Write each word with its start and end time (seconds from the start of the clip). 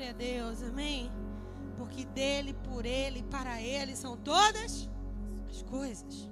Glória 0.00 0.14
a 0.14 0.16
Deus, 0.16 0.62
amém? 0.62 1.12
Porque 1.76 2.06
dele, 2.06 2.54
por 2.54 2.86
ele, 2.86 3.22
para 3.24 3.60
ele 3.60 3.94
são 3.94 4.16
todas 4.16 4.88
as 5.46 5.62
coisas. 5.64 6.26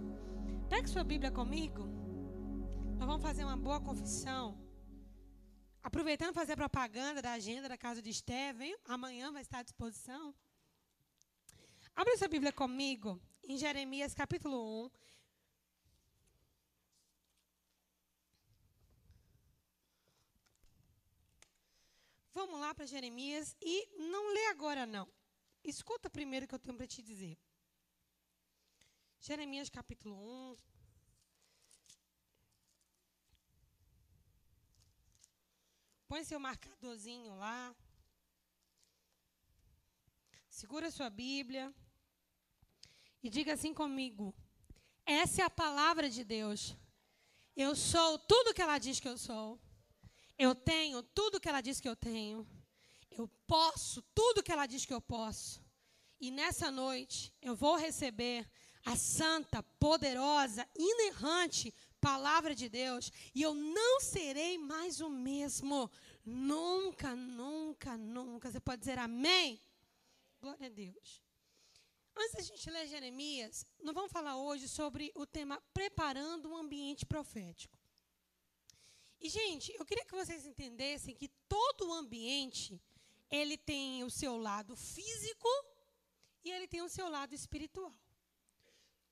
Pegue 0.71 0.89
sua 0.89 1.05
Bíblia 1.05 1.31
comigo. 1.31 1.87
Nós 2.97 3.07
vamos 3.07 3.21
fazer 3.21 3.45
uma 3.45 3.59
boa 3.59 3.79
confissão. 3.79 4.59
Aproveitando 5.83 6.33
fazer 6.33 6.57
propaganda 6.57 7.21
da 7.21 7.33
agenda 7.33 7.69
da 7.69 7.77
casa 7.77 8.01
de 8.01 8.09
Estevão, 8.09 8.75
amanhã 8.87 9.31
vai 9.31 9.43
estar 9.43 9.59
à 9.59 9.63
disposição. 9.63 10.35
Abra 11.95 12.17
sua 12.17 12.29
Bíblia 12.29 12.55
comigo 12.55 13.21
em 13.45 13.59
Jeremias 13.59 14.15
capítulo 14.15 14.87
1. 14.87 14.91
Vamos 22.39 22.61
lá 22.61 22.73
para 22.73 22.87
Jeremias 22.87 23.57
e 23.61 23.75
não 24.13 24.33
lê 24.33 24.47
agora 24.47 24.87
não. 24.87 25.13
Escuta 25.65 26.09
primeiro 26.09 26.47
o 26.47 26.49
que 26.49 26.55
eu 26.55 26.59
tenho 26.61 26.77
para 26.77 26.87
te 26.87 27.03
dizer. 27.03 27.37
Jeremias 29.19 29.69
capítulo 29.69 30.15
1. 30.53 30.57
Põe 36.07 36.23
seu 36.23 36.39
marcadorzinho 36.39 37.35
lá. 37.35 37.75
Segura 40.49 40.93
sua 40.93 41.11
Bíblia. 41.11 41.75
E 43.21 43.29
diga 43.29 43.55
assim 43.55 43.75
comigo: 43.75 44.33
Essa 45.05 45.43
é 45.43 45.45
a 45.45 45.51
palavra 45.51 46.09
de 46.09 46.23
Deus. 46.23 46.77
Eu 47.57 47.75
sou 47.75 48.17
tudo 48.17 48.55
que 48.55 48.63
ela 48.63 48.79
diz 48.79 49.01
que 49.01 49.09
eu 49.09 49.19
sou. 49.19 49.61
Eu 50.39 50.55
tenho 50.55 51.03
tudo 51.03 51.41
que 51.41 51.49
ela 51.49 51.61
diz 51.61 51.81
que 51.81 51.89
eu 51.89 51.97
tenho. 51.97 52.47
Eu 53.11 53.27
posso 53.47 54.03
tudo 54.15 54.43
que 54.43 54.53
ela 54.53 54.67
diz 54.67 54.85
que 54.85 54.95
eu 54.95 55.01
posso. 55.01 55.61
E 56.21 56.31
nessa 56.31 56.71
noite 56.71 57.33
eu 57.43 57.55
vou 57.57 57.77
receber 57.77 58.49
a 58.85 58.97
santa, 58.97 59.63
poderosa, 59.79 60.67
inerrante 60.77 61.75
palavra 62.01 62.55
de 62.55 62.69
Deus. 62.69 63.13
E 63.35 63.43
eu 63.43 63.55
não 63.55 64.01
serei 64.01 64.57
mais 64.59 65.01
o 65.01 65.09
mesmo. 65.09 65.91
Nunca, 66.25 67.15
nunca, 67.15 67.97
nunca. 67.97 68.51
Você 68.51 68.61
pode 68.61 68.81
dizer 68.81 68.99
amém? 68.99 69.61
Glória 70.41 70.67
a 70.67 70.71
Deus. 70.71 71.23
Antes 72.17 72.35
da 72.35 72.43
gente 72.43 72.71
ler 72.71 72.89
Jeremias, 72.89 73.65
nós 73.81 73.95
vamos 73.95 74.11
falar 74.11 74.37
hoje 74.37 74.69
sobre 74.69 75.13
o 75.15 75.25
tema 75.25 75.63
preparando 75.73 76.49
um 76.51 76.57
ambiente 76.57 77.07
profético. 77.07 77.78
E, 79.21 79.29
gente, 79.29 79.75
eu 79.79 79.85
queria 79.85 80.05
que 80.05 80.15
vocês 80.15 80.47
entendessem 80.47 81.15
que 81.15 81.29
todo 81.49 81.89
o 81.89 81.93
ambiente, 81.93 82.81
ele 83.31 83.57
tem 83.57 84.05
o 84.05 84.11
seu 84.11 84.37
lado 84.37 84.77
físico 84.77 85.49
e 86.45 86.51
ele 86.51 86.69
tem 86.69 86.83
o 86.83 86.89
seu 86.89 87.09
lado 87.09 87.35
espiritual. 87.35 87.93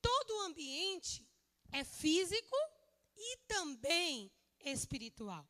Todo 0.01 0.31
o 0.37 0.41
ambiente 0.43 1.27
é 1.73 1.83
físico 1.85 2.57
e 3.17 3.37
também 3.49 4.31
espiritual. 4.61 5.47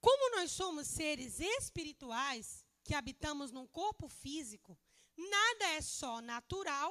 Como 0.00 0.36
nós 0.36 0.50
somos 0.50 0.86
seres 0.86 1.40
espirituais 1.40 2.64
que 2.84 2.94
habitamos 2.94 3.50
num 3.50 3.66
corpo 3.66 4.08
físico, 4.08 4.78
nada 5.16 5.66
é 5.72 5.82
só 5.82 6.20
natural 6.20 6.90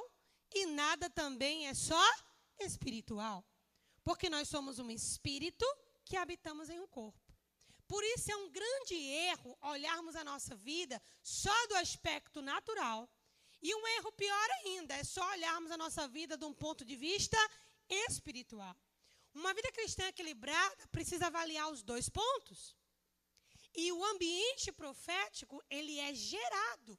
e 0.54 0.66
nada 0.66 1.10
também 1.10 1.66
é 1.66 1.74
só 1.74 2.04
espiritual. 2.60 3.44
Porque 4.04 4.30
nós 4.30 4.48
somos 4.48 4.78
um 4.78 4.90
espírito 4.90 5.66
que 6.08 6.16
habitamos 6.16 6.68
em 6.70 6.80
um 6.80 6.86
corpo. 6.98 7.28
Por 7.92 8.02
isso 8.14 8.30
é 8.30 8.36
um 8.36 8.50
grande 8.58 8.94
erro 9.30 9.56
olharmos 9.74 10.14
a 10.16 10.24
nossa 10.30 10.54
vida 10.56 11.00
só 11.22 11.58
do 11.68 11.76
aspecto 11.76 12.42
natural. 12.42 13.00
E 13.60 13.74
um 13.74 13.86
erro 13.96 14.12
pior 14.12 14.48
ainda 14.58 14.94
é 14.94 15.04
só 15.04 15.24
olharmos 15.36 15.70
a 15.70 15.76
nossa 15.84 16.06
vida 16.06 16.36
de 16.36 16.44
um 16.44 16.54
ponto 16.64 16.84
de 16.84 16.96
vista 16.96 17.38
espiritual. 18.06 18.76
Uma 19.34 19.54
vida 19.54 19.70
cristã 19.72 20.04
equilibrada 20.06 20.88
precisa 20.88 21.26
avaliar 21.26 21.70
os 21.70 21.82
dois 21.82 22.08
pontos. 22.08 22.76
E 23.74 23.90
o 23.92 24.04
ambiente 24.12 24.70
profético, 24.72 25.62
ele 25.70 25.98
é 25.98 26.14
gerado. 26.14 26.98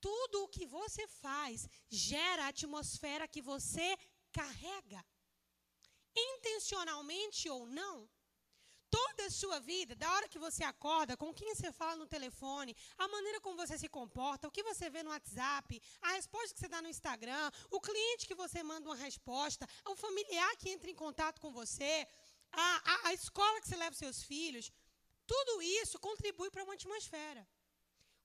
Tudo 0.00 0.44
o 0.44 0.48
que 0.48 0.66
você 0.66 1.06
faz 1.06 1.68
gera 1.88 2.44
a 2.44 2.48
atmosfera 2.48 3.28
que 3.28 3.42
você 3.42 3.88
carrega. 4.32 5.04
Intencionalmente 6.16 7.48
ou 7.48 7.66
não, 7.66 8.08
Toda 8.90 9.26
a 9.26 9.30
sua 9.30 9.60
vida, 9.60 9.94
da 9.94 10.10
hora 10.14 10.28
que 10.28 10.38
você 10.38 10.64
acorda, 10.64 11.16
com 11.16 11.32
quem 11.32 11.54
você 11.54 11.70
fala 11.70 11.94
no 11.96 12.06
telefone, 12.06 12.76
a 12.98 13.06
maneira 13.06 13.40
como 13.40 13.56
você 13.56 13.78
se 13.78 13.88
comporta, 13.88 14.48
o 14.48 14.50
que 14.50 14.64
você 14.64 14.90
vê 14.90 15.02
no 15.02 15.10
WhatsApp, 15.10 15.80
a 16.02 16.12
resposta 16.12 16.54
que 16.54 16.60
você 16.60 16.68
dá 16.68 16.82
no 16.82 16.88
Instagram, 16.88 17.50
o 17.70 17.80
cliente 17.80 18.26
que 18.26 18.34
você 18.34 18.62
manda 18.64 18.88
uma 18.88 18.96
resposta, 18.96 19.68
o 19.86 19.94
familiar 19.94 20.56
que 20.56 20.70
entra 20.70 20.90
em 20.90 20.94
contato 20.94 21.40
com 21.40 21.52
você, 21.52 22.06
a, 22.50 22.68
a, 22.92 23.08
a 23.08 23.14
escola 23.14 23.60
que 23.60 23.68
você 23.68 23.76
leva 23.76 23.94
seus 23.94 24.22
filhos, 24.22 24.72
tudo 25.24 25.62
isso 25.62 25.96
contribui 26.00 26.50
para 26.50 26.64
uma 26.64 26.74
atmosfera. 26.74 27.46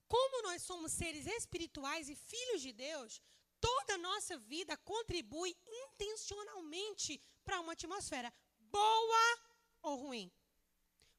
Como 0.08 0.42
nós 0.42 0.62
somos 0.62 0.90
seres 0.92 1.26
espirituais 1.26 2.08
e 2.08 2.16
filhos 2.16 2.60
de 2.60 2.72
Deus, 2.72 3.22
toda 3.60 3.94
a 3.94 3.98
nossa 3.98 4.36
vida 4.36 4.76
contribui 4.78 5.56
intencionalmente 5.84 7.20
para 7.44 7.60
uma 7.60 7.74
atmosfera 7.74 8.32
boa 8.58 9.24
ou 9.82 9.96
ruim 9.96 10.32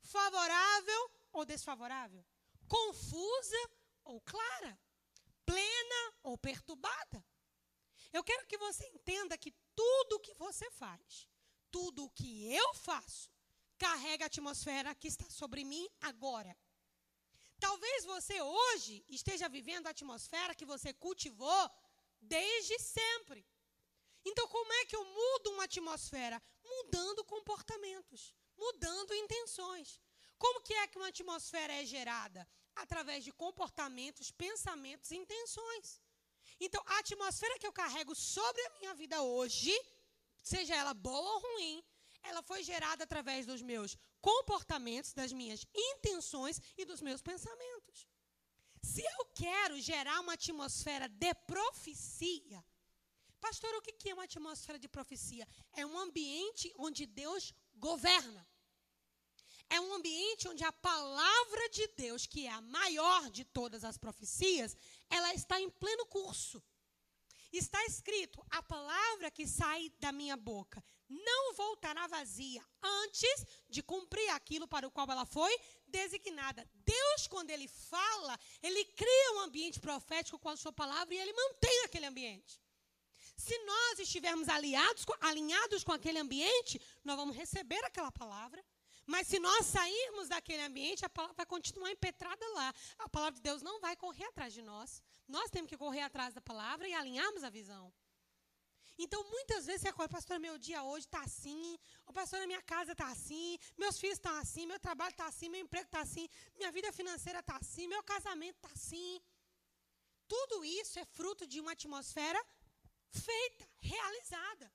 favorável 0.08 1.12
ou 1.34 1.46
desfavorável, 1.46 2.26
confusa 2.68 3.72
ou 4.04 4.22
clara, 4.22 4.80
plena 5.46 6.14
ou 6.24 6.38
perturbada. 6.38 7.24
Eu 8.14 8.24
quero 8.24 8.48
que 8.48 8.58
você 8.58 8.86
entenda 8.88 9.38
que 9.38 9.54
tudo 9.76 10.16
o 10.16 10.20
que 10.20 10.34
você 10.36 10.70
faz, 10.72 11.28
tudo 11.70 12.06
o 12.06 12.10
que 12.10 12.54
eu 12.54 12.74
faço, 12.74 13.30
carrega 13.78 14.26
a 14.26 14.28
atmosfera 14.28 14.96
que 14.96 15.08
está 15.08 15.30
sobre 15.30 15.64
mim 15.64 15.88
agora. 16.02 16.58
Talvez 17.60 18.06
você 18.06 18.42
hoje 18.42 19.04
esteja 19.10 19.50
vivendo 19.50 19.88
a 19.88 19.92
atmosfera 19.92 20.56
que 20.56 20.66
você 20.66 20.94
cultivou 20.94 21.72
desde 22.22 22.80
sempre. 22.80 23.46
Então, 24.24 24.48
como 24.48 24.72
é 24.74 24.86
que 24.86 24.96
eu 24.96 25.04
mudo 25.06 25.52
uma 25.52 25.64
atmosfera? 25.64 26.42
Mudando 26.64 27.26
comportamentos 27.26 28.36
mudando 28.58 29.14
intenções. 29.14 30.02
Como 30.38 30.62
que 30.62 30.74
é 30.74 30.88
que 30.88 30.98
uma 30.98 31.08
atmosfera 31.08 31.74
é 31.74 31.86
gerada? 31.86 32.48
Através 32.76 33.24
de 33.24 33.32
comportamentos, 33.32 34.32
pensamentos 34.32 35.10
e 35.12 35.18
intenções. 35.18 36.02
Então, 36.60 36.82
a 36.86 37.00
atmosfera 37.00 37.60
que 37.60 37.68
eu 37.68 37.74
carrego 37.74 38.14
sobre 38.16 38.62
a 38.66 38.70
minha 38.80 38.94
vida 38.94 39.22
hoje, 39.22 39.74
seja 40.44 40.76
ela 40.76 40.94
boa 40.94 41.34
ou 41.34 41.40
ruim, 41.40 41.84
ela 42.24 42.42
foi 42.42 42.64
gerada 42.64 43.04
através 43.04 43.46
dos 43.46 43.62
meus 43.62 43.98
comportamentos, 44.22 45.14
das 45.14 45.32
minhas 45.32 45.66
intenções 45.74 46.62
e 46.78 46.86
dos 46.86 47.02
meus 47.02 47.22
pensamentos. 47.22 48.08
Se 48.82 49.02
eu 49.02 49.26
quero 49.44 49.80
gerar 49.80 50.20
uma 50.22 50.34
atmosfera 50.34 51.08
de 51.08 51.34
profecia, 51.54 52.64
pastor, 53.40 53.74
o 53.76 53.82
que 53.82 54.10
é 54.10 54.14
uma 54.14 54.24
atmosfera 54.24 54.80
de 54.80 54.88
profecia? 54.88 55.48
É 55.74 55.86
um 55.86 55.98
ambiente 55.98 56.74
onde 56.78 57.06
Deus 57.06 57.54
governa. 57.78 58.48
É 59.70 59.80
um 59.82 59.94
ambiente 59.94 60.48
onde 60.48 60.64
a 60.64 60.72
palavra 60.72 61.70
de 61.70 61.88
Deus, 61.90 62.26
que 62.26 62.46
é 62.46 62.52
a 62.52 62.62
maior 62.62 63.30
de 63.30 63.44
todas 63.44 63.84
as 63.84 63.98
profecias, 63.98 64.76
ela 65.10 65.34
está 65.34 65.60
em 65.60 65.70
pleno 65.70 66.06
curso. 66.06 66.64
Está 67.52 67.84
escrito: 67.86 68.46
a 68.50 68.62
palavra 68.62 69.32
que 69.32 69.48
sai 69.48 69.90
da 70.00 70.12
minha 70.12 70.38
boca 70.38 70.84
não 71.10 71.54
voltará 71.54 72.06
vazia 72.08 72.64
antes 72.82 73.46
de 73.70 73.82
cumprir 73.82 74.30
aquilo 74.30 74.68
para 74.68 74.88
o 74.88 74.92
qual 74.92 75.10
ela 75.10 75.26
foi 75.26 75.58
designada. 75.88 76.70
Deus, 76.74 77.28
quando 77.28 77.50
ele 77.50 77.68
fala, 77.68 78.38
ele 78.62 78.84
cria 78.86 79.34
um 79.36 79.40
ambiente 79.42 79.80
profético 79.80 80.40
com 80.40 80.50
a 80.50 80.58
sua 80.58 80.74
palavra 80.74 81.14
e 81.14 81.18
ele 81.18 81.34
mantém 81.34 81.84
aquele 81.86 82.06
ambiente. 82.06 82.60
Se 83.38 83.58
nós 83.66 84.00
estivermos 84.00 84.50
aliados, 84.50 85.06
alinhados 85.22 85.84
com 85.84 85.92
aquele 85.92 86.18
ambiente, 86.18 86.82
nós 87.04 87.16
vamos 87.16 87.36
receber 87.36 87.84
aquela 87.86 88.12
palavra. 88.12 88.64
Mas 89.06 89.28
se 89.28 89.40
nós 89.40 89.66
sairmos 89.66 90.28
daquele 90.28 90.64
ambiente, 90.64 91.06
a 91.06 91.10
palavra 91.10 91.36
vai 91.36 91.46
continuar 91.46 91.92
impetrada 91.92 92.46
lá. 92.56 92.74
A 93.00 93.08
palavra 93.08 93.36
de 93.36 93.42
Deus 93.42 93.62
não 93.62 93.80
vai 93.80 93.96
correr 93.96 94.26
atrás 94.26 94.52
de 94.54 94.62
nós. 94.62 95.02
Nós 95.28 95.50
temos 95.50 95.70
que 95.70 95.78
correr 95.78 96.02
atrás 96.02 96.34
da 96.34 96.42
palavra 96.42 96.88
e 96.90 96.94
alinharmos 96.94 97.44
a 97.44 97.50
visão. 97.50 97.94
Então, 98.98 99.24
muitas 99.30 99.68
vezes 99.68 99.82
você 99.82 99.90
acorda, 99.90 100.12
pastor, 100.12 100.40
meu 100.40 100.58
dia 100.58 100.82
hoje 100.84 101.06
está 101.06 101.22
assim, 101.22 101.78
o 102.08 102.12
pastor, 102.12 102.46
minha 102.48 102.64
casa 102.64 102.94
está 102.94 103.08
assim, 103.08 103.60
meus 103.78 104.00
filhos 104.00 104.18
estão 104.18 104.36
assim, 104.38 104.66
meu 104.66 104.80
trabalho 104.80 105.12
está 105.12 105.28
assim, 105.28 105.50
meu 105.50 105.62
emprego 105.62 105.86
está 105.86 106.02
assim, 106.02 106.28
minha 106.58 106.72
vida 106.72 106.92
financeira 106.92 107.40
está 107.40 107.58
assim, 107.58 107.88
meu 107.88 108.02
casamento 108.02 108.56
está 108.56 108.70
assim. 108.74 109.22
Tudo 110.28 110.66
isso 110.66 110.98
é 111.00 111.06
fruto 111.06 111.46
de 111.46 111.60
uma 111.60 111.74
atmosfera 111.74 112.44
feita, 113.10 113.68
realizada. 113.80 114.72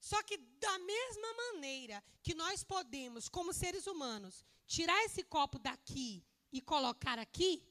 Só 0.00 0.22
que 0.22 0.36
da 0.36 0.78
mesma 0.78 1.32
maneira 1.34 2.04
que 2.22 2.34
nós 2.34 2.62
podemos, 2.62 3.28
como 3.28 3.54
seres 3.54 3.86
humanos, 3.86 4.44
tirar 4.66 5.02
esse 5.04 5.22
copo 5.24 5.58
daqui 5.58 6.22
e 6.52 6.60
colocar 6.60 7.18
aqui, 7.18 7.66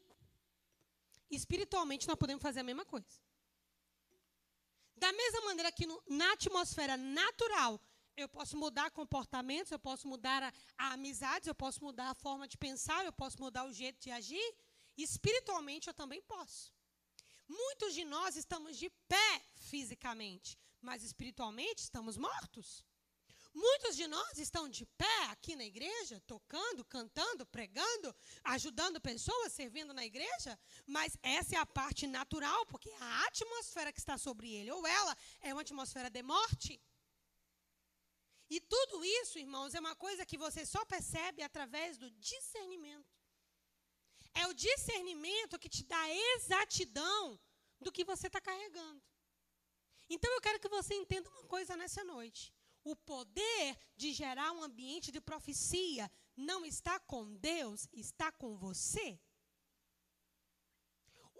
espiritualmente 1.29 2.07
nós 2.07 2.17
podemos 2.17 2.41
fazer 2.41 2.61
a 2.61 2.63
mesma 2.63 2.85
coisa. 2.85 3.21
Da 4.95 5.11
mesma 5.11 5.41
maneira 5.41 5.71
que 5.71 5.85
no, 5.85 6.01
na 6.07 6.33
atmosfera 6.33 6.97
natural 6.97 7.79
eu 8.15 8.27
posso 8.27 8.57
mudar 8.57 8.89
comportamentos, 8.91 9.71
eu 9.71 9.79
posso 9.79 10.07
mudar 10.07 10.41
a, 10.41 10.53
a 10.77 10.93
amizades, 10.93 11.47
eu 11.47 11.55
posso 11.55 11.83
mudar 11.83 12.09
a 12.09 12.15
forma 12.15 12.47
de 12.47 12.57
pensar, 12.57 13.05
eu 13.05 13.13
posso 13.13 13.39
mudar 13.39 13.65
o 13.65 13.73
jeito 13.73 13.99
de 13.99 14.09
agir, 14.09 14.55
espiritualmente 14.97 15.87
eu 15.87 15.93
também 15.93 16.21
posso. 16.21 16.72
Muitos 17.61 17.93
de 17.93 18.03
nós 18.03 18.35
estamos 18.35 18.77
de 18.77 18.89
pé 19.07 19.31
fisicamente, 19.69 20.57
mas 20.81 21.03
espiritualmente 21.03 21.83
estamos 21.83 22.17
mortos. 22.17 22.83
Muitos 23.53 23.95
de 23.95 24.07
nós 24.07 24.39
estão 24.39 24.67
de 24.67 24.83
pé 25.01 25.19
aqui 25.29 25.55
na 25.55 25.63
igreja, 25.63 26.19
tocando, 26.25 26.83
cantando, 26.83 27.45
pregando, 27.45 28.15
ajudando 28.43 28.99
pessoas, 28.99 29.53
servindo 29.53 29.93
na 29.93 30.03
igreja, 30.03 30.59
mas 30.87 31.15
essa 31.21 31.55
é 31.55 31.59
a 31.59 31.65
parte 31.79 32.07
natural, 32.07 32.65
porque 32.65 32.89
a 32.99 33.25
atmosfera 33.27 33.93
que 33.93 33.99
está 33.99 34.17
sobre 34.17 34.51
ele, 34.51 34.71
ou 34.71 34.87
ela, 34.87 35.15
é 35.41 35.53
uma 35.53 35.61
atmosfera 35.61 36.09
de 36.09 36.23
morte. 36.23 36.81
E 38.49 38.59
tudo 38.59 39.05
isso, 39.05 39.37
irmãos, 39.37 39.75
é 39.75 39.79
uma 39.79 39.95
coisa 39.95 40.25
que 40.25 40.37
você 40.45 40.65
só 40.65 40.83
percebe 40.85 41.43
através 41.43 41.99
do 41.99 42.09
discernimento. 42.31 43.12
É 44.33 44.47
o 44.47 44.53
discernimento 44.53 45.59
que 45.59 45.69
te 45.69 45.83
dá 45.83 46.09
exatidão 46.35 47.39
do 47.79 47.91
que 47.91 48.03
você 48.03 48.27
está 48.27 48.41
carregando. 48.41 49.01
Então 50.09 50.31
eu 50.33 50.41
quero 50.41 50.59
que 50.59 50.69
você 50.69 50.93
entenda 50.95 51.29
uma 51.29 51.43
coisa 51.43 51.75
nessa 51.75 52.03
noite. 52.03 52.53
O 52.83 52.95
poder 52.95 53.77
de 53.95 54.11
gerar 54.11 54.51
um 54.51 54.63
ambiente 54.63 55.11
de 55.11 55.21
profecia 55.21 56.11
não 56.35 56.65
está 56.65 56.99
com 56.99 57.35
Deus, 57.35 57.87
está 57.93 58.31
com 58.31 58.57
você. 58.57 59.19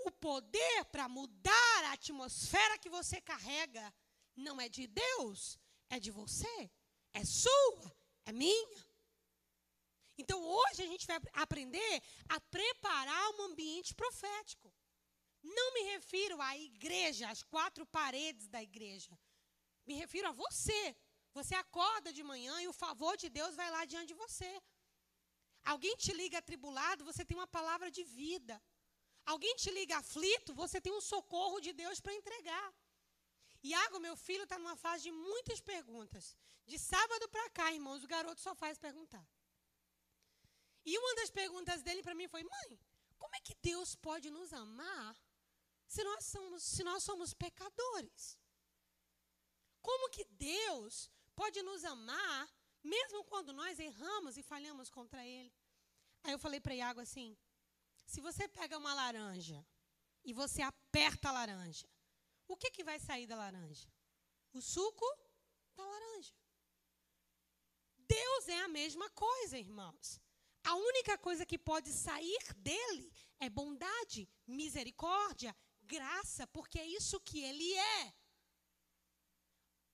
O 0.06 0.12
poder 0.12 0.86
para 0.86 1.10
mudar 1.10 1.84
a 1.86 1.94
atmosfera 1.94 2.78
que 2.78 2.90
você 2.90 3.19
carrega 3.22 3.94
não 4.36 4.60
é 4.60 4.68
de 4.69 4.88
Deus, 4.88 5.60
é 5.90 6.00
de 6.00 6.12
você, 6.12 6.72
é 7.13 7.24
sua, 7.25 7.95
é 8.25 8.31
minha. 8.31 8.93
Então 10.18 10.39
hoje 10.42 10.83
a 10.83 10.88
gente 10.88 11.07
vai 11.07 11.19
aprender 11.33 12.01
a 12.30 12.39
preparar 12.39 13.30
um 13.31 13.42
ambiente 13.44 13.94
profético. 13.95 14.74
Não 15.42 15.74
me 15.74 15.81
refiro 15.94 16.39
à 16.42 16.57
igreja, 16.57 17.30
às 17.30 17.42
quatro 17.44 17.86
paredes 17.86 18.48
da 18.48 18.62
igreja. 18.62 19.18
Me 19.86 19.95
refiro 19.95 20.27
a 20.30 20.31
você, 20.31 20.95
você 21.33 21.56
acorda 21.56 22.13
de 22.13 22.24
manhã 22.24 22.62
e 22.62 22.68
o 22.68 22.74
favor 22.74 23.18
de 23.18 23.30
Deus 23.30 23.56
vai 23.56 23.69
lá 23.69 23.83
diante 23.86 24.10
de 24.13 24.21
você. 24.25 24.51
Alguém 25.65 25.95
te 25.95 26.13
liga 26.13 26.38
atribulado, 26.38 27.06
você 27.09 27.25
tem 27.25 27.38
uma 27.38 27.48
palavra 27.48 27.89
de 27.89 28.04
vida. 28.04 28.62
Alguém 29.25 29.56
te 29.56 29.69
liga 29.71 29.98
aflito, 29.98 30.54
você 30.54 30.80
tem 30.80 30.94
um 30.94 31.01
socorro 31.01 31.59
de 31.59 31.74
Deus 31.74 32.00
para 32.00 32.13
entregar. 32.13 32.74
Iago, 33.63 34.00
meu 34.00 34.16
filho, 34.16 34.44
está 34.44 34.57
numa 34.59 34.75
fase 34.75 35.04
de 35.04 35.12
muitas 35.12 35.59
perguntas. 35.62 36.36
De 36.66 36.77
sábado 36.77 37.27
para 37.30 37.50
cá, 37.50 37.71
irmãos, 37.71 38.04
o 38.04 38.07
garoto 38.07 38.42
só 38.42 38.54
faz 38.54 38.77
perguntar. 38.77 39.25
E 40.85 40.97
uma 40.97 41.15
das 41.15 41.30
perguntas 41.30 41.81
dele 41.81 42.03
para 42.03 42.15
mim 42.15 42.27
foi: 42.27 42.44
mãe, 42.44 42.80
como 43.18 43.35
é 43.35 43.39
que 43.39 43.56
Deus 43.56 43.95
pode 43.95 44.30
nos 44.30 44.51
amar 44.53 45.15
se 45.88 46.03
nós 46.03 46.25
somos, 46.25 46.63
se 46.63 46.83
nós 46.83 47.03
somos 47.03 47.33
pecadores? 47.33 48.38
Como 49.81 50.09
que 50.09 50.25
Deus 50.25 51.09
pode 51.35 51.62
nos 51.62 51.83
amar, 51.83 52.50
mesmo 52.83 53.24
quando 53.25 53.51
nós 53.53 53.80
erramos 53.80 54.38
e 54.38 54.44
falhamos 54.44 54.89
contra 54.89 55.25
Ele. 55.25 55.53
Aí 56.24 56.31
eu 56.31 56.39
falei 56.39 56.59
para 56.59 56.75
Iago 56.75 57.00
assim: 57.00 57.38
se 58.06 58.21
você 58.21 58.47
pega 58.47 58.77
uma 58.77 58.94
laranja 58.94 59.65
e 60.24 60.33
você 60.33 60.62
aperta 60.62 61.30
a 61.30 61.31
laranja, 61.31 61.88
o 62.47 62.56
que, 62.56 62.71
que 62.71 62.83
vai 62.83 63.00
sair 63.00 63.27
da 63.27 63.35
laranja? 63.35 63.88
O 64.53 64.62
suco 64.62 65.06
da 65.75 65.85
laranja. 65.85 66.33
Deus 67.97 68.47
é 68.47 68.59
a 68.62 68.68
mesma 68.68 69.09
coisa, 69.09 69.57
irmãos. 69.57 70.21
A 70.63 70.75
única 70.75 71.18
coisa 71.18 71.45
que 71.45 71.57
pode 71.57 71.92
sair 71.92 72.44
dele 72.57 73.12
é 73.39 73.50
bondade, 73.50 74.30
misericórdia, 74.48 75.56
graça, 75.81 76.48
porque 76.48 76.80
é 76.80 76.88
isso 76.88 77.19
que 77.19 77.44
ele 77.44 77.74
é. 77.74 78.13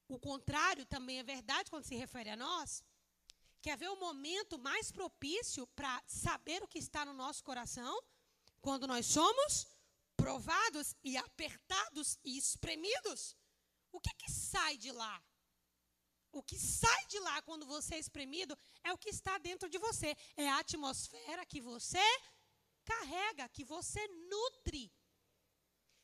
O 0.07 0.19
contrário 0.19 0.85
também 0.85 1.19
é 1.19 1.23
verdade 1.23 1.69
quando 1.69 1.85
se 1.85 1.95
refere 1.95 2.29
a 2.29 2.35
nós. 2.35 2.83
Quer 3.61 3.77
ver 3.77 3.89
o 3.89 3.99
momento 3.99 4.57
mais 4.57 4.91
propício 4.91 5.67
para 5.67 6.01
saber 6.07 6.63
o 6.63 6.67
que 6.67 6.79
está 6.79 7.03
no 7.05 7.13
nosso 7.13 7.43
coração? 7.43 8.01
Quando 8.61 8.87
nós 8.87 9.05
somos 9.05 9.67
provados 10.15 10.95
e 11.03 11.17
apertados 11.17 12.19
e 12.23 12.37
espremidos. 12.37 13.35
O 13.91 13.99
que, 13.99 14.13
que 14.15 14.31
sai 14.31 14.77
de 14.77 14.91
lá? 14.91 15.23
O 16.31 16.43
que 16.43 16.57
sai 16.57 17.05
de 17.07 17.19
lá 17.19 17.41
quando 17.41 17.65
você 17.65 17.95
é 17.95 17.99
espremido 17.99 18.57
é 18.83 18.93
o 18.93 18.97
que 18.97 19.09
está 19.09 19.37
dentro 19.39 19.69
de 19.69 19.77
você. 19.77 20.15
É 20.35 20.47
a 20.49 20.59
atmosfera 20.59 21.45
que 21.45 21.59
você 21.59 22.03
carrega, 22.85 23.49
que 23.49 23.63
você 23.63 24.07
nutre. 24.07 24.91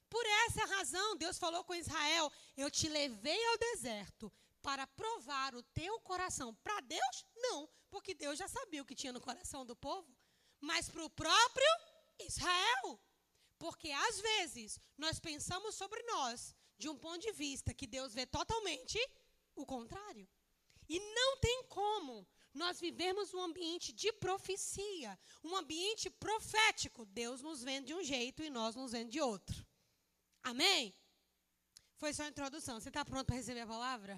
Por 0.09 0.25
essa 0.45 0.65
razão, 0.65 1.15
Deus 1.17 1.37
falou 1.37 1.63
com 1.63 1.75
Israel: 1.75 2.31
Eu 2.55 2.71
te 2.71 2.87
levei 2.87 3.45
ao 3.47 3.57
deserto 3.57 4.31
para 4.61 4.87
provar 4.87 5.53
o 5.53 5.61
teu 5.61 5.99
coração. 6.01 6.55
Para 6.55 6.79
Deus, 6.81 7.25
não, 7.35 7.69
porque 7.89 8.13
Deus 8.13 8.37
já 8.37 8.47
sabia 8.47 8.81
o 8.81 8.85
que 8.85 8.95
tinha 8.95 9.13
no 9.13 9.21
coração 9.21 9.65
do 9.65 9.75
povo. 9.75 10.15
Mas 10.59 10.89
para 10.89 11.03
o 11.03 11.09
próprio 11.09 11.67
Israel. 12.19 12.99
Porque 13.57 13.91
às 13.91 14.19
vezes 14.19 14.79
nós 14.97 15.19
pensamos 15.19 15.75
sobre 15.75 16.01
nós 16.03 16.55
de 16.77 16.89
um 16.89 16.97
ponto 16.97 17.19
de 17.19 17.31
vista 17.31 17.73
que 17.73 17.87
Deus 17.87 18.13
vê 18.13 18.25
totalmente 18.25 18.99
o 19.55 19.65
contrário. 19.65 20.27
E 20.87 20.99
não 20.99 21.37
tem 21.37 21.63
como 21.69 22.27
nós 22.53 22.79
vivemos 22.79 23.33
um 23.33 23.41
ambiente 23.41 23.91
de 23.91 24.13
profecia, 24.13 25.19
um 25.43 25.55
ambiente 25.57 26.09
profético. 26.09 27.05
Deus 27.05 27.41
nos 27.41 27.61
vê 27.61 27.81
de 27.81 27.93
um 27.93 28.03
jeito 28.03 28.41
e 28.41 28.49
nós 28.49 28.75
nos 28.75 28.93
vemos 28.93 29.11
de 29.11 29.19
outro. 29.19 29.65
Amém? 30.41 30.95
Foi 31.97 32.13
só 32.13 32.23
a 32.23 32.29
introdução. 32.29 32.79
Você 32.79 32.89
está 32.89 33.03
pronto 33.03 33.25
para 33.25 33.35
receber 33.35 33.61
a 33.61 33.67
palavra? 33.67 34.17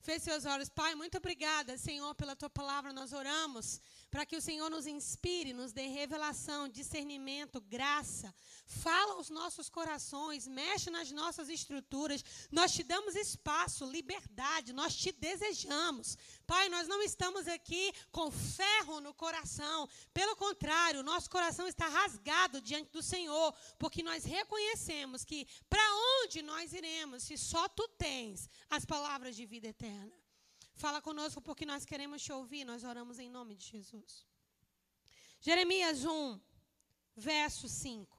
Feche 0.00 0.26
seus 0.26 0.44
olhos. 0.44 0.68
Pai, 0.68 0.94
muito 0.94 1.18
obrigada, 1.18 1.76
Senhor, 1.76 2.14
pela 2.14 2.36
tua 2.36 2.48
palavra. 2.48 2.92
Nós 2.92 3.12
oramos 3.12 3.80
para 4.10 4.24
que 4.24 4.36
o 4.36 4.40
Senhor 4.40 4.70
nos 4.70 4.86
inspire, 4.86 5.52
nos 5.52 5.72
dê 5.72 5.86
revelação, 5.86 6.68
discernimento, 6.68 7.60
graça. 7.60 8.34
Fala 8.66 9.14
aos 9.14 9.28
nossos 9.28 9.68
corações, 9.68 10.46
mexe 10.46 10.90
nas 10.90 11.10
nossas 11.10 11.48
estruturas. 11.48 12.24
Nós 12.50 12.72
te 12.72 12.82
damos 12.82 13.14
espaço, 13.14 13.84
liberdade, 13.84 14.72
nós 14.72 14.96
te 14.96 15.12
desejamos. 15.12 16.16
Pai, 16.46 16.68
nós 16.68 16.88
não 16.88 17.02
estamos 17.02 17.46
aqui 17.46 17.92
com 18.10 18.30
ferro 18.30 19.00
no 19.00 19.12
coração. 19.12 19.88
Pelo 20.14 20.36
contrário, 20.36 21.02
nosso 21.02 21.28
coração 21.28 21.68
está 21.68 21.86
rasgado 21.88 22.60
diante 22.60 22.90
do 22.90 23.02
Senhor, 23.02 23.54
porque 23.78 24.02
nós 24.02 24.24
reconhecemos 24.24 25.24
que 25.24 25.46
para 25.68 25.82
onde 26.22 26.42
nós 26.42 26.72
iremos 26.72 27.22
se 27.22 27.36
só 27.36 27.68
tu 27.68 27.86
tens 27.98 28.48
as 28.70 28.84
palavras 28.84 29.36
de 29.36 29.44
vida 29.44 29.68
eterna. 29.68 30.27
Fala 30.78 31.02
conosco 31.02 31.40
porque 31.40 31.66
nós 31.66 31.84
queremos 31.84 32.22
te 32.22 32.32
ouvir. 32.32 32.64
Nós 32.64 32.84
oramos 32.84 33.18
em 33.18 33.28
nome 33.28 33.56
de 33.56 33.66
Jesus. 33.66 34.24
Jeremias 35.40 36.04
1, 36.04 36.40
verso 37.16 37.68
5. 37.68 38.16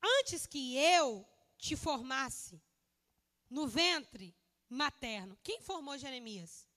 Antes 0.00 0.46
que 0.46 0.76
eu 0.76 1.26
te 1.58 1.74
formasse 1.74 2.62
no 3.50 3.66
ventre 3.66 4.32
materno. 4.68 5.36
Quem 5.42 5.60
formou 5.60 5.98
Jeremias? 5.98 6.68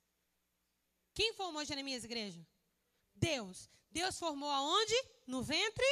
Quem 1.14 1.34
formou 1.34 1.64
Jeremias, 1.64 2.04
igreja? 2.04 2.44
Deus. 3.14 3.70
Deus 3.92 4.18
formou 4.18 4.50
aonde? 4.50 4.96
No 5.28 5.44
ventre 5.44 5.86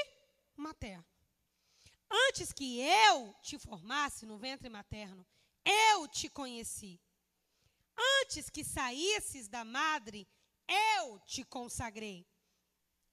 materno. 0.55 1.05
Antes 2.09 2.51
que 2.51 2.79
eu 2.79 3.35
te 3.43 3.59
formasse 3.59 4.25
no 4.25 4.39
ventre 4.39 4.69
materno, 4.69 5.23
eu 5.63 6.07
te 6.07 6.29
conheci. 6.29 6.99
Antes 8.21 8.49
que 8.49 8.63
saísses 8.63 9.47
da 9.47 9.63
madre, 9.63 10.27
eu 10.67 11.19
te 11.19 11.43
consagrei 11.43 12.27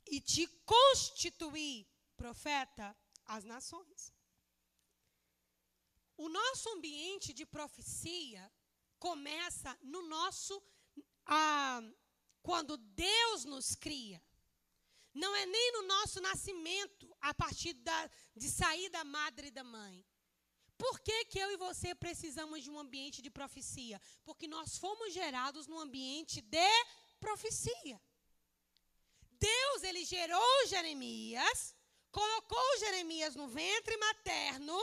e 0.06 0.20
te 0.20 0.46
constituí 0.64 1.88
profeta 2.16 2.96
às 3.24 3.44
nações. 3.44 4.12
O 6.16 6.28
nosso 6.28 6.68
ambiente 6.70 7.32
de 7.32 7.44
profecia 7.44 8.52
começa 8.98 9.76
no 9.82 10.02
nosso. 10.02 10.62
Ah, 11.26 11.80
quando 12.42 12.76
Deus 12.76 13.44
nos 13.44 13.74
cria. 13.74 14.22
Não 15.14 15.34
é 15.34 15.46
nem 15.46 15.72
no 15.72 15.82
nosso 15.82 16.20
nascimento, 16.20 17.16
a 17.20 17.32
partir 17.32 17.72
da, 17.72 18.10
de 18.36 18.50
sair 18.50 18.88
da 18.90 19.04
madre 19.04 19.46
e 19.46 19.50
da 19.50 19.62
mãe. 19.62 20.04
Por 20.76 21.00
que, 21.00 21.24
que 21.26 21.38
eu 21.38 21.50
e 21.52 21.56
você 21.56 21.94
precisamos 21.94 22.62
de 22.62 22.70
um 22.70 22.78
ambiente 22.78 23.22
de 23.22 23.30
profecia? 23.30 24.00
Porque 24.24 24.46
nós 24.46 24.76
fomos 24.76 25.12
gerados 25.12 25.66
num 25.66 25.78
ambiente 25.78 26.40
de 26.40 26.70
profecia. 27.20 28.00
Deus, 29.38 29.82
ele 29.82 30.04
gerou 30.04 30.66
Jeremias 30.68 31.74
colocou 32.14 32.78
Jeremias 32.78 33.34
no 33.34 33.48
ventre 33.48 33.96
materno, 33.96 34.76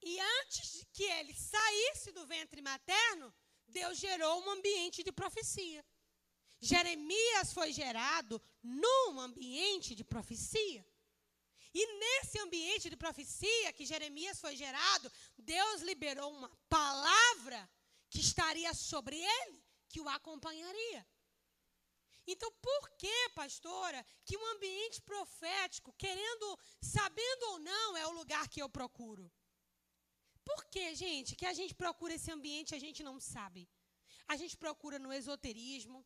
e 0.00 0.20
antes 0.38 0.86
que 0.92 1.02
ele 1.02 1.34
saísse 1.34 2.12
do 2.12 2.24
ventre 2.24 2.62
materno, 2.62 3.34
Deus 3.66 3.98
gerou 3.98 4.40
um 4.44 4.50
ambiente 4.50 5.02
de 5.02 5.10
profecia. 5.10 5.84
Jeremias 6.60 7.52
foi 7.52 7.72
gerado 7.72 8.40
num 8.62 9.18
ambiente 9.18 9.96
de 9.96 10.04
profecia. 10.04 10.86
E 11.72 11.86
nesse 11.98 12.38
ambiente 12.40 12.90
de 12.90 12.96
profecia 12.96 13.72
que 13.72 13.86
Jeremias 13.86 14.40
foi 14.40 14.56
gerado, 14.56 15.10
Deus 15.38 15.82
liberou 15.82 16.30
uma 16.32 16.48
palavra 16.68 17.70
que 18.08 18.20
estaria 18.20 18.72
sobre 18.74 19.16
ele, 19.16 19.62
que 19.88 20.00
o 20.00 20.08
acompanharia. 20.08 21.06
Então, 22.26 22.50
por 22.60 22.90
que, 22.90 23.28
pastora, 23.34 24.04
que 24.24 24.36
um 24.36 24.46
ambiente 24.54 25.00
profético, 25.02 25.92
querendo, 25.96 26.58
sabendo 26.80 27.44
ou 27.52 27.58
não, 27.58 27.96
é 27.96 28.06
o 28.06 28.12
lugar 28.12 28.48
que 28.48 28.60
eu 28.62 28.68
procuro? 28.68 29.30
Por 30.44 30.64
que, 30.66 30.94
gente, 30.94 31.36
que 31.36 31.46
a 31.46 31.52
gente 31.52 31.74
procura 31.74 32.14
esse 32.14 32.30
ambiente 32.30 32.72
e 32.72 32.76
a 32.76 32.80
gente 32.80 33.02
não 33.02 33.20
sabe? 33.20 33.68
A 34.26 34.36
gente 34.36 34.56
procura 34.56 34.98
no 34.98 35.12
esoterismo, 35.12 36.04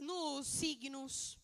nos 0.00 0.46
signos, 0.46 1.38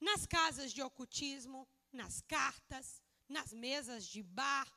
nas 0.00 0.26
casas 0.26 0.72
de 0.72 0.82
ocultismo, 0.82 1.68
nas 1.96 2.20
cartas, 2.20 3.02
nas 3.28 3.52
mesas 3.52 4.06
de 4.06 4.22
bar, 4.22 4.70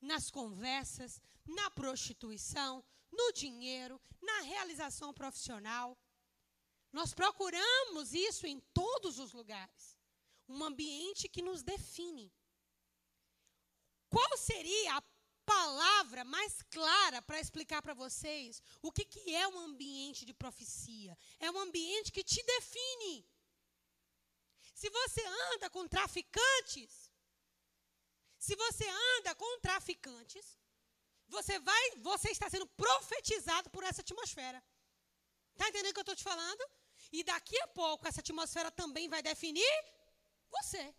nas 0.00 0.30
conversas, 0.30 1.20
na 1.44 1.70
prostituição, 1.70 2.84
no 3.10 3.32
dinheiro, 3.32 4.00
na 4.20 4.40
realização 4.42 5.12
profissional. 5.12 5.98
Nós 6.92 7.12
procuramos 7.12 8.12
isso 8.14 8.46
em 8.46 8.60
todos 8.72 9.18
os 9.18 9.32
lugares. 9.32 9.96
Um 10.48 10.62
ambiente 10.62 11.28
que 11.28 11.42
nos 11.42 11.62
define. 11.62 12.32
Qual 14.08 14.36
seria 14.36 14.96
a 14.96 15.02
palavra 15.44 16.24
mais 16.24 16.62
clara 16.70 17.20
para 17.22 17.40
explicar 17.40 17.80
para 17.82 17.94
vocês 17.94 18.62
o 18.82 18.92
que, 18.92 19.04
que 19.04 19.34
é 19.34 19.46
um 19.48 19.58
ambiente 19.58 20.24
de 20.24 20.34
profecia? 20.34 21.16
É 21.38 21.50
um 21.50 21.58
ambiente 21.58 22.12
que 22.12 22.22
te 22.22 22.42
define. 22.42 23.26
Se 24.80 24.88
você 24.98 25.22
anda 25.50 25.68
com 25.74 25.82
traficantes, 25.96 26.92
se 28.46 28.54
você 28.64 28.86
anda 29.16 29.34
com 29.42 29.60
traficantes, 29.60 30.46
você 31.34 31.58
vai, 31.68 31.84
você 32.10 32.28
está 32.30 32.48
sendo 32.54 32.66
profetizado 32.82 33.70
por 33.70 33.82
essa 33.88 34.02
atmosfera. 34.02 34.62
Está 35.52 35.66
entendendo 35.68 35.92
o 35.92 35.94
que 35.94 36.00
eu 36.02 36.08
estou 36.08 36.20
te 36.20 36.26
falando? 36.30 36.62
E 37.10 37.24
daqui 37.24 37.58
a 37.62 37.68
pouco 37.68 38.06
essa 38.06 38.20
atmosfera 38.20 38.70
também 38.70 39.08
vai 39.08 39.22
definir 39.22 39.74
você. 40.56 40.94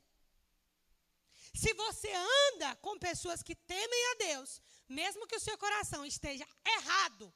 Se 1.61 1.71
você 1.83 2.11
anda 2.47 2.75
com 2.77 3.05
pessoas 3.09 3.43
que 3.43 3.55
temem 3.73 4.03
a 4.11 4.15
Deus, 4.27 4.59
mesmo 4.89 5.27
que 5.27 5.35
o 5.35 5.45
seu 5.47 5.57
coração 5.65 6.03
esteja 6.03 6.47
errado, 6.65 7.31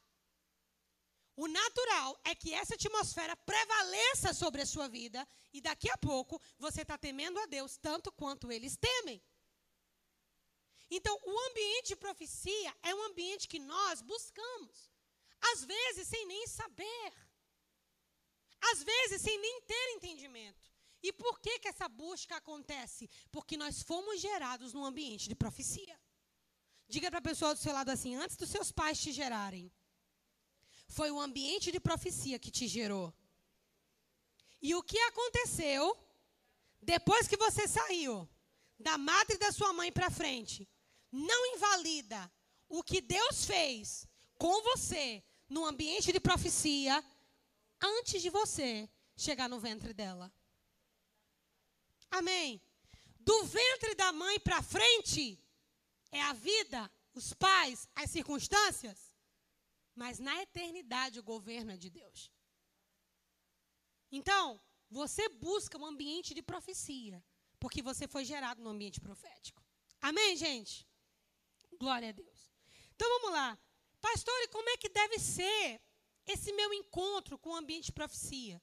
o 1.35 1.47
natural 1.47 2.19
é 2.23 2.35
que 2.35 2.53
essa 2.53 2.75
atmosfera 2.75 3.35
prevaleça 3.37 4.33
sobre 4.33 4.61
a 4.61 4.65
sua 4.65 4.87
vida 4.87 5.27
e 5.53 5.61
daqui 5.61 5.89
a 5.89 5.97
pouco 5.97 6.41
você 6.57 6.81
está 6.81 6.97
temendo 6.97 7.39
a 7.39 7.45
Deus 7.45 7.77
tanto 7.77 8.11
quanto 8.11 8.51
eles 8.51 8.77
temem. 8.77 9.21
Então, 10.89 11.17
o 11.23 11.39
ambiente 11.49 11.89
de 11.89 11.95
profecia 11.95 12.75
é 12.83 12.93
um 12.93 13.03
ambiente 13.03 13.47
que 13.47 13.59
nós 13.59 14.01
buscamos, 14.01 14.91
às 15.53 15.63
vezes 15.63 16.07
sem 16.07 16.25
nem 16.25 16.45
saber, 16.47 17.13
às 18.71 18.83
vezes 18.83 19.21
sem 19.21 19.39
nem 19.39 19.61
ter 19.61 19.89
entendimento. 19.91 20.69
E 21.01 21.11
por 21.13 21.39
que, 21.39 21.59
que 21.59 21.67
essa 21.67 21.87
busca 21.87 22.35
acontece? 22.35 23.09
Porque 23.31 23.57
nós 23.57 23.81
fomos 23.81 24.19
gerados 24.19 24.73
num 24.73 24.85
ambiente 24.85 25.29
de 25.29 25.33
profecia. 25.33 25.99
Diga 26.87 27.09
para 27.09 27.19
a 27.19 27.29
pessoa 27.29 27.55
do 27.55 27.59
seu 27.59 27.73
lado 27.73 27.89
assim: 27.89 28.15
antes 28.15 28.35
dos 28.35 28.49
seus 28.49 28.71
pais 28.71 28.99
te 29.01 29.11
gerarem, 29.11 29.71
foi 30.91 31.09
o 31.09 31.19
ambiente 31.19 31.71
de 31.71 31.79
profecia 31.79 32.37
que 32.37 32.51
te 32.51 32.67
gerou. 32.67 33.13
E 34.61 34.75
o 34.75 34.83
que 34.83 34.99
aconteceu 34.99 35.97
depois 36.81 37.27
que 37.27 37.37
você 37.37 37.67
saiu 37.67 38.27
da 38.77 38.97
madre 38.97 39.37
da 39.37 39.51
sua 39.51 39.71
mãe 39.71 39.91
para 39.91 40.09
frente, 40.09 40.67
não 41.11 41.55
invalida 41.55 42.31
o 42.67 42.83
que 42.83 42.99
Deus 42.99 43.45
fez 43.45 44.07
com 44.37 44.61
você 44.63 45.23
no 45.47 45.65
ambiente 45.65 46.11
de 46.11 46.19
profecia 46.19 47.03
antes 47.79 48.21
de 48.21 48.29
você 48.29 48.89
chegar 49.15 49.47
no 49.47 49.59
ventre 49.59 49.93
dela. 49.93 50.33
Amém. 52.09 52.61
Do 53.19 53.45
ventre 53.45 53.93
da 53.95 54.11
mãe 54.11 54.39
para 54.39 54.63
frente 54.63 55.39
é 56.11 56.21
a 56.23 56.33
vida, 56.33 56.91
os 57.13 57.33
pais, 57.33 57.87
as 57.95 58.09
circunstâncias. 58.09 59.10
Mas 59.95 60.19
na 60.19 60.41
eternidade 60.41 61.19
o 61.19 61.23
governo 61.23 61.71
é 61.71 61.77
de 61.77 61.89
Deus. 61.89 62.31
Então, 64.11 64.61
você 64.89 65.29
busca 65.29 65.77
um 65.77 65.85
ambiente 65.85 66.33
de 66.33 66.41
profecia, 66.41 67.23
porque 67.59 67.81
você 67.81 68.07
foi 68.07 68.25
gerado 68.25 68.61
no 68.61 68.69
ambiente 68.69 68.99
profético. 68.99 69.63
Amém, 70.01 70.35
gente? 70.35 70.87
Glória 71.79 72.09
a 72.09 72.11
Deus. 72.11 72.51
Então 72.93 73.07
vamos 73.15 73.31
lá. 73.31 73.57
Pastor, 74.01 74.37
e 74.41 74.47
como 74.47 74.69
é 74.69 74.77
que 74.77 74.89
deve 74.89 75.17
ser 75.19 75.81
esse 76.25 76.51
meu 76.53 76.73
encontro 76.73 77.37
com 77.37 77.51
o 77.51 77.55
ambiente 77.55 77.85
de 77.85 77.91
profecia? 77.91 78.61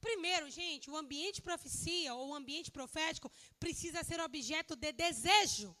Primeiro, 0.00 0.48
gente, 0.50 0.90
o 0.90 0.96
ambiente 0.96 1.36
de 1.36 1.42
profecia 1.42 2.14
ou 2.14 2.28
o 2.28 2.34
ambiente 2.34 2.70
profético 2.70 3.30
precisa 3.58 4.04
ser 4.04 4.20
objeto 4.20 4.74
de 4.76 4.92
desejo. 4.92 5.76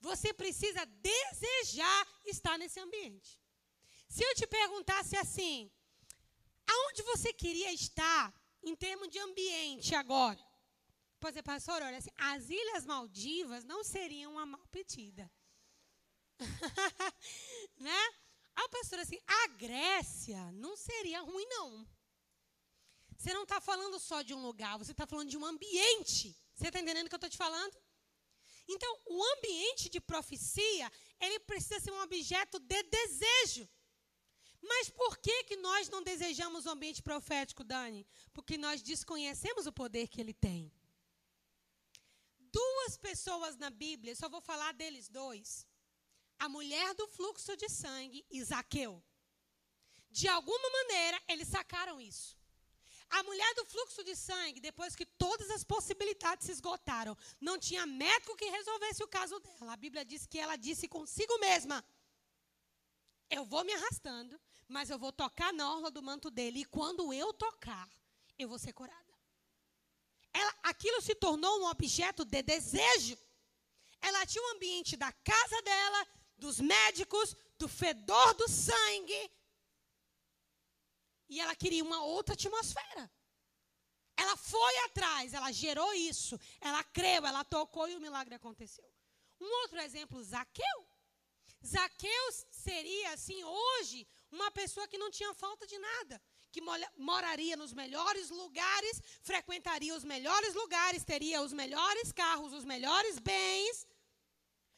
Você 0.00 0.32
precisa 0.32 0.84
desejar 0.86 2.06
estar 2.24 2.58
nesse 2.58 2.78
ambiente. 2.80 3.38
Se 4.16 4.24
eu 4.24 4.34
te 4.34 4.46
perguntasse 4.46 5.14
assim, 5.14 5.70
aonde 6.66 7.02
você 7.02 7.34
queria 7.34 7.70
estar 7.74 8.32
em 8.62 8.74
termos 8.74 9.10
de 9.10 9.18
ambiente 9.18 9.94
agora? 9.94 10.42
Pois 11.20 11.36
é, 11.36 11.42
pastor, 11.42 11.82
olha 11.82 11.98
assim, 11.98 12.14
as 12.16 12.48
Ilhas 12.48 12.86
Maldivas 12.86 13.62
não 13.62 13.84
seriam 13.84 14.32
uma 14.32 14.46
mal 14.46 14.66
pedida. 14.68 15.30
né? 17.76 18.02
A 18.54 18.66
pastora 18.70 19.02
assim, 19.02 19.20
a 19.26 19.48
Grécia 19.48 20.50
não 20.52 20.78
seria 20.78 21.20
ruim, 21.20 21.46
não. 21.50 21.86
Você 23.18 23.34
não 23.34 23.42
está 23.42 23.60
falando 23.60 24.00
só 24.00 24.22
de 24.22 24.32
um 24.32 24.40
lugar, 24.40 24.78
você 24.78 24.92
está 24.92 25.06
falando 25.06 25.28
de 25.28 25.36
um 25.36 25.44
ambiente. 25.44 26.34
Você 26.54 26.68
está 26.68 26.80
entendendo 26.80 27.04
o 27.04 27.10
que 27.10 27.14
eu 27.16 27.18
estou 27.18 27.28
te 27.28 27.36
falando? 27.36 27.76
Então, 28.66 28.98
o 29.04 29.22
ambiente 29.34 29.90
de 29.90 30.00
profecia, 30.00 30.90
ele 31.20 31.38
precisa 31.40 31.80
ser 31.80 31.90
um 31.90 32.00
objeto 32.00 32.58
de 32.58 32.82
desejo. 32.82 33.68
Mas 34.72 34.90
por 34.90 35.16
que, 35.18 35.44
que 35.44 35.56
nós 35.56 35.88
não 35.88 36.02
desejamos 36.02 36.66
o 36.66 36.70
ambiente 36.70 37.02
profético, 37.02 37.62
Dani? 37.62 38.06
Porque 38.32 38.58
nós 38.58 38.82
desconhecemos 38.82 39.66
o 39.66 39.72
poder 39.72 40.08
que 40.08 40.20
ele 40.20 40.34
tem. 40.34 40.72
Duas 42.38 42.96
pessoas 42.96 43.56
na 43.56 43.70
Bíblia, 43.70 44.16
só 44.16 44.28
vou 44.28 44.40
falar 44.40 44.72
deles 44.72 45.08
dois. 45.08 45.66
A 46.38 46.48
mulher 46.48 46.94
do 46.94 47.06
fluxo 47.08 47.56
de 47.56 47.68
sangue 47.68 48.24
e 48.30 48.42
Zaqueu. 48.42 49.02
De 50.10 50.26
alguma 50.28 50.70
maneira, 50.70 51.22
eles 51.28 51.48
sacaram 51.48 52.00
isso. 52.00 52.36
A 53.08 53.22
mulher 53.22 53.54
do 53.54 53.64
fluxo 53.66 54.02
de 54.02 54.16
sangue, 54.16 54.60
depois 54.60 54.96
que 54.96 55.06
todas 55.06 55.48
as 55.50 55.62
possibilidades 55.62 56.46
se 56.46 56.52
esgotaram, 56.52 57.16
não 57.40 57.56
tinha 57.58 57.86
médico 57.86 58.36
que 58.36 58.46
resolvesse 58.58 59.02
o 59.04 59.08
caso 59.08 59.38
dela. 59.38 59.72
A 59.74 59.76
Bíblia 59.76 60.04
diz 60.04 60.26
que 60.26 60.38
ela 60.38 60.56
disse 60.56 60.88
consigo 60.88 61.38
mesma: 61.38 61.84
Eu 63.30 63.44
vou 63.44 63.64
me 63.64 63.72
arrastando, 63.72 64.40
mas 64.68 64.90
eu 64.90 64.98
vou 64.98 65.12
tocar 65.12 65.52
na 65.52 65.70
orla 65.72 65.90
do 65.90 66.02
manto 66.02 66.30
dele, 66.30 66.60
e 66.60 66.64
quando 66.64 67.12
eu 67.12 67.32
tocar, 67.32 67.88
eu 68.38 68.48
vou 68.48 68.58
ser 68.58 68.72
curada. 68.72 69.14
Ela, 70.32 70.54
aquilo 70.64 71.00
se 71.00 71.14
tornou 71.14 71.60
um 71.60 71.66
objeto 71.66 72.24
de 72.24 72.42
desejo. 72.42 73.16
Ela 74.00 74.26
tinha 74.26 74.44
um 74.44 74.56
ambiente 74.56 74.96
da 74.96 75.10
casa 75.10 75.62
dela, 75.62 76.06
dos 76.36 76.60
médicos, 76.60 77.34
do 77.58 77.66
fedor 77.66 78.34
do 78.34 78.48
sangue. 78.48 79.30
E 81.28 81.40
ela 81.40 81.56
queria 81.56 81.82
uma 81.82 82.02
outra 82.04 82.34
atmosfera. 82.34 83.10
Ela 84.16 84.36
foi 84.36 84.78
atrás, 84.84 85.34
ela 85.34 85.52
gerou 85.52 85.92
isso, 85.92 86.38
ela 86.60 86.82
creu, 86.84 87.26
ela 87.26 87.44
tocou 87.44 87.88
e 87.88 87.96
o 87.96 88.00
milagre 88.00 88.34
aconteceu. 88.34 88.90
Um 89.40 89.50
outro 89.62 89.78
exemplo, 89.80 90.22
Zaqueu. 90.22 90.88
Zaqueu 91.64 92.32
seria, 92.50 93.12
assim, 93.12 93.42
hoje, 93.44 94.06
uma 94.30 94.50
pessoa 94.50 94.88
que 94.88 94.98
não 94.98 95.10
tinha 95.10 95.32
falta 95.34 95.66
de 95.66 95.78
nada, 95.78 96.20
que 96.52 96.60
moraria 96.96 97.56
nos 97.56 97.72
melhores 97.72 98.30
lugares, 98.30 99.02
frequentaria 99.22 99.94
os 99.94 100.04
melhores 100.04 100.54
lugares, 100.54 101.04
teria 101.04 101.42
os 101.42 101.52
melhores 101.52 102.12
carros, 102.12 102.52
os 102.52 102.64
melhores 102.64 103.18
bens. 103.18 103.86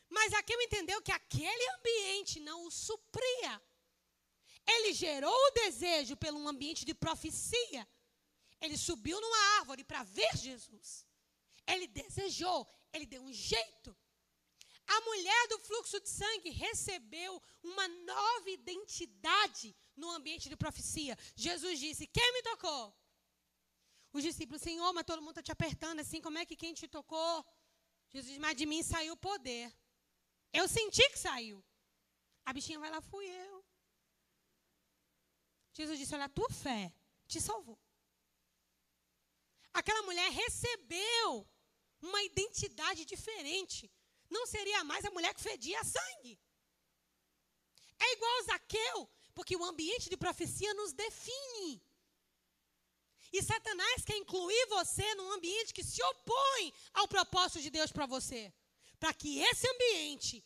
Mas 0.09 0.31
Zaqueu 0.33 0.61
entendeu 0.63 1.01
que 1.03 1.13
aquele 1.13 1.71
ambiente 1.77 2.41
não 2.41 2.67
o 2.67 2.71
supria. 2.71 3.63
Ele 4.67 4.93
gerou 4.93 5.35
o 5.47 5.51
desejo 5.51 6.17
pelo 6.17 6.39
um 6.39 6.49
ambiente 6.49 6.85
de 6.85 6.95
profecia. 6.95 7.89
Ele 8.61 8.77
subiu 8.77 9.21
numa 9.21 9.59
árvore 9.59 9.85
para 9.85 10.03
ver 10.03 10.37
Jesus. 10.37 11.07
ele 11.67 11.87
desejou, 11.87 12.67
ele 12.93 13.07
deu 13.07 13.23
um 13.23 13.33
jeito. 13.33 13.97
A 14.89 15.01
mulher 15.03 15.49
do 15.49 15.59
fluxo 15.59 16.01
de 16.01 16.09
sangue 16.09 16.51
recebeu 16.51 17.43
uma 17.63 17.87
nova 17.89 18.51
identidade 18.51 19.77
no 19.95 20.11
ambiente 20.11 20.49
de 20.49 20.57
profecia. 20.57 21.17
Jesus 21.37 21.79
disse: 21.79 22.07
Quem 22.07 22.33
me 22.33 22.43
tocou? 22.43 22.97
Os 24.13 24.23
discípulos, 24.23 24.63
Senhor, 24.63 24.91
mas 24.95 25.05
todo 25.05 25.21
mundo 25.21 25.37
está 25.37 25.43
te 25.43 25.53
apertando 25.53 26.01
assim, 26.01 26.21
como 26.21 26.39
é 26.39 26.47
que 26.47 26.57
quem 26.57 26.73
te 26.73 26.89
tocou? 26.89 27.45
Jesus 28.09 28.29
disse, 28.29 28.41
mas 28.41 28.57
de 28.57 28.65
mim 28.65 28.83
saiu 28.83 29.13
o 29.13 29.17
poder. 29.17 29.71
Eu 30.53 30.67
senti 30.67 31.07
que 31.11 31.19
saiu. 31.19 31.63
A 32.47 32.53
bichinha 32.55 32.79
vai 32.79 32.91
lá, 32.91 33.03
fui 33.03 33.27
eu. 33.27 33.65
Jesus 35.75 35.99
disse: 35.99 36.15
Olha, 36.15 36.25
a 36.25 36.29
tua 36.31 36.51
fé 36.51 36.93
te 37.27 37.41
salvou. 37.41 37.79
Aquela 39.75 40.03
mulher 40.03 40.31
recebeu 40.33 41.47
uma 42.01 42.23
identidade 42.23 43.05
diferente. 43.05 43.91
Não 44.31 44.47
seria 44.47 44.85
mais 44.85 45.05
a 45.05 45.11
mulher 45.11 45.35
que 45.35 45.41
fedia 45.41 45.83
sangue. 45.85 46.39
É 47.99 48.13
igual 48.13 48.43
Zaqueu, 48.45 49.11
porque 49.35 49.57
o 49.57 49.65
ambiente 49.65 50.09
de 50.09 50.17
profecia 50.17 50.73
nos 50.75 50.93
define. 50.93 51.83
E 53.33 53.43
Satanás 53.43 54.05
quer 54.05 54.17
incluir 54.17 54.67
você 54.67 55.15
num 55.15 55.33
ambiente 55.33 55.75
que 55.75 55.85
se 55.85 56.03
opõe 56.03 56.73
ao 56.95 57.09
propósito 57.09 57.61
de 57.61 57.71
Deus 57.71 57.93
para 57.93 58.07
você. 58.07 58.53
Para 58.99 59.13
que 59.13 59.39
esse 59.41 59.69
ambiente, 59.69 60.45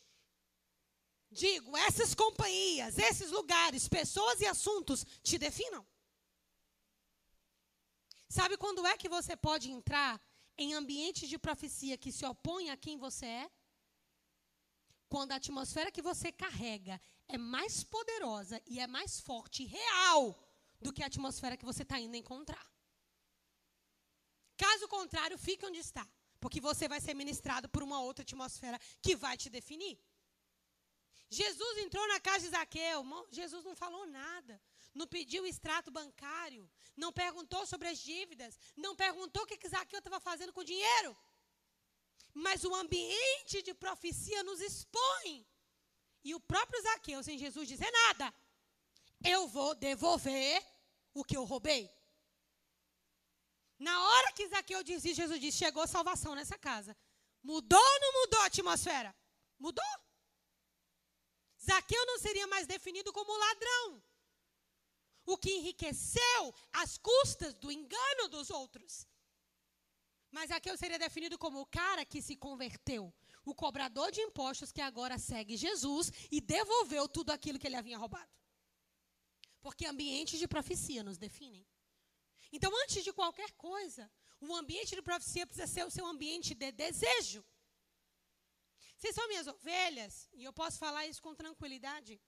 digo, 1.31 1.75
essas 1.77 2.13
companhias, 2.13 2.97
esses 2.97 3.31
lugares, 3.31 3.87
pessoas 3.87 4.41
e 4.41 4.45
assuntos 4.45 5.05
te 5.23 5.37
definam. 5.37 5.85
Sabe 8.27 8.57
quando 8.57 8.85
é 8.85 8.97
que 8.97 9.07
você 9.07 9.35
pode 9.35 9.71
entrar 9.71 10.21
em 10.57 10.73
ambientes 10.73 11.29
de 11.29 11.37
profecia 11.37 11.97
que 11.97 12.11
se 12.11 12.25
opõem 12.25 12.69
a 12.69 12.77
quem 12.77 12.97
você 12.97 13.25
é? 13.25 13.51
Quando 15.13 15.31
a 15.31 15.35
atmosfera 15.35 15.91
que 15.91 16.01
você 16.01 16.31
carrega 16.31 16.99
é 17.27 17.37
mais 17.37 17.83
poderosa 17.83 18.59
e 18.65 18.79
é 18.79 18.87
mais 18.87 19.19
forte 19.19 19.63
real 19.63 20.23
do 20.81 20.91
que 20.91 21.03
a 21.03 21.05
atmosfera 21.05 21.55
que 21.55 21.69
você 21.71 21.83
está 21.83 21.99
indo 21.99 22.17
encontrar. 22.17 22.65
Caso 24.57 24.87
contrário, 24.87 25.37
fique 25.37 25.67
onde 25.67 25.77
está, 25.77 26.03
porque 26.39 26.59
você 26.59 26.87
vai 26.87 26.99
ser 26.99 27.13
ministrado 27.13 27.69
por 27.69 27.83
uma 27.83 28.01
outra 28.01 28.23
atmosfera 28.23 28.79
que 29.03 29.15
vai 29.15 29.37
te 29.37 29.51
definir. 29.51 29.99
Jesus 31.29 31.77
entrou 31.77 32.07
na 32.07 32.19
casa 32.19 32.45
de 32.45 32.49
Zaqueu, 32.49 33.03
Jesus 33.29 33.63
não 33.63 33.75
falou 33.75 34.07
nada, 34.07 34.59
não 34.95 35.05
pediu 35.05 35.45
extrato 35.45 35.91
bancário, 35.91 36.67
não 36.97 37.13
perguntou 37.13 37.67
sobre 37.67 37.87
as 37.87 37.99
dívidas, 37.99 38.57
não 38.75 38.95
perguntou 38.95 39.43
o 39.43 39.45
que, 39.45 39.57
que 39.57 39.69
Zaqueu 39.69 39.99
estava 39.99 40.19
fazendo 40.19 40.51
com 40.51 40.61
o 40.61 40.71
dinheiro. 40.73 41.15
Mas 42.33 42.63
o 42.63 42.73
ambiente 42.73 43.61
de 43.61 43.73
profecia 43.73 44.43
nos 44.43 44.59
expõe. 44.59 45.45
E 46.23 46.33
o 46.33 46.39
próprio 46.39 46.81
Zaqueu, 46.81 47.21
sem 47.21 47.37
Jesus 47.37 47.67
dizer 47.67 47.91
nada, 47.91 48.33
eu 49.23 49.47
vou 49.47 49.75
devolver 49.75 50.65
o 51.13 51.23
que 51.23 51.37
eu 51.37 51.43
roubei. 51.43 51.91
Na 53.77 54.01
hora 54.07 54.31
que 54.31 54.47
Zaqueu 54.47 54.81
diz 54.83 55.03
isso, 55.03 55.15
Jesus 55.15 55.39
disse: 55.39 55.57
chegou 55.57 55.85
salvação 55.87 56.33
nessa 56.35 56.57
casa. 56.57 56.95
Mudou 57.41 57.79
ou 57.79 57.99
não 57.99 58.13
mudou 58.21 58.39
a 58.41 58.45
atmosfera? 58.45 59.13
Mudou. 59.59 59.93
Zaqueu 61.61 62.05
não 62.05 62.17
seria 62.17 62.47
mais 62.47 62.65
definido 62.65 63.11
como 63.11 63.37
ladrão. 63.37 64.03
O 65.25 65.37
que 65.37 65.51
enriqueceu 65.51 66.55
às 66.71 66.97
custas 66.97 67.53
do 67.53 67.71
engano 67.71 68.27
dos 68.29 68.49
outros. 68.49 69.07
Mas 70.35 70.49
Zaqueu 70.49 70.75
seria 70.75 70.97
definido 70.97 71.37
como 71.37 71.61
o 71.61 71.65
cara 71.79 72.03
que 72.03 72.19
se 72.27 72.35
converteu. 72.35 73.13
O 73.45 73.53
cobrador 73.53 74.11
de 74.11 74.19
impostos 74.19 74.71
que 74.71 74.81
agora 74.81 75.19
segue 75.19 75.55
Jesus 75.55 76.11
e 76.31 76.41
devolveu 76.41 77.07
tudo 77.07 77.29
aquilo 77.29 77.59
que 77.59 77.67
ele 77.67 77.75
havia 77.75 77.99
roubado. 78.03 78.33
Porque 79.61 79.85
ambientes 79.85 80.39
de 80.39 80.47
profecia 80.47 81.03
nos 81.03 81.19
definem. 81.19 81.63
Então, 82.51 82.71
antes 82.83 83.03
de 83.03 83.13
qualquer 83.13 83.51
coisa, 83.69 84.11
o 84.41 84.55
ambiente 84.55 84.95
de 84.95 85.03
profecia 85.03 85.45
precisa 85.45 85.67
ser 85.67 85.85
o 85.85 85.91
seu 85.91 86.05
ambiente 86.13 86.55
de 86.55 86.71
desejo. 86.71 87.45
Vocês 88.97 89.13
são 89.13 89.27
minhas 89.27 89.47
ovelhas, 89.47 90.27
e 90.33 90.43
eu 90.43 90.53
posso 90.61 90.79
falar 90.79 91.05
isso 91.05 91.21
com 91.21 91.35
tranquilidade. 91.35 92.19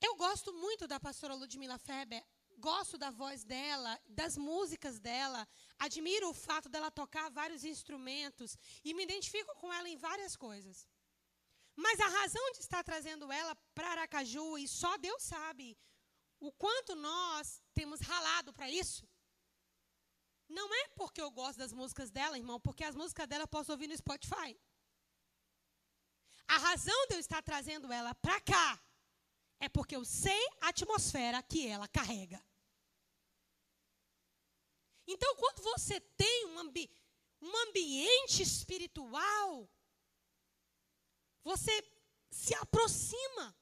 Eu 0.00 0.16
gosto 0.16 0.52
muito 0.52 0.88
da 0.88 0.98
pastora 0.98 1.34
Ludmila 1.34 1.78
Feber, 1.78 2.24
gosto 2.68 2.96
da 3.04 3.10
voz 3.22 3.38
dela, 3.52 3.92
das 4.20 4.34
músicas 4.48 4.96
dela, 5.08 5.40
admiro 5.86 6.26
o 6.30 6.38
fato 6.46 6.68
dela 6.74 6.90
tocar 7.02 7.26
vários 7.40 7.62
instrumentos 7.72 8.50
e 8.84 8.94
me 8.96 9.02
identifico 9.08 9.52
com 9.60 9.72
ela 9.78 9.88
em 9.88 10.02
várias 10.08 10.34
coisas. 10.46 10.76
Mas 11.84 11.98
a 12.00 12.08
razão 12.18 12.46
de 12.52 12.60
estar 12.66 12.82
trazendo 12.90 13.32
ela 13.40 13.54
para 13.74 13.90
Aracaju, 13.92 14.58
e 14.58 14.66
só 14.68 14.92
Deus 15.06 15.22
sabe 15.34 15.66
o 16.48 16.50
quanto 16.52 16.94
nós 16.94 17.62
temos 17.78 18.00
ralado 18.00 18.52
para 18.52 18.68
isso. 18.82 19.04
Não 20.48 20.68
é 20.82 20.88
porque 21.00 21.22
eu 21.22 21.30
gosto 21.30 21.58
das 21.58 21.72
músicas 21.80 22.10
dela, 22.10 22.38
irmão, 22.42 22.60
porque 22.60 22.84
as 22.84 22.94
músicas 22.94 23.26
dela 23.26 23.44
eu 23.44 23.54
posso 23.56 23.72
ouvir 23.72 23.88
no 23.88 23.96
Spotify. 23.96 24.50
A 26.46 26.58
razão 26.58 27.00
de 27.08 27.14
eu 27.14 27.20
estar 27.20 27.42
trazendo 27.42 27.90
ela 28.00 28.14
para 28.14 28.38
cá 28.40 28.68
é 29.58 29.68
porque 29.68 29.96
eu 29.96 30.04
sei 30.04 30.42
a 30.60 30.68
atmosfera 30.68 31.42
que 31.42 31.66
ela 31.66 31.88
carrega. 31.88 32.40
Então, 35.06 35.34
quando 35.36 35.62
você 35.62 36.00
tem 36.00 36.46
um, 36.46 36.58
ambi 36.60 36.90
um 37.40 37.56
ambiente 37.68 38.42
espiritual, 38.42 39.68
você 41.42 41.72
se 42.30 42.54
aproxima, 42.54 43.56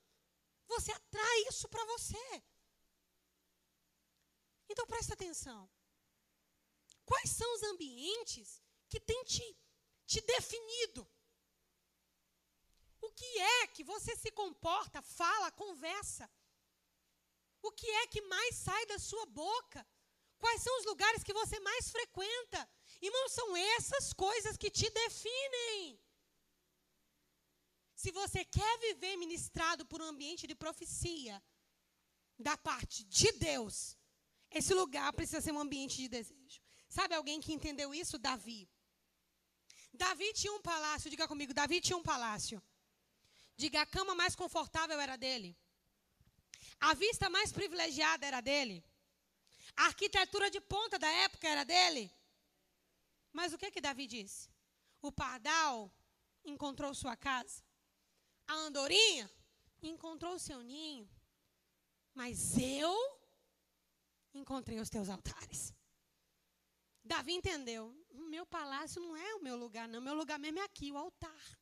você 0.69 0.93
atrai 0.93 1.39
isso 1.49 1.69
para 1.69 1.85
você. 1.87 2.43
Então 4.69 4.87
presta 4.87 5.15
atenção. 5.15 5.69
Quais 7.05 7.31
são 7.31 7.53
os 7.55 7.63
ambientes 7.65 8.63
que 8.89 9.01
têm 9.01 9.25
te, 9.25 9.59
te 10.07 10.21
definido? 10.21 11.09
O 13.01 13.11
que 13.11 13.39
é 13.39 13.67
que 13.67 13.83
você 13.83 14.15
se 14.15 14.31
comporta, 14.31 15.03
fala, 15.03 15.51
conversa? 15.51 16.31
O 17.63 17.73
que 17.73 17.91
é 17.91 18.07
que 18.07 18.23
mais 18.23 18.55
sai 18.55 18.87
da 18.87 18.99
sua 18.99 19.27
boca? 19.27 19.85
Quais 20.43 20.63
são 20.63 20.75
os 20.79 20.87
lugares 20.87 21.23
que 21.23 21.39
você 21.41 21.61
mais 21.61 21.91
frequenta? 21.97 22.61
Irmão, 23.01 23.29
são 23.29 23.57
essas 23.77 24.13
coisas 24.13 24.57
que 24.57 24.71
te 24.71 24.89
definem. 24.91 26.01
Se 27.95 28.11
você 28.11 28.45
quer 28.45 28.79
viver 28.87 29.17
ministrado 29.17 29.85
por 29.85 30.01
um 30.01 30.11
ambiente 30.13 30.47
de 30.47 30.55
profecia 30.55 31.43
da 32.39 32.57
parte 32.57 33.05
de 33.05 33.31
Deus, 33.33 33.99
esse 34.51 34.73
lugar 34.73 35.13
precisa 35.13 35.43
ser 35.43 35.53
um 35.53 35.61
ambiente 35.61 35.97
de 36.03 36.09
desejo. 36.09 36.61
Sabe 36.89 37.15
alguém 37.15 37.41
que 37.41 37.53
entendeu 37.53 37.95
isso? 37.95 38.19
Davi. 38.19 38.69
Davi 39.93 40.33
tinha 40.33 40.53
um 40.55 40.63
palácio, 40.63 41.11
diga 41.11 41.29
comigo, 41.29 41.53
Davi 41.53 41.81
tinha 41.81 41.99
um 41.99 42.03
palácio. 42.03 42.63
Diga, 43.57 43.83
a 43.83 43.87
cama 43.87 44.15
mais 44.15 44.35
confortável 44.35 44.99
era 44.99 45.17
dele. 45.17 45.55
A 46.81 46.95
vista 46.95 47.29
mais 47.29 47.53
privilegiada 47.53 48.25
era 48.25 48.41
dele. 48.41 48.83
A 49.77 49.87
arquitetura 49.87 50.51
de 50.51 50.61
ponta 50.61 50.99
da 50.99 51.09
época 51.09 51.49
era 51.49 51.65
dele. 51.65 52.13
Mas 53.33 53.53
o 53.53 53.59
que 53.59 53.71
que 53.71 53.81
Davi 53.81 54.07
disse? 54.07 54.49
O 55.01 55.11
pardal 55.13 55.93
encontrou 56.45 56.95
sua 56.95 57.17
casa. 57.17 57.63
A 58.47 58.55
andorinha 58.55 59.31
encontrou 59.83 60.39
seu 60.39 60.63
ninho. 60.63 61.09
Mas 62.15 62.59
eu 62.59 62.95
encontrei 64.35 64.79
os 64.81 64.91
teus 64.91 65.09
altares. 65.09 65.73
Davi 67.05 67.33
entendeu: 67.33 67.95
meu 68.13 68.45
palácio 68.47 69.01
não 69.01 69.17
é 69.17 69.35
o 69.35 69.43
meu 69.43 69.57
lugar, 69.57 69.89
não. 69.89 70.01
Meu 70.01 70.15
lugar 70.15 70.39
mesmo 70.39 70.59
é 70.59 70.63
aqui, 70.63 70.93
o 70.93 70.99
altar. 70.99 71.59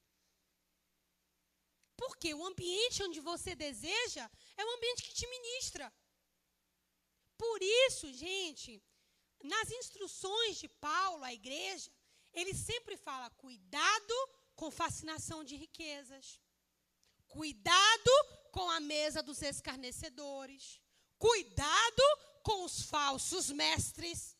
Porque 1.96 2.32
o 2.32 2.44
ambiente 2.46 3.02
onde 3.02 3.20
você 3.20 3.54
deseja 3.54 4.30
é 4.56 4.64
o 4.64 4.74
ambiente 4.76 5.02
que 5.02 5.14
te 5.14 5.26
ministra. 5.28 5.92
Por 7.44 7.58
isso, 7.62 8.12
gente, 8.12 8.82
nas 9.42 9.70
instruções 9.70 10.56
de 10.62 10.68
Paulo 10.68 11.22
à 11.24 11.32
igreja, 11.32 11.90
ele 12.32 12.52
sempre 12.52 12.96
fala: 12.96 13.30
cuidado 13.30 14.16
com 14.56 14.70
fascinação 14.70 15.44
de 15.44 15.54
riquezas, 15.64 16.40
cuidado 17.28 18.14
com 18.50 18.68
a 18.70 18.80
mesa 18.80 19.22
dos 19.22 19.40
escarnecedores, 19.40 20.80
cuidado 21.18 22.02
com 22.42 22.64
os 22.64 22.82
falsos 22.82 23.50
mestres. 23.50 24.36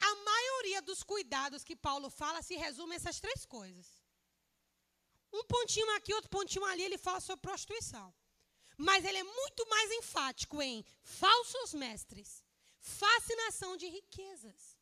A 0.00 0.14
maioria 0.30 0.80
dos 0.82 1.02
cuidados 1.02 1.64
que 1.64 1.76
Paulo 1.76 2.08
fala 2.08 2.40
se 2.42 2.56
resume 2.56 2.94
a 2.94 2.96
essas 2.96 3.20
três 3.20 3.44
coisas. 3.44 3.86
Um 5.32 5.44
pontinho 5.44 5.90
aqui, 5.96 6.12
outro 6.14 6.30
pontinho 6.30 6.64
ali, 6.64 6.82
ele 6.82 6.98
fala 7.06 7.20
sobre 7.20 7.42
prostituição. 7.48 8.14
Mas 8.86 9.04
ele 9.04 9.18
é 9.18 9.24
muito 9.24 9.68
mais 9.68 9.90
enfático 9.90 10.62
em 10.62 10.84
falsos 11.02 11.74
mestres, 11.74 12.44
fascinação 12.78 13.76
de 13.76 13.88
riquezas. 13.88 14.78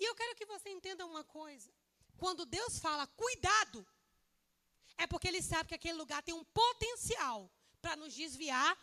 E 0.00 0.04
eu 0.04 0.14
quero 0.14 0.34
que 0.34 0.44
você 0.44 0.68
entenda 0.70 1.06
uma 1.06 1.22
coisa. 1.22 1.72
Quando 2.16 2.44
Deus 2.44 2.80
fala 2.80 3.06
cuidado, 3.06 3.86
é 4.96 5.06
porque 5.06 5.28
Ele 5.28 5.42
sabe 5.42 5.68
que 5.68 5.74
aquele 5.74 5.98
lugar 6.02 6.20
tem 6.22 6.34
um 6.34 6.44
potencial 6.44 7.50
para 7.80 7.96
nos 7.96 8.12
desviar 8.12 8.76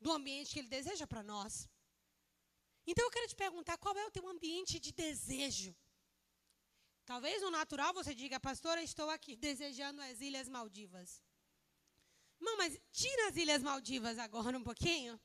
do 0.00 0.12
ambiente 0.12 0.52
que 0.52 0.60
Ele 0.60 0.68
deseja 0.68 1.06
para 1.06 1.22
nós. 1.22 1.68
Então 2.86 3.04
eu 3.04 3.10
quero 3.10 3.28
te 3.28 3.36
perguntar: 3.36 3.76
qual 3.78 3.96
é 3.96 4.06
o 4.06 4.10
teu 4.10 4.26
ambiente 4.28 4.78
de 4.78 4.92
desejo? 4.92 5.74
Talvez 7.04 7.42
no 7.42 7.50
natural 7.50 7.92
você 7.92 8.14
diga, 8.14 8.40
pastora, 8.40 8.82
estou 8.82 9.10
aqui 9.10 9.36
desejando 9.36 10.00
as 10.00 10.22
Ilhas 10.22 10.48
Maldivas. 10.48 11.22
Não, 12.40 12.56
mas 12.56 12.78
tira 12.92 13.28
as 13.28 13.36
Ilhas 13.36 13.62
Maldivas 13.62 14.18
agora 14.18 14.56
um 14.56 14.62
pouquinho. 14.62 15.20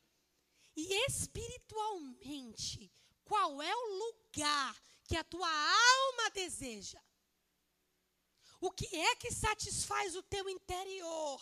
E 0.75 1.05
espiritualmente, 1.07 2.91
qual 3.23 3.61
é 3.61 3.75
o 3.75 3.87
lugar 4.05 4.81
que 5.03 5.15
a 5.15 5.23
tua 5.23 5.49
alma 5.49 6.29
deseja? 6.31 7.01
O 8.61 8.71
que 8.71 8.87
é 8.95 9.15
que 9.15 9.31
satisfaz 9.31 10.15
o 10.15 10.23
teu 10.23 10.49
interior? 10.49 11.41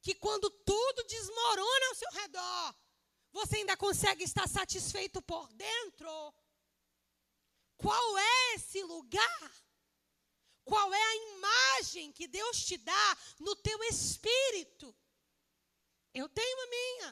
Que 0.00 0.14
quando 0.14 0.50
tudo 0.50 1.04
desmorona 1.04 1.86
ao 1.88 1.94
seu 1.94 2.10
redor, 2.12 2.74
você 3.32 3.56
ainda 3.56 3.76
consegue 3.76 4.24
estar 4.24 4.48
satisfeito 4.48 5.20
por 5.22 5.52
dentro? 5.52 6.34
Qual 7.76 8.18
é 8.18 8.54
esse 8.54 8.82
lugar? 8.82 9.65
Qual 10.70 10.92
é 10.92 11.04
a 11.10 11.16
imagem 11.34 12.12
que 12.12 12.26
Deus 12.26 12.56
te 12.68 12.76
dá 12.76 13.06
no 13.38 13.54
teu 13.66 13.78
espírito? 13.84 14.94
Eu 16.12 16.28
tenho 16.28 16.60
a 16.64 16.70
minha. 16.76 17.08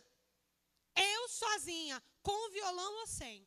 Eu 0.97 1.29
sozinha, 1.29 2.03
com 2.21 2.51
violão 2.51 2.93
ou 3.01 3.07
sem. 3.07 3.47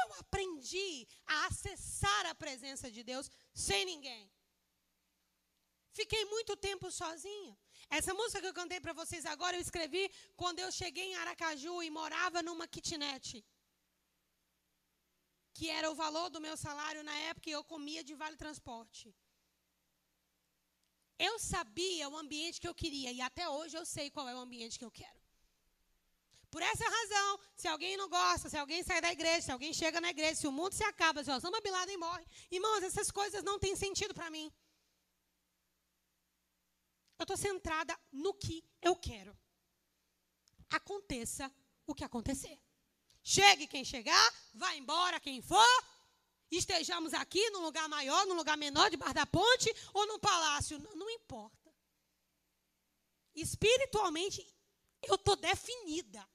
Eu 0.00 0.14
aprendi 0.20 1.08
a 1.26 1.46
acessar 1.46 2.26
a 2.26 2.34
presença 2.34 2.90
de 2.90 3.02
Deus 3.02 3.28
sem 3.52 3.84
ninguém. 3.84 4.30
Fiquei 5.92 6.24
muito 6.26 6.56
tempo 6.56 6.90
sozinha. 6.90 7.58
Essa 7.90 8.14
música 8.14 8.40
que 8.40 8.46
eu 8.46 8.54
cantei 8.54 8.80
para 8.80 8.92
vocês 8.92 9.26
agora, 9.26 9.56
eu 9.56 9.60
escrevi 9.60 10.04
quando 10.36 10.60
eu 10.60 10.70
cheguei 10.70 11.06
em 11.08 11.16
Aracaju 11.16 11.82
e 11.82 11.90
morava 11.90 12.42
numa 12.42 12.68
kitnet. 12.68 13.44
Que 15.54 15.68
era 15.78 15.90
o 15.90 15.94
valor 15.94 16.28
do 16.30 16.40
meu 16.40 16.56
salário 16.56 17.02
na 17.02 17.16
época 17.30 17.48
e 17.48 17.52
eu 17.52 17.64
comia 17.64 18.02
de 18.02 18.14
vale 18.14 18.36
transporte. 18.36 19.14
Eu 21.18 21.38
sabia 21.38 22.08
o 22.08 22.16
ambiente 22.16 22.60
que 22.60 22.68
eu 22.68 22.74
queria 22.74 23.10
e 23.12 23.20
até 23.20 23.48
hoje 23.48 23.76
eu 23.76 23.84
sei 23.86 24.10
qual 24.10 24.28
é 24.28 24.34
o 24.34 24.38
ambiente 24.38 24.78
que 24.78 24.84
eu 24.84 24.90
quero. 24.90 25.20
Por 26.52 26.62
essa 26.62 26.84
razão, 26.84 27.40
se 27.56 27.66
alguém 27.66 27.96
não 27.96 28.08
gosta, 28.10 28.48
se 28.50 28.58
alguém 28.58 28.82
sai 28.82 29.00
da 29.00 29.10
igreja, 29.10 29.40
se 29.40 29.52
alguém 29.52 29.72
chega 29.72 30.02
na 30.02 30.10
igreja, 30.10 30.34
se 30.40 30.46
o 30.46 30.52
mundo 30.52 30.74
se 30.74 30.84
acaba, 30.84 31.24
se 31.24 31.30
Osama 31.30 31.60
Bin 31.62 31.70
Laden 31.70 31.96
morre, 31.96 32.26
irmãos, 32.50 32.82
essas 32.82 33.10
coisas 33.10 33.42
não 33.42 33.58
têm 33.58 33.74
sentido 33.74 34.12
para 34.12 34.30
mim. 34.30 34.52
Eu 37.18 37.24
estou 37.24 37.38
centrada 37.38 37.98
no 38.10 38.34
que 38.34 38.62
eu 38.82 38.94
quero. 38.96 39.34
Aconteça 40.68 41.50
o 41.86 41.94
que 41.94 42.04
acontecer. 42.04 42.61
Chegue 43.22 43.66
quem 43.66 43.84
chegar, 43.84 44.34
vá 44.54 44.74
embora 44.74 45.20
quem 45.20 45.40
for, 45.40 45.84
estejamos 46.50 47.14
aqui 47.14 47.50
num 47.50 47.62
lugar 47.62 47.88
maior, 47.88 48.26
num 48.26 48.34
lugar 48.34 48.56
menor, 48.56 48.90
debaixo 48.90 49.14
da 49.14 49.26
ponte 49.26 49.72
ou 49.94 50.06
num 50.06 50.18
palácio, 50.18 50.78
não, 50.78 50.96
não 50.96 51.10
importa. 51.10 51.72
Espiritualmente, 53.34 54.46
eu 55.02 55.14
estou 55.14 55.36
definida. 55.36 56.28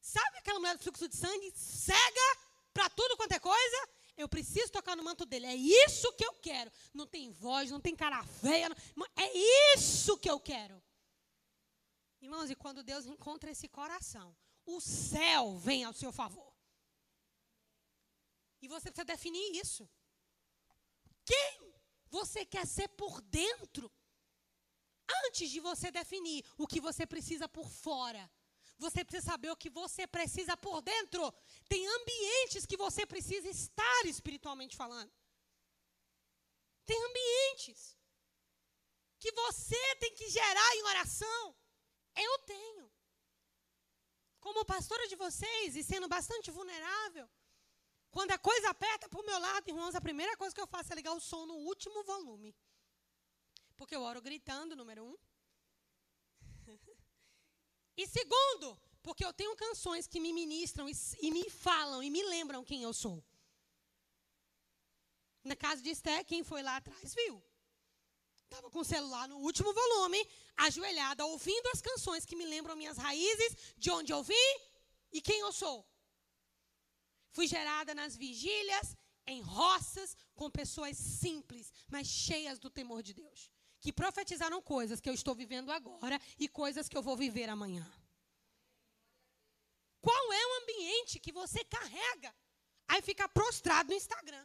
Sabe 0.00 0.38
aquela 0.38 0.58
mulher 0.58 0.76
do 0.76 0.82
fluxo 0.82 1.08
de 1.08 1.16
sangue 1.16 1.52
cega 1.56 2.38
para 2.72 2.90
tudo 2.90 3.16
quanto 3.16 3.32
é 3.32 3.38
coisa? 3.38 3.88
Eu 4.16 4.28
preciso 4.28 4.72
tocar 4.72 4.96
no 4.96 5.04
manto 5.04 5.26
dele. 5.26 5.46
É 5.46 5.54
isso 5.54 6.12
que 6.14 6.24
eu 6.24 6.32
quero. 6.34 6.70
Não 6.92 7.06
tem 7.06 7.30
voz, 7.30 7.70
não 7.70 7.80
tem 7.80 7.94
cara 7.94 8.22
feia. 8.24 8.68
Não... 8.68 9.06
É 9.16 9.76
isso 9.76 10.16
que 10.18 10.30
eu 10.30 10.40
quero. 10.40 10.82
Irmãos, 12.20 12.50
e 12.50 12.54
quando 12.54 12.82
Deus 12.82 13.04
encontra 13.04 13.50
esse 13.50 13.68
coração, 13.68 14.34
o 14.66 14.80
céu 14.80 15.56
vem 15.56 15.84
ao 15.84 15.92
seu 15.92 16.12
favor. 16.12 16.52
E 18.60 18.68
você 18.68 18.90
precisa 18.90 19.04
definir 19.04 19.56
isso. 19.56 19.88
Quem 21.24 21.74
você 22.08 22.44
quer 22.44 22.66
ser 22.66 22.88
por 22.88 23.20
dentro? 23.22 23.92
Antes 25.26 25.50
de 25.50 25.60
você 25.60 25.90
definir 25.90 26.44
o 26.58 26.66
que 26.66 26.80
você 26.80 27.06
precisa 27.06 27.48
por 27.48 27.68
fora. 27.68 28.30
Você 28.78 29.04
precisa 29.04 29.30
saber 29.32 29.50
o 29.50 29.56
que 29.56 29.70
você 29.70 30.06
precisa 30.06 30.56
por 30.56 30.82
dentro. 30.82 31.32
Tem 31.68 31.86
ambientes 31.86 32.66
que 32.66 32.76
você 32.76 33.06
precisa 33.06 33.48
estar 33.48 34.06
espiritualmente 34.06 34.76
falando. 34.76 35.12
Tem 36.84 36.98
ambientes 37.04 37.96
que 39.18 39.32
você 39.32 39.96
tem 39.96 40.14
que 40.14 40.28
gerar 40.28 40.76
em 40.76 40.82
oração. 40.82 41.56
Eu 42.14 42.38
tenho. 42.40 42.85
Como 44.46 44.64
pastora 44.64 45.08
de 45.08 45.16
vocês 45.16 45.74
e 45.74 45.82
sendo 45.82 46.06
bastante 46.06 46.52
vulnerável, 46.52 47.28
quando 48.12 48.30
a 48.30 48.38
coisa 48.38 48.70
aperta 48.70 49.08
para 49.08 49.20
o 49.20 49.26
meu 49.26 49.38
lado, 49.40 49.68
irmãos, 49.68 49.96
a 49.96 50.00
primeira 50.00 50.36
coisa 50.36 50.54
que 50.54 50.60
eu 50.60 50.68
faço 50.68 50.92
é 50.92 50.94
ligar 50.94 51.14
o 51.14 51.20
som 51.20 51.46
no 51.46 51.56
último 51.70 52.04
volume. 52.04 52.54
Porque 53.76 53.96
eu 53.96 54.02
oro 54.02 54.22
gritando, 54.22 54.76
número 54.76 55.02
um. 55.04 55.16
E 57.98 58.06
segundo, 58.06 58.78
porque 59.02 59.24
eu 59.24 59.32
tenho 59.32 59.56
canções 59.56 60.06
que 60.06 60.20
me 60.20 60.30
ministram 60.32 60.86
e, 60.86 60.92
e 61.22 61.30
me 61.30 61.48
falam 61.48 62.02
e 62.02 62.10
me 62.10 62.22
lembram 62.22 62.62
quem 62.62 62.82
eu 62.82 62.92
sou. 62.92 63.24
Na 65.42 65.56
casa 65.56 65.80
de 65.80 65.90
Esté, 65.90 66.22
quem 66.22 66.44
foi 66.44 66.62
lá 66.62 66.76
atrás 66.76 67.14
viu. 67.14 67.42
Estava 68.46 68.70
com 68.70 68.80
o 68.80 68.84
celular 68.84 69.28
no 69.28 69.38
último 69.38 69.72
volume, 69.72 70.20
ajoelhada, 70.56 71.26
ouvindo 71.26 71.66
as 71.68 71.80
canções 71.80 72.24
que 72.24 72.36
me 72.36 72.46
lembram 72.46 72.76
minhas 72.76 72.96
raízes, 72.96 73.56
de 73.76 73.90
onde 73.90 74.12
eu 74.12 74.22
vim 74.22 74.50
e 75.12 75.20
quem 75.20 75.40
eu 75.40 75.52
sou. 75.52 75.86
Fui 77.32 77.46
gerada 77.46 77.94
nas 77.94 78.16
vigílias, 78.16 78.96
em 79.26 79.40
roças, 79.42 80.16
com 80.34 80.48
pessoas 80.50 80.96
simples, 80.96 81.72
mas 81.88 82.06
cheias 82.06 82.58
do 82.58 82.70
temor 82.70 83.02
de 83.02 83.12
Deus 83.12 83.50
que 83.86 83.92
profetizaram 83.92 84.60
coisas 84.60 85.00
que 85.00 85.08
eu 85.08 85.14
estou 85.14 85.32
vivendo 85.32 85.70
agora 85.70 86.20
e 86.40 86.48
coisas 86.48 86.88
que 86.88 86.96
eu 86.96 87.02
vou 87.02 87.16
viver 87.16 87.48
amanhã. 87.48 87.88
Qual 90.00 90.32
é 90.32 90.46
o 90.46 90.62
ambiente 90.62 91.20
que 91.20 91.30
você 91.30 91.64
carrega? 91.64 92.34
Aí 92.88 93.00
fica 93.00 93.28
prostrado 93.28 93.90
no 93.90 93.94
Instagram. 93.94 94.44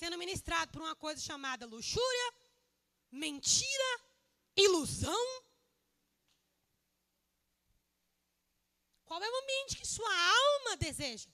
Sendo 0.00 0.16
ministrado 0.16 0.72
por 0.72 0.80
uma 0.80 0.96
coisa 1.04 1.20
chamada 1.20 1.66
luxúria, 1.66 2.28
mentira, 3.22 3.90
ilusão. 4.56 5.26
Qual 9.04 9.22
é 9.22 9.28
o 9.30 9.38
ambiente 9.42 9.76
que 9.76 9.86
sua 9.86 10.14
alma 10.44 10.72
deseja? 10.86 11.30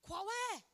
Qual 0.00 0.24
é? 0.30 0.64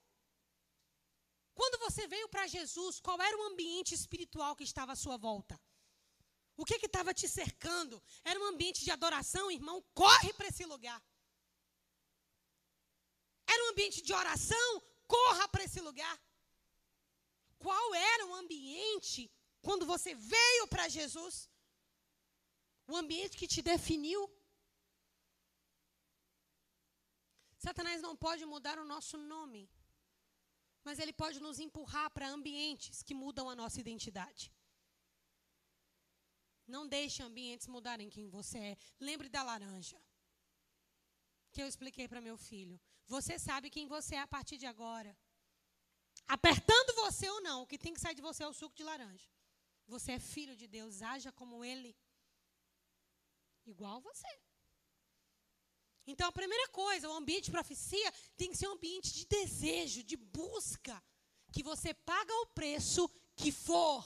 Quando 1.54 1.78
você 1.86 2.06
veio 2.06 2.28
para 2.28 2.46
Jesus, 2.56 3.00
qual 3.00 3.18
era 3.28 3.38
o 3.38 3.46
ambiente 3.50 3.94
espiritual 3.94 4.54
que 4.54 4.64
estava 4.64 4.92
à 4.92 5.00
sua 5.04 5.16
volta? 5.16 5.58
O 6.58 6.66
que 6.66 6.74
estava 6.74 7.14
te 7.14 7.26
cercando? 7.26 8.02
Era 8.22 8.38
um 8.38 8.48
ambiente 8.52 8.84
de 8.84 8.90
adoração, 8.90 9.50
irmão? 9.50 9.82
Corre 9.94 10.34
para 10.34 10.48
esse 10.48 10.66
lugar. 10.66 11.02
Era 13.46 13.64
um 13.64 13.70
ambiente 13.70 14.02
de 14.02 14.12
oração? 14.12 14.91
Corra 15.14 15.46
para 15.52 15.64
esse 15.68 15.80
lugar. 15.88 16.16
Qual 17.64 17.88
era 18.12 18.26
o 18.26 18.34
ambiente 18.42 19.22
quando 19.66 19.86
você 19.92 20.14
veio 20.14 20.64
para 20.72 20.88
Jesus? 20.98 21.36
O 22.92 22.96
ambiente 23.02 23.38
que 23.40 23.52
te 23.54 23.62
definiu? 23.72 24.20
Satanás 27.66 28.00
não 28.06 28.16
pode 28.26 28.44
mudar 28.54 28.76
o 28.78 28.88
nosso 28.94 29.16
nome 29.34 29.62
mas 30.84 30.98
ele 30.98 31.12
pode 31.12 31.38
nos 31.40 31.58
empurrar 31.58 32.10
para 32.10 32.28
ambientes 32.28 33.02
que 33.02 33.14
mudam 33.14 33.48
a 33.48 33.54
nossa 33.54 33.80
identidade. 33.80 34.52
Não 36.66 36.86
deixe 36.86 37.22
ambientes 37.22 37.66
mudarem 37.66 38.10
quem 38.10 38.28
você 38.28 38.58
é. 38.58 38.76
Lembre 38.98 39.28
da 39.28 39.42
laranja 39.42 40.00
que 41.52 41.62
eu 41.62 41.66
expliquei 41.66 42.08
para 42.08 42.20
meu 42.20 42.36
filho. 42.36 42.80
Você 43.14 43.34
sabe 43.38 43.68
quem 43.68 43.86
você 43.86 44.14
é 44.14 44.20
a 44.20 44.32
partir 44.34 44.56
de 44.56 44.66
agora. 44.74 45.14
Apertando 46.26 46.94
você 47.02 47.28
ou 47.28 47.40
não, 47.42 47.56
o 47.62 47.66
que 47.66 47.82
tem 47.84 47.92
que 47.92 48.00
sair 48.00 48.14
de 48.14 48.22
você 48.22 48.42
é 48.42 48.48
o 48.48 48.54
suco 48.54 48.74
de 48.74 48.84
laranja. 48.90 49.28
Você 49.86 50.12
é 50.12 50.18
filho 50.18 50.54
de 50.60 50.66
Deus, 50.66 51.02
haja 51.02 51.30
como 51.40 51.62
ele. 51.62 51.94
Igual 53.66 54.00
você. 54.00 54.32
Então, 56.06 56.26
a 56.28 56.38
primeira 56.40 56.68
coisa, 56.68 57.10
o 57.10 57.12
ambiente 57.12 57.46
de 57.46 57.50
profecia 57.50 58.10
tem 58.34 58.50
que 58.50 58.56
ser 58.56 58.68
um 58.68 58.76
ambiente 58.78 59.12
de 59.12 59.26
desejo, 59.26 60.02
de 60.02 60.16
busca, 60.16 60.96
que 61.52 61.62
você 61.62 61.92
paga 61.92 62.34
o 62.42 62.46
preço 62.46 63.06
que 63.36 63.52
for. 63.52 64.02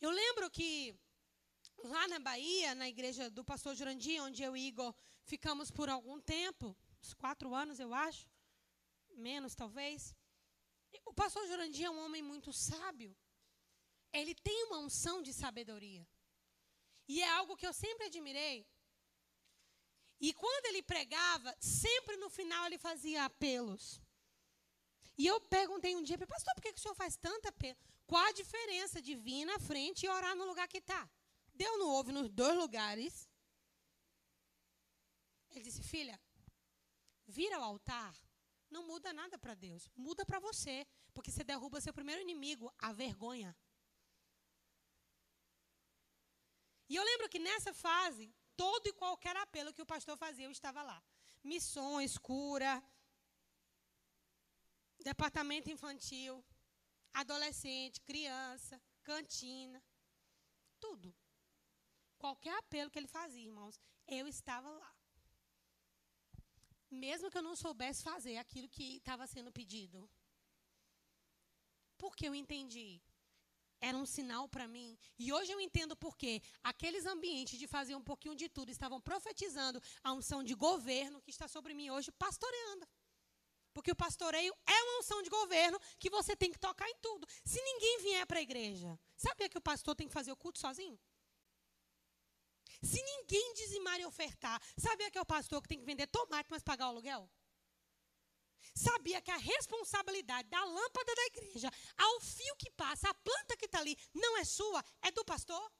Eu 0.00 0.10
lembro 0.10 0.48
que 0.48 0.96
lá 1.84 2.08
na 2.08 2.18
Bahia, 2.18 2.74
na 2.74 2.88
igreja 2.88 3.30
do 3.30 3.44
pastor 3.44 3.74
Jurandir, 3.74 4.22
onde 4.22 4.42
eu 4.42 4.56
e 4.56 4.68
Igor 4.68 4.94
ficamos 5.24 5.70
por 5.70 5.88
algum 5.88 6.20
tempo, 6.20 6.76
uns 7.00 7.14
quatro 7.14 7.54
anos, 7.54 7.78
eu 7.78 7.92
acho, 7.92 8.28
menos 9.14 9.54
talvez. 9.54 10.14
O 11.06 11.14
pastor 11.14 11.46
Jurandir 11.46 11.86
é 11.86 11.90
um 11.90 12.04
homem 12.04 12.22
muito 12.22 12.52
sábio. 12.52 13.16
Ele 14.12 14.34
tem 14.34 14.64
uma 14.64 14.78
unção 14.78 15.22
de 15.22 15.32
sabedoria. 15.32 16.06
E 17.08 17.22
é 17.22 17.28
algo 17.30 17.56
que 17.56 17.66
eu 17.66 17.72
sempre 17.72 18.06
admirei. 18.06 18.66
E 20.20 20.32
quando 20.32 20.66
ele 20.66 20.82
pregava, 20.82 21.54
sempre 21.58 22.16
no 22.16 22.30
final 22.30 22.66
ele 22.66 22.78
fazia 22.78 23.24
apelos. 23.24 24.00
E 25.18 25.26
eu 25.26 25.40
perguntei 25.40 25.96
um 25.96 26.02
dia 26.02 26.16
pastor, 26.18 26.54
por 26.54 26.62
que, 26.62 26.70
o 26.70 26.78
senhor 26.78 26.94
faz 26.94 27.16
tanta 27.16 27.48
apelo? 27.48 27.76
Qual 28.06 28.24
a 28.24 28.32
diferença 28.32 29.00
de 29.00 29.14
vir 29.14 29.44
na 29.44 29.58
frente 29.58 30.04
e 30.04 30.08
orar 30.08 30.34
no 30.36 30.44
lugar 30.44 30.68
que 30.68 30.78
está? 30.78 31.08
Deu 31.54 31.78
no 31.78 31.88
ouve 31.88 32.12
nos 32.12 32.28
dois 32.30 32.56
lugares. 32.56 33.28
Ele 35.50 35.64
disse, 35.64 35.82
filha, 35.82 36.18
vir 37.26 37.52
ao 37.52 37.62
altar 37.62 38.14
não 38.70 38.86
muda 38.86 39.12
nada 39.12 39.38
para 39.38 39.54
Deus, 39.54 39.88
muda 39.94 40.24
para 40.24 40.40
você, 40.40 40.86
porque 41.12 41.30
você 41.30 41.44
derruba 41.44 41.80
seu 41.80 41.92
primeiro 41.92 42.22
inimigo, 42.22 42.72
a 42.78 42.90
vergonha. 42.92 43.54
E 46.88 46.96
eu 46.96 47.04
lembro 47.04 47.28
que 47.28 47.38
nessa 47.38 47.72
fase, 47.72 48.34
todo 48.56 48.86
e 48.86 48.92
qualquer 48.94 49.36
apelo 49.36 49.74
que 49.74 49.82
o 49.82 49.86
pastor 49.86 50.16
fazia, 50.16 50.46
eu 50.46 50.50
estava 50.50 50.82
lá. 50.82 51.02
Missões, 51.44 52.16
cura, 52.16 52.82
departamento 55.00 55.70
infantil, 55.70 56.44
adolescente, 57.12 58.00
criança, 58.00 58.80
cantina, 59.02 59.82
tudo. 60.80 61.14
Qualquer 62.24 62.56
apelo 62.58 62.88
que 62.88 63.00
ele 63.00 63.08
fazia, 63.08 63.46
irmãos, 63.50 63.80
eu 64.06 64.28
estava 64.28 64.70
lá. 64.70 64.94
Mesmo 66.88 67.28
que 67.28 67.36
eu 67.38 67.42
não 67.42 67.56
soubesse 67.56 68.00
fazer 68.10 68.36
aquilo 68.36 68.68
que 68.68 68.98
estava 68.98 69.26
sendo 69.26 69.50
pedido. 69.50 70.08
Porque 71.98 72.28
eu 72.28 72.34
entendi. 72.42 73.02
Era 73.80 73.98
um 73.98 74.06
sinal 74.06 74.48
para 74.48 74.68
mim. 74.68 74.96
E 75.18 75.32
hoje 75.32 75.50
eu 75.50 75.60
entendo 75.60 75.96
por 75.96 76.16
quê. 76.16 76.40
Aqueles 76.62 77.06
ambientes 77.06 77.58
de 77.58 77.66
fazer 77.66 77.96
um 77.96 78.04
pouquinho 78.10 78.36
de 78.36 78.48
tudo 78.48 78.70
estavam 78.70 79.00
profetizando 79.00 79.82
a 80.04 80.12
unção 80.12 80.44
de 80.44 80.54
governo 80.54 81.20
que 81.22 81.30
está 81.30 81.48
sobre 81.48 81.74
mim 81.74 81.90
hoje, 81.90 82.12
pastoreando. 82.12 82.86
Porque 83.74 83.90
o 83.90 83.96
pastoreio 83.96 84.54
é 84.64 84.82
uma 84.84 85.00
unção 85.00 85.22
de 85.22 85.30
governo 85.30 85.80
que 85.98 86.08
você 86.08 86.36
tem 86.36 86.52
que 86.52 86.58
tocar 86.68 86.88
em 86.88 86.98
tudo. 86.98 87.26
Se 87.44 87.60
ninguém 87.60 87.98
vier 88.02 88.26
para 88.28 88.38
a 88.38 88.42
igreja, 88.42 88.96
sabia 89.16 89.48
que 89.48 89.58
o 89.58 89.66
pastor 89.72 89.96
tem 89.96 90.06
que 90.06 90.14
fazer 90.14 90.30
o 90.30 90.36
culto 90.36 90.60
sozinho? 90.60 90.96
Se 92.82 93.00
ninguém 93.02 93.54
dizimar 93.54 94.00
e 94.00 94.06
ofertar, 94.06 94.60
sabia 94.76 95.10
que 95.10 95.18
é 95.18 95.20
o 95.20 95.26
pastor 95.26 95.62
que 95.62 95.68
tem 95.68 95.78
que 95.78 95.84
vender 95.84 96.06
tomate, 96.08 96.48
mas 96.50 96.62
pagar 96.62 96.86
o 96.86 96.88
aluguel? 96.90 97.30
Sabia 98.74 99.20
que 99.20 99.30
a 99.30 99.36
responsabilidade 99.36 100.48
da 100.48 100.64
lâmpada 100.64 101.14
da 101.14 101.26
igreja, 101.26 101.70
ao 101.96 102.20
fio 102.20 102.56
que 102.56 102.70
passa, 102.70 103.08
a 103.08 103.14
planta 103.14 103.56
que 103.56 103.66
está 103.66 103.78
ali, 103.78 103.96
não 104.14 104.38
é 104.38 104.44
sua, 104.44 104.84
é 105.02 105.10
do 105.10 105.24
pastor? 105.24 105.72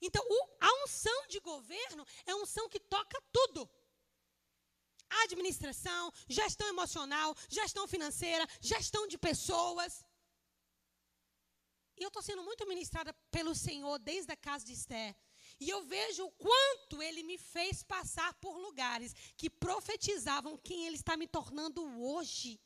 Então, 0.00 0.24
a 0.60 0.84
unção 0.84 1.26
de 1.28 1.40
governo 1.40 2.06
é 2.26 2.34
unção 2.34 2.68
que 2.68 2.80
toca 2.80 3.20
tudo 3.32 3.68
administração, 5.24 6.12
gestão 6.28 6.68
emocional, 6.68 7.34
gestão 7.48 7.88
financeira, 7.88 8.46
gestão 8.60 9.06
de 9.06 9.16
pessoas. 9.16 10.04
E 11.98 12.02
eu 12.02 12.08
estou 12.08 12.22
sendo 12.22 12.42
muito 12.42 12.66
ministrada 12.66 13.12
pelo 13.30 13.54
Senhor 13.54 13.98
desde 13.98 14.30
a 14.32 14.36
casa 14.36 14.64
de 14.64 14.72
Esther. 14.72 15.16
E 15.60 15.68
eu 15.68 15.82
vejo 15.84 16.24
o 16.24 16.30
quanto 16.32 17.02
ele 17.02 17.22
me 17.22 17.36
fez 17.36 17.82
passar 17.82 18.32
por 18.34 18.56
lugares 18.56 19.14
que 19.36 19.50
profetizavam 19.50 20.56
quem 20.56 20.86
ele 20.86 20.96
está 20.96 21.16
me 21.16 21.26
tornando 21.26 21.82
hoje. 22.00 22.60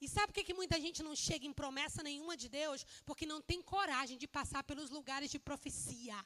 E 0.00 0.08
sabe 0.08 0.28
por 0.28 0.34
que, 0.34 0.44
que 0.44 0.54
muita 0.54 0.80
gente 0.80 1.02
não 1.02 1.16
chega 1.16 1.46
em 1.46 1.52
promessa 1.52 2.02
nenhuma 2.02 2.36
de 2.36 2.48
Deus? 2.48 2.84
Porque 3.04 3.26
não 3.26 3.40
tem 3.40 3.60
coragem 3.62 4.18
de 4.18 4.28
passar 4.28 4.62
pelos 4.62 4.90
lugares 4.90 5.30
de 5.30 5.38
profecia. 5.38 6.16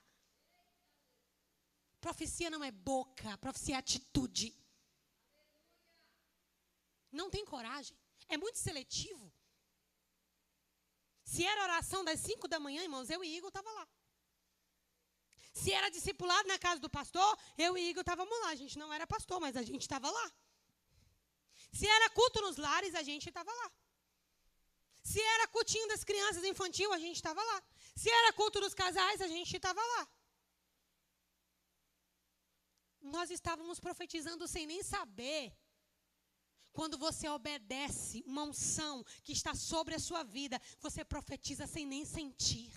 Profecia 2.01 2.51
não 2.51 2.65
é 2.65 2.73
boca, 2.73 3.39
profecia 3.39 3.77
é 3.77 3.79
atitude. 3.79 4.49
Não 7.13 7.31
tem 7.31 7.45
coragem. 7.45 7.97
É 8.29 8.37
muito 8.37 8.59
seletivo. 8.59 9.33
Se 11.33 11.43
era 11.53 11.63
oração 11.69 12.01
das 12.09 12.21
5 12.21 12.49
da 12.53 12.59
manhã, 12.65 12.81
irmãos, 12.83 13.09
eu 13.09 13.21
e 13.25 13.37
Igor 13.37 13.49
estava 13.49 13.71
lá. 13.79 13.85
Se 15.61 15.71
era 15.79 15.89
discipulado 15.97 16.47
na 16.53 16.59
casa 16.59 16.81
do 16.85 16.91
pastor, 16.99 17.31
eu 17.67 17.77
e 17.77 17.83
Igor 17.91 18.03
estávamos 18.03 18.39
lá. 18.43 18.49
A 18.49 18.59
gente 18.63 18.79
não 18.83 18.93
era 18.97 19.07
pastor, 19.15 19.39
mas 19.45 19.57
a 19.57 19.65
gente 19.71 19.83
estava 19.83 20.11
lá. 20.19 20.27
Se 21.79 21.87
era 21.97 22.09
culto 22.11 22.41
nos 22.47 22.57
lares, 22.67 22.95
a 22.95 23.03
gente 23.03 23.29
estava 23.31 23.53
lá. 23.61 23.69
Se 25.11 25.21
era 25.35 25.47
cultinho 25.49 25.89
das 25.93 26.05
crianças 26.11 26.45
infantil, 26.45 26.93
a 26.93 26.99
gente 27.05 27.17
estava 27.17 27.43
lá. 27.51 27.63
Se 28.03 28.11
era 28.19 28.33
culto 28.41 28.61
dos 28.61 28.75
casais, 28.75 29.21
a 29.21 29.29
gente 29.29 29.57
estava 29.57 29.83
lá 29.95 30.03
nós 33.03 33.31
estávamos 33.31 33.81
profetizando 33.81 34.47
sem 34.47 34.65
nem 34.67 34.83
saber. 34.83 35.53
Quando 36.73 36.97
você 36.97 37.29
obedece 37.29 38.23
uma 38.27 38.45
unção 38.45 39.05
que 39.23 39.33
está 39.33 39.55
sobre 39.55 39.95
a 39.95 39.99
sua 39.99 40.23
vida, 40.23 40.61
você 40.81 41.05
profetiza 41.05 41.67
sem 41.67 41.85
nem 41.87 42.05
sentir. 42.05 42.73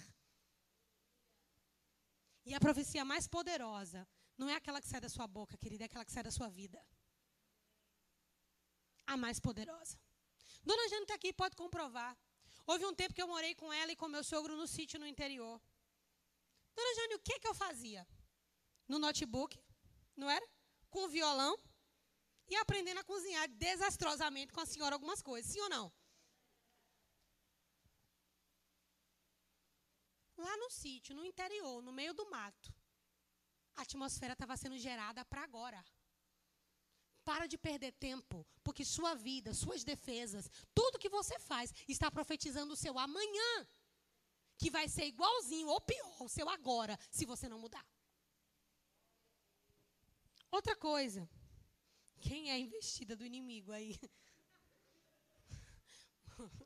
E 2.46 2.54
a 2.54 2.60
profecia 2.60 3.06
mais 3.06 3.28
poderosa 3.28 4.08
não 4.38 4.50
é 4.50 4.56
aquela 4.56 4.82
que 4.82 4.88
sai 4.88 5.00
da 5.00 5.10
sua 5.10 5.28
boca, 5.28 5.58
querida, 5.58 5.86
é 5.86 5.88
aquela 5.88 6.06
que 6.06 6.12
sai 6.12 6.24
da 6.24 6.32
sua 6.32 6.50
vida. 6.50 6.80
A 9.08 9.16
mais 9.16 9.40
poderosa. 9.40 9.98
Dona 10.64 10.90
Jane 10.90 11.04
está 11.04 11.16
aqui, 11.16 11.32
pode 11.32 11.56
comprovar. 11.56 12.18
Houve 12.68 12.86
um 12.86 12.94
tempo 12.94 13.14
que 13.14 13.22
eu 13.22 13.28
morei 13.28 13.56
com 13.56 13.72
ela 13.72 13.92
e 13.92 13.96
com 13.96 14.08
meu 14.08 14.24
sogro 14.24 14.58
no 14.58 14.68
sítio 14.68 15.00
no 15.00 15.08
interior. 15.08 15.62
Dona 16.76 16.96
Jane, 16.96 17.16
o 17.16 17.20
que, 17.20 17.40
que 17.40 17.48
eu 17.48 17.56
fazia? 17.56 18.06
No 18.88 19.00
notebook, 19.00 19.58
não 20.16 20.30
era? 20.30 20.46
Com 20.90 21.06
o 21.06 21.08
violão 21.08 21.58
e 22.48 22.56
aprendendo 22.56 23.00
a 23.00 23.04
cozinhar 23.04 23.48
desastrosamente 23.50 24.54
com 24.54 24.62
a 24.62 24.66
senhora 24.66 24.96
algumas 24.96 25.22
coisas, 25.22 25.52
sim 25.52 25.62
ou 25.62 25.70
não? 25.70 25.92
Lá 30.38 30.58
no 30.58 30.70
sítio, 30.70 31.16
no 31.16 31.26
interior, 31.26 31.82
no 31.82 31.92
meio 31.92 32.14
do 32.14 32.30
mato, 32.30 32.74
a 33.76 33.82
atmosfera 33.82 34.34
estava 34.34 34.58
sendo 34.58 34.78
gerada 34.78 35.24
para 35.26 35.44
agora. 35.44 35.84
Para 37.24 37.48
de 37.48 37.58
perder 37.58 37.94
tempo, 37.94 38.46
porque 38.64 38.86
sua 38.86 39.16
vida, 39.16 39.54
suas 39.54 39.84
defesas, 39.84 40.50
tudo 40.74 41.00
que 41.00 41.10
você 41.10 41.40
faz 41.40 41.74
está 41.88 42.12
profetizando 42.12 42.74
o 42.74 42.78
seu 42.78 43.00
amanhã, 43.00 43.68
que 44.58 44.70
vai 44.70 44.88
ser 44.88 45.06
igualzinho 45.06 45.68
ou 45.68 45.82
pior 45.82 46.22
o 46.22 46.30
seu 46.30 46.48
agora, 46.50 46.98
se 47.10 47.26
você 47.26 47.50
não 47.50 47.58
mudar. 47.58 47.86
Outra 50.52 50.76
coisa. 50.76 51.28
Quem 52.22 52.52
é 52.52 52.60
investida 52.60 53.16
do 53.16 53.26
inimigo 53.26 53.72
aí? 53.72 54.00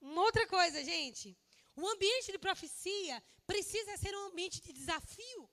Uma 0.00 0.22
outra 0.22 0.46
coisa, 0.46 0.84
gente. 0.84 1.36
O 1.74 1.86
ambiente 1.88 2.32
de 2.32 2.38
profecia 2.38 3.22
precisa 3.46 3.96
ser 3.96 4.14
um 4.14 4.26
ambiente 4.26 4.60
de 4.60 4.72
desafio. 4.72 5.50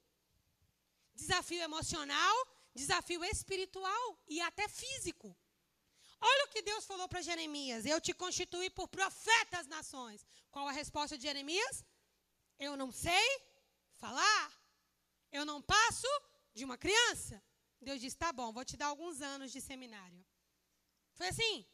Desafio 1.14 1.62
emocional, 1.62 2.36
desafio 2.74 3.24
espiritual 3.26 4.20
e 4.28 4.42
até 4.42 4.68
físico. 4.68 5.36
Olha 6.20 6.46
o 6.46 6.50
que 6.50 6.62
Deus 6.62 6.86
falou 6.86 7.08
para 7.08 7.22
Jeremias: 7.22 7.86
Eu 7.86 8.00
te 8.00 8.14
constituí 8.14 8.70
por 8.70 8.88
profeta 8.88 9.60
às 9.60 9.68
nações. 9.68 10.26
Qual 10.50 10.68
a 10.68 10.72
resposta 10.72 11.18
de 11.18 11.24
Jeremias? 11.24 11.84
Eu 12.58 12.78
não 12.78 12.92
sei 12.92 13.28
falar. 13.96 14.46
Eu 15.32 15.46
não 15.46 15.62
passo 15.62 16.08
de 16.54 16.64
uma 16.64 16.78
criança. 16.78 17.44
Deus 17.84 18.02
disse: 18.02 18.18
tá 18.18 18.32
bom, 18.32 18.52
vou 18.52 18.66
te 18.66 18.76
dar 18.76 18.88
alguns 18.88 19.22
anos 19.22 19.52
de 19.52 19.62
seminário. 19.62 20.26
Foi 21.14 21.28
assim? 21.28 21.66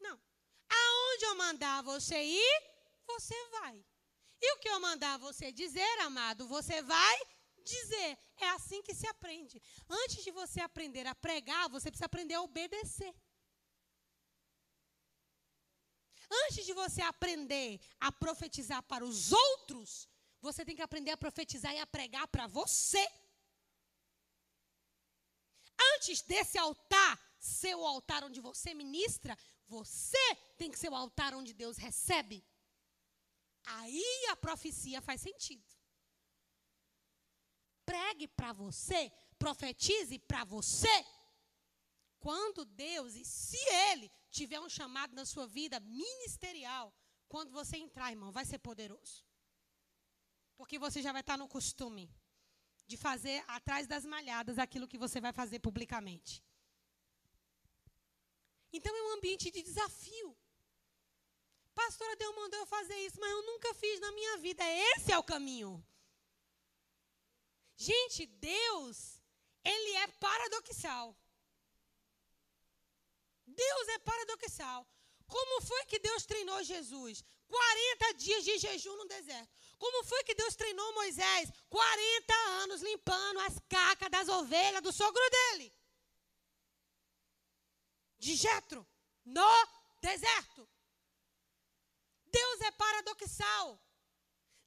Não. 0.00 0.20
Aonde 0.68 1.24
eu 1.24 1.34
mandar 1.36 1.82
você 1.82 2.18
ir, 2.22 2.62
você 3.06 3.34
vai. 3.50 3.84
E 4.40 4.54
o 4.54 4.58
que 4.58 4.68
eu 4.68 4.80
mandar 4.80 5.18
você 5.18 5.52
dizer, 5.52 5.98
amado, 6.00 6.48
você 6.48 6.82
vai 6.82 7.16
dizer. 7.64 8.18
É 8.36 8.48
assim 8.50 8.82
que 8.82 8.94
se 8.94 9.06
aprende. 9.06 9.62
Antes 9.88 10.24
de 10.24 10.30
você 10.30 10.60
aprender 10.60 11.06
a 11.06 11.14
pregar, 11.14 11.68
você 11.68 11.90
precisa 11.90 12.06
aprender 12.06 12.34
a 12.34 12.42
obedecer. 12.42 13.14
Antes 16.44 16.64
de 16.64 16.72
você 16.72 17.02
aprender 17.02 17.80
a 18.00 18.10
profetizar 18.10 18.82
para 18.82 19.04
os 19.04 19.32
outros, 19.32 20.08
você 20.40 20.64
tem 20.64 20.74
que 20.74 20.82
aprender 20.82 21.12
a 21.12 21.16
profetizar 21.16 21.72
e 21.74 21.78
a 21.78 21.86
pregar 21.86 22.26
para 22.26 22.46
você 22.46 23.06
antes 25.94 26.22
desse 26.22 26.58
altar 26.58 27.20
ser 27.38 27.74
o 27.74 27.86
altar 27.86 28.22
onde 28.24 28.40
você 28.40 28.72
ministra, 28.72 29.36
você 29.66 30.34
tem 30.56 30.70
que 30.70 30.78
ser 30.78 30.90
o 30.90 30.94
altar 30.94 31.34
onde 31.34 31.52
Deus 31.52 31.76
recebe. 31.76 32.44
Aí 33.64 34.26
a 34.30 34.36
profecia 34.36 35.00
faz 35.00 35.20
sentido. 35.20 35.64
Pregue 37.84 38.28
para 38.28 38.52
você, 38.52 39.10
profetize 39.38 40.18
para 40.18 40.44
você. 40.44 41.06
Quando 42.18 42.64
Deus, 42.64 43.14
e 43.14 43.24
se 43.24 43.58
Ele 43.90 44.10
tiver 44.30 44.60
um 44.60 44.68
chamado 44.68 45.14
na 45.14 45.26
sua 45.26 45.46
vida 45.46 45.80
ministerial, 45.80 46.94
quando 47.28 47.50
você 47.50 47.76
entrar, 47.76 48.10
irmão, 48.10 48.30
vai 48.30 48.44
ser 48.44 48.58
poderoso. 48.58 49.24
Porque 50.56 50.78
você 50.78 51.02
já 51.02 51.10
vai 51.10 51.22
estar 51.22 51.36
no 51.36 51.48
costume 51.48 52.08
de 52.86 52.96
fazer 52.96 53.42
atrás 53.48 53.86
das 53.86 54.04
malhadas 54.04 54.58
aquilo 54.58 54.88
que 54.88 54.98
você 54.98 55.20
vai 55.20 55.32
fazer 55.32 55.58
publicamente. 55.58 56.44
Então 58.72 58.94
é 58.96 59.02
um 59.02 59.14
ambiente 59.16 59.50
de 59.50 59.62
desafio. 59.62 60.36
Pastora, 61.74 62.16
Deus 62.16 62.34
mandou 62.34 62.60
eu 62.60 62.66
fazer 62.66 62.96
isso, 63.06 63.18
mas 63.20 63.30
eu 63.30 63.42
nunca 63.42 63.72
fiz 63.74 64.00
na 64.00 64.12
minha 64.12 64.36
vida. 64.38 64.62
Esse 64.94 65.12
é 65.12 65.18
o 65.18 65.22
caminho. 65.22 65.84
Gente, 67.76 68.26
Deus, 68.26 69.20
Ele 69.64 69.92
é 69.96 70.06
paradoxal. 70.26 71.16
Deus 73.46 73.88
é 73.88 73.98
paradoxal. 73.98 74.86
Como 75.26 75.62
foi 75.62 75.84
que 75.86 75.98
Deus 75.98 76.26
treinou 76.26 76.62
Jesus? 76.62 77.24
40 77.48 78.14
dias 78.14 78.44
de 78.44 78.58
jejum 78.58 78.96
no 78.96 79.06
deserto. 79.06 79.50
Como 79.82 80.04
foi 80.04 80.22
que 80.22 80.36
Deus 80.40 80.54
treinou 80.54 80.94
Moisés? 80.94 81.50
40 81.68 82.34
anos 82.62 82.82
limpando 82.82 83.40
as 83.40 83.58
cacas 83.68 84.08
das 84.08 84.28
ovelhas 84.28 84.80
do 84.80 84.92
sogro 84.92 85.24
dele. 85.36 85.74
De 88.16 88.36
Jetro, 88.36 88.86
no 89.24 89.52
deserto. 90.00 90.68
Deus 92.26 92.60
é 92.60 92.70
paradoxal. 92.70 93.66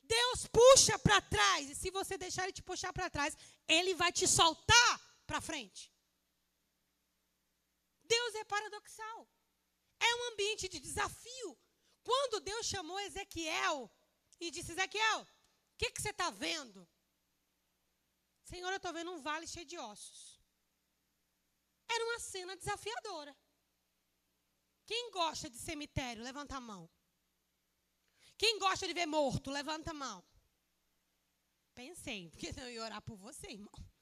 Deus 0.04 0.48
puxa 0.48 1.00
para 1.00 1.22
trás. 1.22 1.70
E 1.70 1.76
se 1.76 1.90
você 1.92 2.18
deixar 2.18 2.44
ele 2.44 2.52
te 2.60 2.62
puxar 2.62 2.92
para 2.92 3.10
trás, 3.10 3.38
ele 3.70 3.96
vai 3.96 4.12
te 4.12 4.28
soltar 4.28 4.94
para 5.26 5.40
frente. 5.40 5.90
Deus 8.04 8.36
é 8.36 8.44
paradoxal. 8.44 9.20
É 9.98 10.16
um 10.16 10.24
ambiente 10.34 10.68
de 10.68 10.82
desafio. 10.82 11.58
Quando 12.04 12.42
Deus 12.42 12.66
chamou 12.66 13.00
Ezequiel 13.00 13.90
e 14.40 14.52
disse: 14.52 14.72
Ezequiel, 14.72 15.22
o 15.22 15.78
que, 15.78 15.92
que 15.92 16.02
você 16.02 16.10
está 16.10 16.30
vendo? 16.30 16.88
Senhor, 18.44 18.70
eu 18.70 18.78
estou 18.78 18.94
vendo 18.94 19.12
um 19.12 19.22
vale 19.22 19.48
cheio 19.48 19.66
de 19.66 19.78
ossos. 19.78 20.40
Era 21.90 22.04
uma 22.06 22.20
cena 22.20 22.56
desafiadora. 22.56 23.36
Quem 24.86 25.10
gosta 25.12 25.50
de 25.50 25.58
cemitério, 25.58 26.24
levanta 26.24 26.56
a 26.58 26.62
mão. 26.62 26.90
Quem 28.38 28.60
gosta 28.60 28.86
de 28.86 28.94
ver 28.94 29.06
morto, 29.06 29.50
levanta 29.50 29.92
a 29.92 29.94
mão. 29.94 30.24
Pensei, 31.74 32.30
porque 32.32 32.52
não 32.54 32.70
ia 32.70 32.84
orar 32.84 33.02
por 33.02 33.18
você, 33.18 33.48
irmão. 33.48 33.95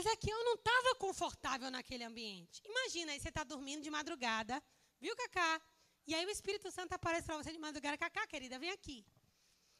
Ezequiel 0.00 0.44
não 0.48 0.54
estava 0.54 0.94
confortável 0.96 1.70
naquele 1.70 2.04
ambiente. 2.04 2.62
Imagina 2.64 3.12
aí, 3.12 3.20
você 3.20 3.28
está 3.28 3.44
dormindo 3.44 3.82
de 3.82 3.90
madrugada, 3.90 4.62
viu, 5.00 5.14
Cacá? 5.16 5.60
E 6.06 6.14
aí 6.14 6.24
o 6.26 6.30
Espírito 6.30 6.70
Santo 6.70 6.92
aparece 6.92 7.26
para 7.26 7.36
você 7.36 7.52
de 7.52 7.58
madrugada. 7.58 7.96
Cacá, 7.96 8.26
querida, 8.26 8.58
vem 8.58 8.70
aqui. 8.70 9.06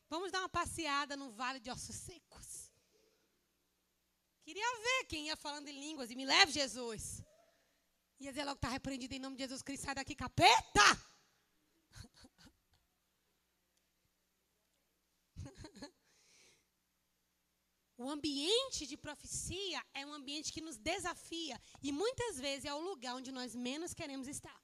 Vamos 0.08 0.30
dar 0.32 0.40
uma 0.40 0.48
passeada 0.48 1.16
no 1.16 1.30
vale 1.32 1.60
de 1.60 1.70
ossos 1.70 1.96
secos. 1.96 2.72
Queria 4.42 4.70
ver 4.86 5.04
quem 5.06 5.26
ia 5.28 5.36
falando 5.36 5.68
em 5.68 5.78
línguas 5.78 6.10
e 6.10 6.16
me 6.16 6.24
leve, 6.24 6.52
Jesus. 6.52 7.22
Ia 8.18 8.30
dizer 8.30 8.44
logo 8.44 8.56
que 8.56 8.66
está 8.66 8.72
repreendido 8.72 9.14
em 9.14 9.18
nome 9.18 9.36
de 9.36 9.42
Jesus 9.44 9.62
Cristo, 9.62 9.84
sai 9.84 9.94
daqui, 9.94 10.14
capeta! 10.14 11.09
O 18.02 18.08
ambiente 18.08 18.86
de 18.90 18.96
profecia 18.96 19.80
é 19.92 20.02
um 20.06 20.14
ambiente 20.18 20.52
que 20.54 20.62
nos 20.66 20.76
desafia 20.90 21.56
e 21.86 21.92
muitas 21.92 22.38
vezes 22.44 22.64
é 22.64 22.72
o 22.72 22.84
lugar 22.90 23.14
onde 23.16 23.30
nós 23.38 23.54
menos 23.54 23.92
queremos 23.92 24.26
estar. 24.26 24.58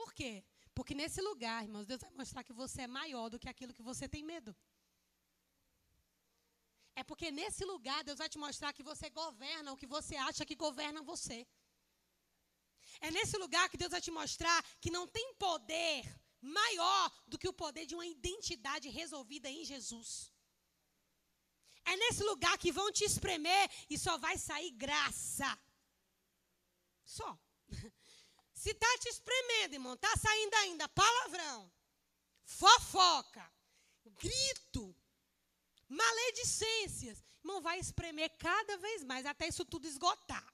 Por 0.00 0.10
quê? 0.18 0.44
Porque 0.76 0.94
nesse 1.00 1.20
lugar, 1.28 1.64
irmãos, 1.64 1.86
Deus 1.86 2.02
vai 2.04 2.12
mostrar 2.20 2.44
que 2.44 2.52
você 2.52 2.82
é 2.82 2.86
maior 2.98 3.28
do 3.28 3.40
que 3.42 3.48
aquilo 3.48 3.74
que 3.78 3.82
você 3.82 4.08
tem 4.08 4.22
medo. 4.22 4.54
É 6.94 7.02
porque 7.02 7.32
nesse 7.32 7.64
lugar 7.64 8.04
Deus 8.04 8.18
vai 8.22 8.28
te 8.28 8.38
mostrar 8.38 8.72
que 8.72 8.88
você 8.90 9.10
governa 9.10 9.72
o 9.72 9.76
que 9.76 9.88
você 9.96 10.14
acha 10.28 10.46
que 10.46 10.54
governa 10.54 11.02
você. 11.02 11.38
É 13.00 13.10
nesse 13.10 13.36
lugar 13.44 13.68
que 13.68 13.80
Deus 13.82 13.90
vai 13.90 14.00
te 14.00 14.12
mostrar 14.20 14.58
que 14.80 14.94
não 14.98 15.04
tem 15.08 15.34
poder 15.34 16.00
maior 16.40 17.04
do 17.26 17.40
que 17.40 17.48
o 17.48 17.58
poder 17.64 17.86
de 17.86 17.96
uma 17.96 18.06
identidade 18.06 18.88
resolvida 18.88 19.50
em 19.50 19.64
Jesus. 19.64 20.35
É 21.86 21.96
nesse 21.96 22.22
lugar 22.24 22.58
que 22.58 22.72
vão 22.72 22.90
te 22.90 23.04
espremer 23.04 23.70
e 23.88 23.96
só 23.96 24.18
vai 24.18 24.36
sair 24.36 24.72
graça. 24.72 25.50
Só. 27.04 27.38
Se 28.52 28.70
está 28.70 28.98
te 28.98 29.08
espremendo, 29.08 29.74
irmão, 29.74 29.94
está 29.94 30.12
saindo 30.16 30.54
ainda 30.54 30.88
palavrão, 30.88 31.70
fofoca, 32.44 33.52
grito, 34.22 34.96
maledicências. 35.88 37.22
Irmão, 37.38 37.60
vai 37.60 37.78
espremer 37.78 38.30
cada 38.36 38.76
vez 38.78 39.04
mais 39.04 39.24
até 39.24 39.46
isso 39.46 39.64
tudo 39.64 39.86
esgotar. 39.86 40.52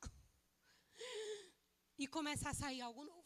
E 1.98 2.08
começar 2.08 2.50
a 2.50 2.54
sair 2.54 2.80
algo 2.80 3.04
novo. 3.04 3.22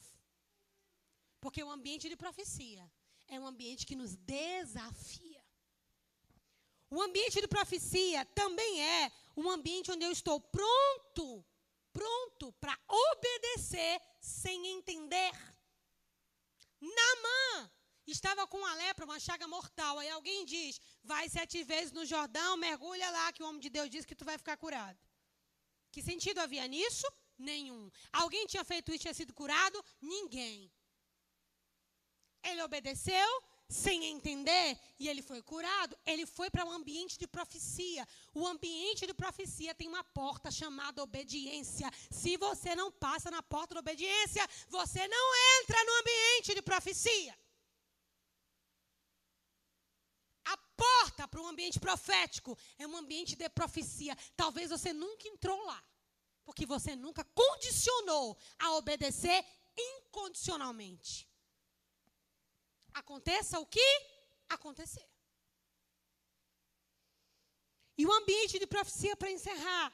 Porque 1.41 1.63
o 1.63 1.71
ambiente 1.71 2.09
de 2.11 2.17
profecia 2.17 2.85
é 3.29 3.41
um 3.41 3.47
ambiente 3.47 3.87
que 3.87 3.97
nos 3.97 4.15
desafia. 4.17 5.36
O 6.89 7.03
ambiente 7.03 7.41
de 7.41 7.49
profecia 7.49 8.25
também 8.27 8.83
é 8.85 9.13
um 9.37 9.51
ambiente 9.51 9.91
onde 9.91 10.05
eu 10.05 10.13
estou 10.13 10.41
pronto, 10.41 11.45
pronto 11.93 12.53
para 12.61 12.79
obedecer 12.89 14.01
sem 14.21 14.67
entender. 14.69 15.33
Namã 16.81 17.71
estava 18.07 18.47
com 18.47 18.59
uma 18.59 18.75
lepra, 18.75 19.05
uma 19.05 19.19
chaga 19.19 19.49
mortal. 19.49 19.99
Aí 19.99 20.11
alguém 20.11 20.45
diz: 20.45 20.81
vai 21.03 21.29
sete 21.29 21.65
vezes 21.65 21.93
no 21.93 22.05
Jordão, 22.07 22.57
mergulha 22.57 23.11
lá, 23.11 23.33
que 23.33 23.43
o 23.43 23.49
homem 23.49 23.61
de 23.61 23.71
Deus 23.71 23.91
diz 23.91 24.05
que 24.05 24.15
tu 24.15 24.25
vai 24.25 24.39
ficar 24.39 24.57
curado. 24.57 24.99
Que 25.91 26.03
sentido 26.03 26.39
havia 26.41 26.67
nisso? 26.69 27.07
Nenhum. 27.39 27.91
Alguém 28.13 28.47
tinha 28.47 28.65
feito 28.65 28.91
isso 28.91 28.97
e 28.97 28.99
tinha 29.01 29.15
sido 29.15 29.35
curado? 29.35 29.85
Ninguém. 30.01 30.73
Ele 32.43 32.63
obedeceu, 32.63 33.29
sem 33.69 34.05
entender 34.05 34.79
e 34.99 35.09
ele 35.09 35.23
foi 35.23 35.43
curado, 35.43 35.99
ele 36.07 36.25
foi 36.25 36.49
para 36.51 36.65
um 36.65 36.71
ambiente 36.71 37.19
de 37.19 37.27
profecia. 37.27 38.07
O 38.33 38.47
ambiente 38.47 39.07
de 39.07 39.15
profecia 39.15 39.75
tem 39.75 39.89
uma 39.89 40.05
porta 40.05 40.51
chamada 40.51 41.03
obediência. 41.03 41.91
Se 42.11 42.37
você 42.37 42.75
não 42.77 42.93
passa 42.93 43.31
na 43.31 43.43
porta 43.43 43.75
da 43.75 43.81
obediência, 43.81 44.49
você 44.69 45.07
não 45.09 45.35
entra 45.61 45.85
no 45.85 45.93
ambiente 46.01 46.55
de 46.55 46.63
profecia. 46.63 47.37
A 50.45 50.57
porta 50.57 51.27
para 51.27 51.41
um 51.41 51.49
ambiente 51.49 51.81
profético 51.81 52.57
é 52.79 52.87
um 52.87 52.97
ambiente 52.97 53.35
de 53.35 53.49
profecia. 53.49 54.17
Talvez 54.37 54.71
você 54.71 54.93
nunca 54.93 55.27
entrou 55.27 55.61
lá, 55.65 55.83
porque 56.45 56.65
você 56.65 56.95
nunca 56.95 57.25
condicionou 57.25 58.39
a 58.61 58.77
obedecer 58.77 59.45
incondicionalmente 59.77 61.29
aconteça 63.01 63.61
o 63.61 63.67
que 63.67 63.89
acontecer. 64.57 65.09
E 67.99 68.05
o 68.07 68.13
ambiente 68.13 68.59
de 68.59 68.67
profecia, 68.67 69.17
para 69.17 69.31
encerrar, 69.31 69.87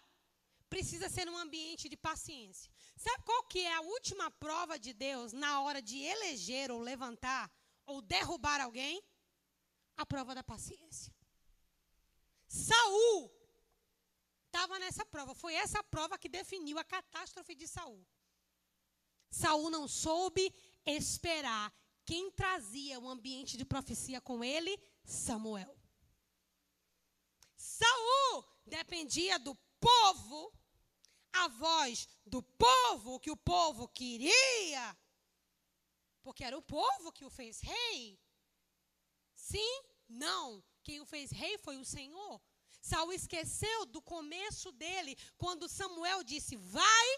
precisa 0.69 1.09
ser 1.09 1.29
um 1.29 1.39
ambiente 1.45 1.89
de 1.93 1.97
paciência. 1.97 2.71
Sabe 2.97 3.23
qual 3.25 3.43
que 3.45 3.61
é 3.61 3.75
a 3.75 3.81
última 3.97 4.31
prova 4.45 4.79
de 4.79 4.93
Deus 4.93 5.33
na 5.33 5.61
hora 5.63 5.81
de 5.83 5.99
eleger 6.15 6.71
ou 6.71 6.81
levantar 6.81 7.51
ou 7.85 8.01
derrubar 8.01 8.61
alguém? 8.61 9.03
A 9.97 10.07
prova 10.07 10.35
da 10.35 10.43
paciência. 10.43 11.15
Saul 12.49 13.31
estava 14.47 14.79
nessa 14.79 15.05
prova. 15.05 15.35
Foi 15.35 15.55
essa 15.55 15.83
prova 15.95 16.19
que 16.19 16.29
definiu 16.29 16.79
a 16.79 16.85
catástrofe 16.85 17.55
de 17.55 17.69
Saul. 17.69 18.03
Saul 19.31 19.71
não 19.71 19.87
soube 19.87 20.45
esperar 20.85 21.73
quem 22.05 22.31
trazia 22.31 22.99
o 22.99 23.09
ambiente 23.09 23.57
de 23.57 23.65
profecia 23.65 24.21
com 24.21 24.43
ele? 24.43 24.79
Samuel. 25.05 25.77
Saul 27.57 28.45
dependia 28.67 29.39
do 29.39 29.55
povo, 29.81 30.53
a 31.33 31.49
voz 31.49 32.09
do 32.27 32.43
povo 32.43 33.21
que 33.21 33.31
o 33.31 33.37
povo 33.37 33.89
queria, 33.89 34.97
porque 36.23 36.45
era 36.45 36.57
o 36.57 36.63
povo 36.63 37.13
que 37.13 37.25
o 37.25 37.31
fez 37.31 37.61
rei. 37.61 38.21
Sim? 39.35 39.83
Não. 40.09 40.63
Quem 40.83 41.01
o 41.01 41.07
fez 41.07 41.31
rei 41.31 41.57
foi 41.59 41.77
o 41.77 41.85
Senhor. 41.85 42.41
Saul 42.81 43.13
esqueceu 43.13 43.87
do 43.87 44.03
começo 44.03 44.73
dele, 44.73 45.17
quando 45.37 45.69
Samuel 45.69 46.25
disse: 46.25 46.57
Vai 46.57 47.09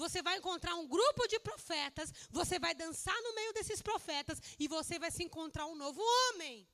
você 0.00 0.22
vai 0.22 0.38
encontrar 0.38 0.74
um 0.76 0.88
grupo 0.88 1.26
de 1.28 1.38
profetas, 1.38 2.10
você 2.30 2.58
vai 2.58 2.74
dançar 2.74 3.18
no 3.22 3.34
meio 3.34 3.52
desses 3.52 3.82
profetas 3.82 4.40
e 4.58 4.66
você 4.66 4.98
vai 4.98 5.10
se 5.10 5.22
encontrar 5.22 5.66
um 5.66 5.74
novo 5.74 6.00
homem. 6.00 6.66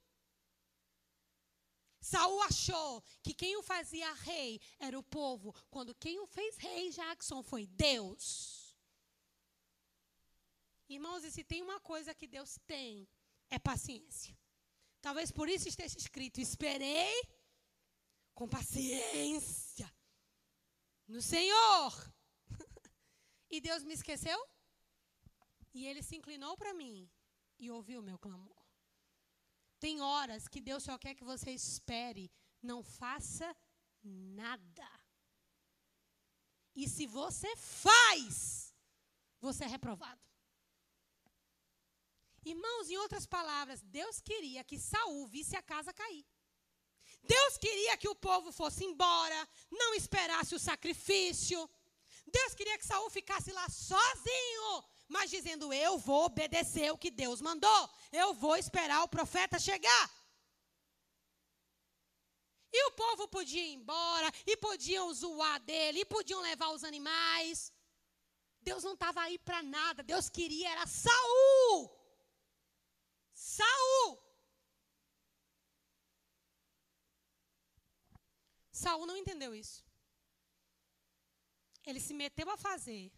Saul 2.01 2.41
achou 2.43 3.03
que 3.25 3.35
quem 3.35 3.57
o 3.57 3.65
fazia 3.65 4.13
rei 4.13 4.61
era 4.79 4.97
o 4.97 5.03
povo, 5.03 5.53
quando 5.73 5.93
quem 6.05 6.21
o 6.21 6.27
fez 6.27 6.57
rei, 6.57 6.91
Jackson, 6.91 7.43
foi 7.43 7.67
Deus. 7.67 8.77
Irmãos, 10.89 11.25
e 11.25 11.33
se 11.33 11.43
tem 11.43 11.63
uma 11.63 11.81
coisa 11.81 12.15
que 12.15 12.29
Deus 12.29 12.61
tem, 12.65 13.09
é 13.51 13.59
paciência. 13.59 14.39
Talvez 15.01 15.33
por 15.33 15.49
isso 15.49 15.69
esteja 15.69 15.99
escrito: 15.99 16.41
esperei 16.41 17.17
com 18.35 18.49
paciência 18.49 19.93
no 21.09 21.21
Senhor. 21.21 22.16
E 23.57 23.61
Deus 23.61 23.83
me 23.85 23.95
esqueceu? 23.95 24.39
E 25.73 25.87
ele 25.87 26.03
se 26.03 26.17
inclinou 26.17 26.57
para 26.57 26.75
mim 26.75 27.11
e 27.59 27.71
ouviu 27.71 28.01
o 28.01 28.03
meu 28.03 28.19
clamor. 28.19 28.63
Tem 29.79 30.01
horas 30.01 30.49
que 30.49 30.61
Deus 30.61 30.83
só 30.83 30.97
quer 30.99 31.15
que 31.15 31.25
você 31.25 31.51
espere, 31.51 32.31
não 32.63 32.83
faça 32.83 33.55
nada. 34.03 34.89
E 36.75 36.89
se 36.89 37.07
você 37.07 37.51
faz, 37.57 38.75
você 39.41 39.65
é 39.65 39.67
reprovado. 39.67 40.21
Irmãos, 42.45 42.89
em 42.89 42.97
outras 42.99 43.27
palavras, 43.27 43.83
Deus 43.83 44.21
queria 44.21 44.63
que 44.63 44.79
Saul 44.79 45.27
visse 45.27 45.57
a 45.57 45.63
casa 45.63 45.93
cair. 45.93 46.25
Deus 47.23 47.57
queria 47.59 47.97
que 47.97 48.09
o 48.09 48.15
povo 48.15 48.53
fosse 48.53 48.85
embora, 48.85 49.49
não 49.71 49.95
esperasse 49.95 50.55
o 50.55 50.59
sacrifício. 50.59 51.69
Deus 52.37 52.55
queria 52.59 52.79
que 52.79 52.91
Saul 52.91 53.09
ficasse 53.19 53.51
lá 53.59 53.67
sozinho, 53.69 54.69
mas 55.15 55.31
dizendo: 55.31 55.73
Eu 55.73 55.93
vou 56.09 56.25
obedecer 56.31 56.89
o 56.93 56.99
que 57.03 57.11
Deus 57.23 57.41
mandou. 57.49 57.83
Eu 58.23 58.29
vou 58.35 58.57
esperar 58.57 59.03
o 59.03 59.13
profeta 59.17 59.59
chegar. 59.59 60.05
E 62.79 62.81
o 62.89 62.93
povo 63.03 63.27
podia 63.37 63.65
ir 63.67 63.75
embora, 63.81 64.29
e 64.47 64.55
podiam 64.67 65.15
zoar 65.15 65.59
dele, 65.71 66.01
e 66.01 66.11
podiam 66.17 66.41
levar 66.43 66.71
os 66.77 66.85
animais. 66.85 67.73
Deus 68.61 68.83
não 68.85 68.95
estava 68.95 69.21
aí 69.23 69.39
para 69.39 69.63
nada. 69.63 70.03
Deus 70.03 70.29
queria 70.29 70.69
era 70.75 70.87
Saul. 70.87 71.79
Saul. 73.33 74.11
Saul 78.83 79.07
não 79.07 79.17
entendeu 79.17 79.55
isso. 79.55 79.86
Ele 81.87 82.01
se 82.01 82.13
meteu 82.13 82.51
a 82.51 82.57
fazer. 82.57 83.13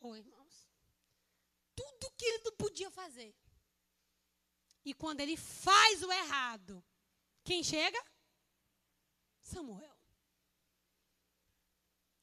Oi, 0.00 0.18
irmãos 0.18 0.66
tudo 1.76 2.10
que 2.16 2.24
ele 2.24 2.44
não 2.44 2.56
podia 2.56 2.90
fazer. 2.90 3.36
E 4.84 4.94
quando 4.94 5.20
ele 5.20 5.36
faz 5.36 6.02
o 6.02 6.10
errado, 6.10 6.82
quem 7.44 7.62
chega? 7.62 8.02
Samuel. 9.42 9.96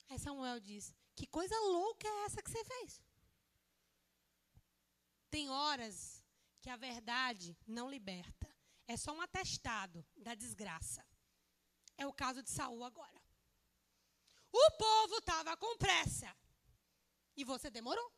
Aí 0.10 0.18
Samuel 0.18 0.60
diz: 0.60 0.94
Que 1.16 1.28
coisa 1.28 1.56
louca 1.60 2.08
é 2.08 2.26
essa 2.26 2.42
que 2.42 2.50
você 2.50 2.64
fez? 2.66 3.02
Tem 5.30 5.50
horas 5.50 6.24
que 6.62 6.70
a 6.70 6.76
verdade 6.76 7.58
não 7.68 7.90
liberta. 7.90 8.52
É 8.88 8.98
só 8.98 9.14
um 9.14 9.22
atestado 9.22 10.06
da 10.16 10.36
desgraça. 10.36 11.06
É 11.98 12.06
o 12.06 12.14
caso 12.14 12.42
de 12.42 12.50
Saul 12.50 12.84
agora. 12.84 13.23
O 14.54 14.72
povo 14.78 15.18
estava 15.18 15.58
com 15.58 15.78
pressa. 15.78 16.34
E 17.36 17.44
você 17.44 17.70
demorou 17.70 18.12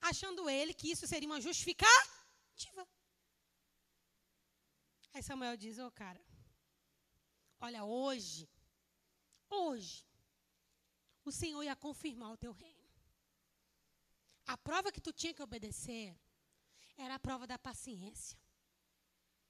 achando 0.00 0.48
ele 0.48 0.74
que 0.74 0.90
isso 0.90 1.06
seria 1.06 1.28
uma 1.28 1.40
justificativa. 1.40 2.88
Aí 5.12 5.22
Samuel 5.22 5.56
diz: 5.56 5.78
Ô 5.78 5.86
oh, 5.86 5.92
cara, 5.92 6.20
olha, 7.60 7.84
hoje, 7.84 8.48
hoje, 9.48 10.06
o 11.24 11.32
Senhor 11.32 11.62
ia 11.62 11.76
confirmar 11.76 12.32
o 12.32 12.36
teu 12.36 12.52
reino. 12.52 12.78
A 14.46 14.56
prova 14.56 14.90
que 14.90 15.00
tu 15.00 15.12
tinha 15.12 15.34
que 15.34 15.42
obedecer 15.42 16.18
era 16.96 17.14
a 17.14 17.20
prova 17.20 17.46
da 17.46 17.58
paciência. 17.58 18.38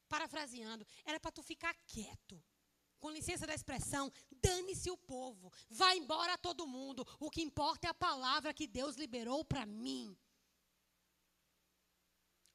Parafraseando, 0.09 0.87
era 1.05 1.21
para 1.21 1.31
tu 1.31 1.43
ficar 1.43 1.75
quieto. 1.87 2.43
Com 3.01 3.11
licença 3.11 3.47
da 3.47 3.55
expressão, 3.55 4.13
dane-se 4.31 4.91
o 4.91 4.97
povo, 4.97 5.53
vai 5.71 5.97
embora 5.97 6.37
todo 6.37 6.67
mundo. 6.67 7.07
O 7.21 7.31
que 7.31 7.41
importa 7.41 7.87
é 7.87 7.91
a 7.91 7.95
palavra 7.95 8.53
que 8.53 8.67
Deus 8.67 8.97
liberou 8.97 9.45
para 9.45 9.65
mim. 9.65 10.17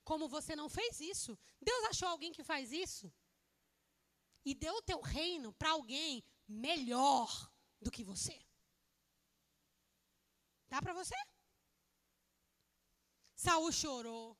Como 0.04 0.28
você 0.28 0.56
não 0.56 0.68
fez 0.68 1.00
isso? 1.00 1.40
Deus 1.62 1.86
achou 1.86 2.10
alguém 2.10 2.34
que 2.34 2.44
faz 2.44 2.74
isso? 2.74 3.12
E 4.44 4.54
deu 4.54 4.76
o 4.76 4.82
teu 4.82 5.00
reino 5.00 5.54
para 5.54 5.72
alguém 5.72 6.22
melhor 6.46 7.50
do 7.82 7.90
que 7.90 8.04
você. 8.04 8.38
Dá 10.68 10.82
para 10.82 10.94
você? 10.94 11.16
Saul 13.36 13.72
chorou, 13.72 14.38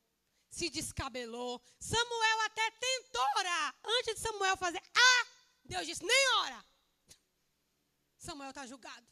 se 0.50 0.70
descabelou. 0.70 1.62
Samuel 1.80 2.42
até 2.42 2.72
tentou 2.72 3.26
orar. 3.38 3.76
Antes 3.86 4.16
de 4.16 4.20
Samuel 4.20 4.58
fazer! 4.58 4.82
Deus 5.64 5.86
disse: 5.86 6.04
nem 6.04 6.30
ora. 6.44 6.66
Samuel 8.18 8.50
está 8.50 8.66
julgado. 8.66 9.08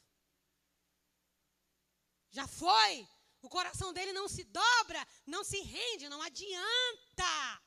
Já 2.30 2.48
foi. 2.48 3.08
O 3.42 3.50
coração 3.50 3.92
dele 3.92 4.14
não 4.14 4.28
se 4.28 4.44
dobra, 4.44 5.08
não 5.26 5.44
se 5.44 5.60
rende, 5.62 6.08
não 6.08 6.22
adianta. 6.22 7.62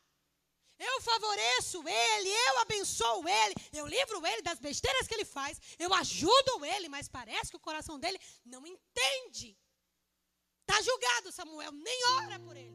Eu 0.78 1.00
favoreço 1.00 1.82
ele, 1.86 2.28
eu 2.28 2.58
abençoo 2.60 3.28
ele, 3.28 3.54
eu 3.72 3.86
livro 3.86 4.24
ele 4.26 4.42
das 4.42 4.58
besteiras 4.58 5.06
que 5.06 5.14
ele 5.14 5.24
faz, 5.24 5.60
eu 5.78 5.92
ajudo 5.94 6.64
ele, 6.64 6.88
mas 6.88 7.08
parece 7.08 7.50
que 7.50 7.56
o 7.56 7.60
coração 7.60 7.98
dele 7.98 8.18
não 8.44 8.66
entende. 8.66 9.56
Está 10.62 10.80
julgado, 10.82 11.30
Samuel, 11.30 11.72
nem 11.72 12.06
ora 12.22 12.40
por 12.40 12.56
ele. 12.56 12.74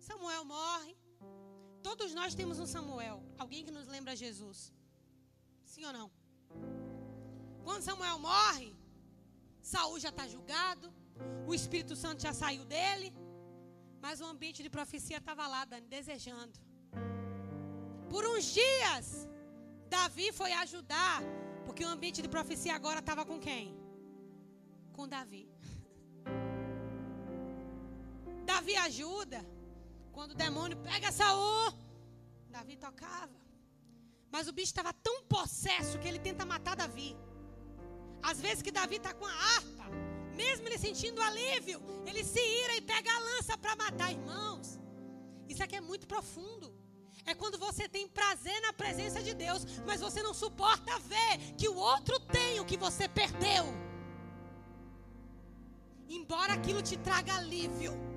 Samuel 0.00 0.44
morre. 0.44 0.96
Todos 1.82 2.14
nós 2.14 2.34
temos 2.34 2.58
um 2.58 2.66
Samuel, 2.66 3.22
alguém 3.38 3.64
que 3.64 3.70
nos 3.70 3.86
lembra 3.86 4.16
Jesus. 4.16 4.72
Sim 5.64 5.84
ou 5.86 5.92
não? 5.92 6.10
Quando 7.64 7.82
Samuel 7.82 8.18
morre, 8.18 8.74
Saul 9.60 10.00
já 10.00 10.08
está 10.08 10.26
julgado, 10.26 10.92
o 11.46 11.54
Espírito 11.54 11.94
Santo 11.94 12.22
já 12.22 12.32
saiu 12.32 12.64
dele, 12.64 13.12
mas 14.00 14.20
o 14.20 14.24
ambiente 14.24 14.62
de 14.62 14.70
profecia 14.70 15.18
estava 15.18 15.46
lá, 15.46 15.64
Dani, 15.64 15.86
desejando. 15.86 16.58
Por 18.08 18.26
uns 18.26 18.44
dias, 18.60 19.28
Davi 19.88 20.32
foi 20.32 20.52
ajudar, 20.52 21.22
porque 21.66 21.84
o 21.84 21.88
ambiente 21.88 22.22
de 22.22 22.28
profecia 22.28 22.74
agora 22.74 23.00
estava 23.00 23.24
com 23.24 23.38
quem? 23.38 23.76
Com 24.92 25.06
Davi. 25.06 25.48
Davi 28.50 28.74
ajuda. 28.76 29.57
Quando 30.18 30.32
o 30.32 30.34
demônio 30.34 30.76
pega 30.78 31.12
Saul, 31.12 31.72
Davi 32.50 32.76
tocava. 32.76 33.38
Mas 34.32 34.48
o 34.48 34.52
bicho 34.52 34.72
estava 34.72 34.92
tão 34.92 35.22
possesso 35.22 36.00
que 36.00 36.08
ele 36.08 36.18
tenta 36.18 36.44
matar 36.44 36.74
Davi. 36.74 37.16
Às 38.20 38.40
vezes 38.40 38.60
que 38.60 38.72
Davi 38.72 38.96
está 38.96 39.14
com 39.14 39.24
a 39.24 39.32
harpa, 39.32 39.86
mesmo 40.34 40.66
ele 40.66 40.76
sentindo 40.76 41.22
alívio, 41.22 41.80
ele 42.04 42.24
se 42.24 42.40
ira 42.40 42.74
e 42.78 42.80
pega 42.80 43.08
a 43.14 43.20
lança 43.20 43.56
para 43.56 43.76
matar 43.76 44.10
irmãos. 44.10 44.80
Isso 45.48 45.62
aqui 45.62 45.76
é 45.76 45.80
muito 45.80 46.08
profundo. 46.08 46.74
É 47.24 47.32
quando 47.32 47.56
você 47.56 47.88
tem 47.88 48.08
prazer 48.08 48.60
na 48.60 48.72
presença 48.72 49.22
de 49.22 49.34
Deus, 49.34 49.64
mas 49.86 50.00
você 50.00 50.20
não 50.20 50.34
suporta 50.34 50.98
ver 50.98 51.38
que 51.56 51.68
o 51.68 51.76
outro 51.76 52.18
tem 52.18 52.58
o 52.58 52.64
que 52.64 52.76
você 52.76 53.06
perdeu. 53.06 53.66
Embora 56.08 56.54
aquilo 56.54 56.82
te 56.82 56.96
traga 56.96 57.36
alívio, 57.36 58.07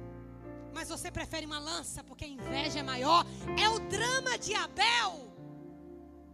mas 0.74 0.90
você 0.90 1.12
prefere 1.12 1.46
uma 1.46 1.60
lança 1.60 2.04
porque 2.04 2.26
a 2.26 2.28
inveja 2.28 2.80
é 2.80 2.84
maior. 2.84 3.26
É 3.62 3.70
o 3.70 3.80
drama 3.80 4.38
de 4.38 4.54
Abel, 4.56 5.32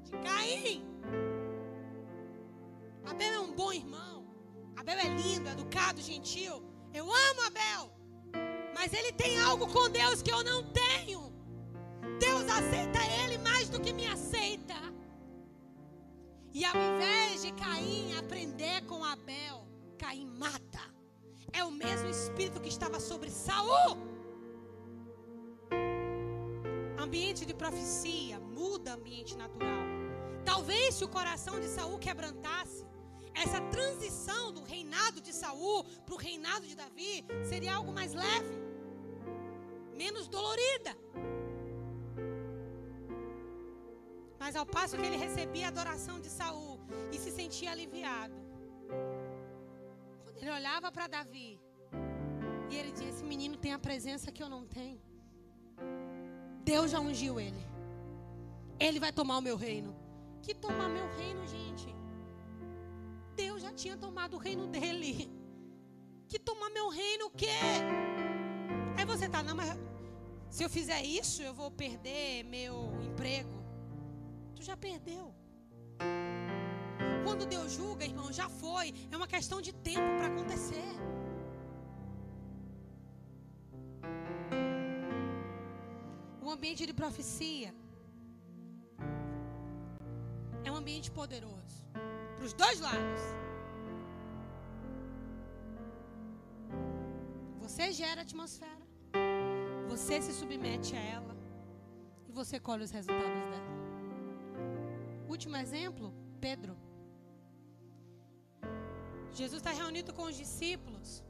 de 0.04 0.12
Caim. 0.12 0.86
Abel 3.06 3.34
é 3.34 3.40
um 3.40 3.54
bom 3.54 3.72
irmão. 3.72 4.28
Abel 4.76 4.98
é 4.98 5.10
lindo, 5.10 5.50
educado, 5.50 6.02
gentil. 6.02 6.64
Eu 6.94 7.06
amo 7.06 7.42
Abel. 7.46 7.92
Mas 8.74 8.94
ele 8.94 9.12
tem 9.12 9.40
algo 9.40 9.68
com 9.68 9.90
Deus 9.90 10.22
que 10.22 10.32
eu 10.32 10.44
não 10.44 10.64
tenho. 10.72 11.34
Deus 12.20 12.50
aceita 12.50 13.00
ele 13.24 13.38
mais 13.38 13.70
do 13.70 13.80
que 13.80 13.94
me 13.94 14.08
aceita. 14.08 14.76
E 16.54 16.66
ao 16.66 16.76
invés 16.76 17.42
de 17.44 17.52
Caim 17.54 18.18
aprender 18.18 18.84
com 18.86 19.04
Abel, 19.04 19.68
Caim 19.98 20.26
mata. 20.26 20.82
É 21.54 21.64
o 21.64 21.72
mesmo 21.72 22.10
espírito 22.10 22.60
que 22.60 22.70
estava 22.70 23.00
sobre 23.00 23.30
Saul. 23.30 24.17
Ambiente 27.06 27.46
de 27.46 27.54
profecia 27.54 28.40
muda 28.40 28.94
ambiente 28.94 29.36
natural. 29.38 29.86
Talvez 30.44 30.96
se 30.96 31.04
o 31.04 31.10
coração 31.10 31.60
de 31.60 31.68
Saul 31.68 32.00
quebrantasse, 32.00 32.86
essa 33.44 33.60
transição 33.76 34.52
do 34.52 34.64
reinado 34.64 35.22
de 35.22 35.32
Saul 35.32 35.84
para 36.06 36.16
o 36.16 36.18
reinado 36.18 36.66
de 36.66 36.76
Davi 36.76 37.24
seria 37.44 37.76
algo 37.76 37.92
mais 37.94 38.14
leve, 38.14 38.56
menos 39.96 40.28
dolorida. 40.28 40.98
Mas 44.40 44.56
ao 44.56 44.66
passo 44.66 44.98
que 44.98 45.06
ele 45.06 45.18
recebia 45.18 45.66
a 45.66 45.70
adoração 45.70 46.20
de 46.20 46.30
Saul 46.30 46.80
e 47.12 47.20
se 47.20 47.32
sentia 47.32 47.72
aliviado, 47.72 48.36
quando 50.24 50.38
ele 50.38 50.52
olhava 50.60 50.92
para 50.92 51.08
Davi 51.08 51.60
e 52.72 52.76
ele 52.76 52.92
dizia: 52.92 53.10
Esse 53.10 53.24
menino 53.24 53.56
tem 53.58 53.74
a 53.74 53.80
presença 53.80 54.32
que 54.32 54.42
eu 54.42 54.50
não 54.50 54.66
tenho. 54.66 55.07
Deus 56.72 56.92
já 56.92 57.00
ungiu 57.00 57.40
ele. 57.40 57.64
Ele 58.78 59.00
vai 59.00 59.12
tomar 59.20 59.38
o 59.38 59.42
meu 59.42 59.56
reino. 59.56 59.96
Que 60.42 60.54
tomar 60.54 60.90
meu 60.90 61.08
reino, 61.18 61.48
gente? 61.48 61.88
Deus 63.38 63.62
já 63.62 63.72
tinha 63.72 63.96
tomado 63.96 64.34
o 64.36 64.40
reino 64.48 64.68
dele. 64.68 65.32
Que 66.28 66.38
tomar 66.38 66.70
meu 66.70 66.90
reino 66.90 67.28
o 67.28 67.30
quê? 67.30 67.60
Aí 68.98 69.06
você 69.06 69.30
tá, 69.30 69.42
não, 69.42 69.56
mas 69.56 69.70
se 70.50 70.62
eu 70.62 70.70
fizer 70.70 71.02
isso, 71.02 71.42
eu 71.42 71.54
vou 71.54 71.72
perder 71.72 72.44
meu 72.44 72.76
emprego. 73.02 73.58
Tu 74.54 74.62
já 74.70 74.76
perdeu. 74.76 75.34
Quando 77.24 77.46
Deus 77.46 77.72
julga, 77.72 78.04
irmão, 78.04 78.30
já 78.42 78.50
foi. 78.50 78.94
É 79.10 79.16
uma 79.16 79.28
questão 79.36 79.62
de 79.62 79.74
tempo 79.74 80.10
para 80.18 80.28
acontecer. 80.28 80.92
O 86.48 86.52
ambiente 86.56 86.84
de 86.90 86.94
profecia 86.94 87.70
é 90.64 90.72
um 90.72 90.78
ambiente 90.82 91.10
poderoso 91.12 91.80
para 92.36 92.46
os 92.46 92.54
dois 92.62 92.80
lados. 92.80 93.24
Você 97.64 97.92
gera 97.92 98.22
a 98.22 98.26
atmosfera, 98.28 98.86
você 99.90 100.22
se 100.22 100.32
submete 100.40 100.96
a 100.96 101.04
ela 101.18 101.36
e 102.30 102.32
você 102.32 102.62
colhe 102.62 102.86
os 102.86 102.92
resultados 102.92 103.44
dela. 103.52 103.74
Último 105.28 105.58
exemplo, 105.58 106.14
Pedro. 106.40 106.78
Jesus 109.34 109.60
está 109.62 109.74
reunido 109.82 110.14
com 110.14 110.24
os 110.32 110.38
discípulos. 110.38 111.22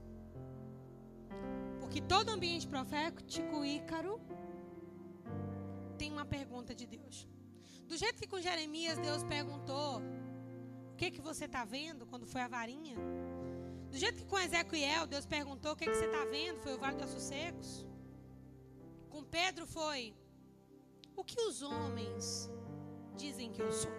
Porque 1.81 2.01
todo 2.01 2.35
ambiente 2.37 2.67
profético, 2.67 3.65
Ícaro, 3.65 4.21
uma 6.17 6.25
pergunta 6.25 6.73
de 6.73 6.85
Deus. 6.87 7.27
Do 7.89 7.95
jeito 7.95 8.19
que 8.21 8.27
com 8.27 8.41
Jeremias 8.41 8.97
Deus 9.07 9.23
perguntou: 9.23 10.01
O 10.91 10.95
que, 10.99 11.11
que 11.11 11.21
você 11.21 11.45
está 11.45 11.63
vendo 11.63 12.07
quando 12.11 12.25
foi 12.33 12.41
a 12.41 12.47
varinha? 12.47 12.97
Do 13.91 13.97
jeito 14.03 14.19
que 14.21 14.25
com 14.31 14.39
Ezequiel 14.39 15.05
Deus 15.05 15.25
perguntou: 15.25 15.73
O 15.73 15.75
que, 15.75 15.85
que 15.85 15.95
você 15.95 16.05
está 16.05 16.25
vendo? 16.25 16.59
Foi 16.65 16.73
o 16.73 16.79
vale 16.79 16.97
dos 16.97 17.11
sossegos. 17.11 17.85
Com 19.11 19.23
Pedro 19.23 19.67
foi: 19.67 20.15
O 21.15 21.23
que 21.23 21.39
os 21.47 21.61
homens 21.61 22.49
dizem 23.15 23.51
que 23.51 23.61
eu 23.61 23.71
sou? 23.71 23.95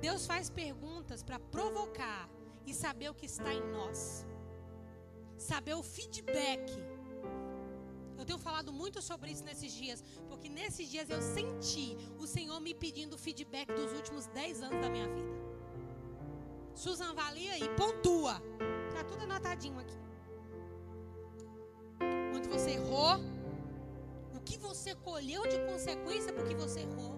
Deus 0.00 0.26
faz 0.26 0.48
perguntas 0.48 1.22
para 1.22 1.38
provocar 1.56 2.28
e 2.64 2.72
saber 2.72 3.08
o 3.10 3.14
que 3.14 3.26
está 3.26 3.52
em 3.52 3.64
nós. 3.78 4.26
Saber 5.36 5.74
o 5.74 5.82
feedback 5.82 6.64
eu 8.24 8.26
tenho 8.26 8.38
falado 8.38 8.72
muito 8.72 9.02
sobre 9.02 9.30
isso 9.30 9.44
nesses 9.44 9.70
dias, 9.70 10.02
porque 10.30 10.48
nesses 10.48 10.88
dias 10.90 11.10
eu 11.10 11.20
senti 11.20 11.94
o 12.18 12.26
Senhor 12.26 12.58
me 12.58 12.72
pedindo 12.72 13.18
feedback 13.18 13.70
dos 13.70 13.92
últimos 13.92 14.26
10 14.28 14.62
anos 14.62 14.80
da 14.80 14.88
minha 14.88 15.06
vida. 15.06 15.34
Susan, 16.74 17.10
avalia 17.10 17.58
e 17.58 17.68
pontua. 17.76 18.40
Tá 18.94 19.04
tudo 19.04 19.24
anotadinho 19.24 19.78
aqui. 19.78 19.98
Onde 22.34 22.48
você 22.48 22.70
errou, 22.70 23.16
o 24.34 24.40
que 24.40 24.56
você 24.56 24.94
colheu 24.94 25.42
de 25.46 25.58
consequência 25.70 26.32
porque 26.32 26.54
você 26.54 26.80
errou, 26.80 27.14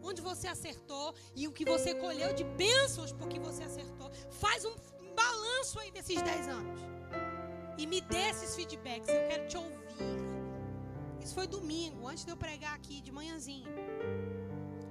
onde 0.00 0.22
você 0.22 0.46
acertou 0.46 1.12
e 1.34 1.48
o 1.48 1.52
que 1.52 1.64
você 1.64 1.92
colheu 1.92 2.32
de 2.32 2.44
bênçãos 2.44 3.12
porque 3.12 3.40
você 3.40 3.64
acertou. 3.64 4.12
Faz 4.30 4.64
um 4.64 4.74
balanço 5.16 5.80
aí 5.80 5.90
desses 5.90 6.22
10 6.22 6.48
anos. 6.48 6.80
E 7.76 7.84
me 7.84 8.00
dê 8.00 8.28
esses 8.30 8.54
feedbacks. 8.54 9.08
Eu 9.08 9.26
quero 9.28 9.48
te 9.48 9.56
ouvir. 9.56 9.83
Isso 11.22 11.34
foi 11.34 11.46
domingo, 11.46 12.06
antes 12.06 12.24
de 12.24 12.30
eu 12.30 12.36
pregar 12.36 12.74
aqui 12.74 13.00
de 13.00 13.10
manhãzinha. 13.10 13.68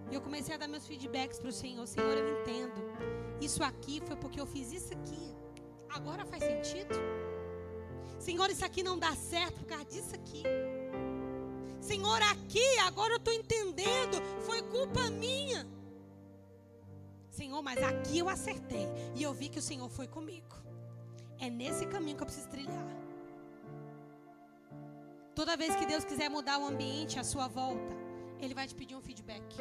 E 0.09 0.15
eu 0.15 0.21
comecei 0.21 0.53
a 0.55 0.57
dar 0.57 0.67
meus 0.67 0.85
feedbacks 0.87 1.39
para 1.39 1.49
o 1.49 1.51
Senhor. 1.51 1.85
Senhor, 1.87 2.17
eu 2.17 2.41
entendo. 2.41 2.81
Isso 3.39 3.63
aqui 3.63 4.01
foi 4.05 4.15
porque 4.15 4.39
eu 4.39 4.45
fiz 4.45 4.71
isso 4.71 4.93
aqui. 4.93 5.35
Agora 5.89 6.25
faz 6.25 6.43
sentido? 6.43 6.95
Senhor, 8.19 8.49
isso 8.49 8.65
aqui 8.65 8.81
não 8.81 8.97
dá 8.97 9.15
certo 9.15 9.59
por 9.59 9.65
causa 9.65 9.85
disso 9.85 10.15
aqui. 10.15 10.43
Senhor, 11.81 12.21
aqui, 12.23 12.65
agora 12.79 13.13
eu 13.13 13.17
estou 13.17 13.33
entendendo. 13.33 14.21
Foi 14.41 14.61
culpa 14.61 15.09
minha. 15.09 15.67
Senhor, 17.29 17.61
mas 17.61 17.77
aqui 17.83 18.19
eu 18.19 18.29
acertei. 18.29 18.87
E 19.15 19.23
eu 19.23 19.33
vi 19.33 19.49
que 19.49 19.59
o 19.59 19.61
Senhor 19.61 19.89
foi 19.89 20.07
comigo. 20.07 20.55
É 21.39 21.49
nesse 21.49 21.85
caminho 21.85 22.15
que 22.15 22.23
eu 22.23 22.27
preciso 22.27 22.47
trilhar. 22.49 23.02
Toda 25.43 25.57
vez 25.57 25.75
que 25.75 25.85
Deus 25.85 26.05
quiser 26.05 26.29
mudar 26.29 26.57
o 26.57 26.65
ambiente 26.65 27.19
à 27.19 27.23
sua 27.31 27.49
volta, 27.49 27.93
Ele 28.39 28.53
vai 28.53 28.65
te 28.65 28.73
pedir 28.73 28.95
um 28.95 29.01
feedback. 29.01 29.57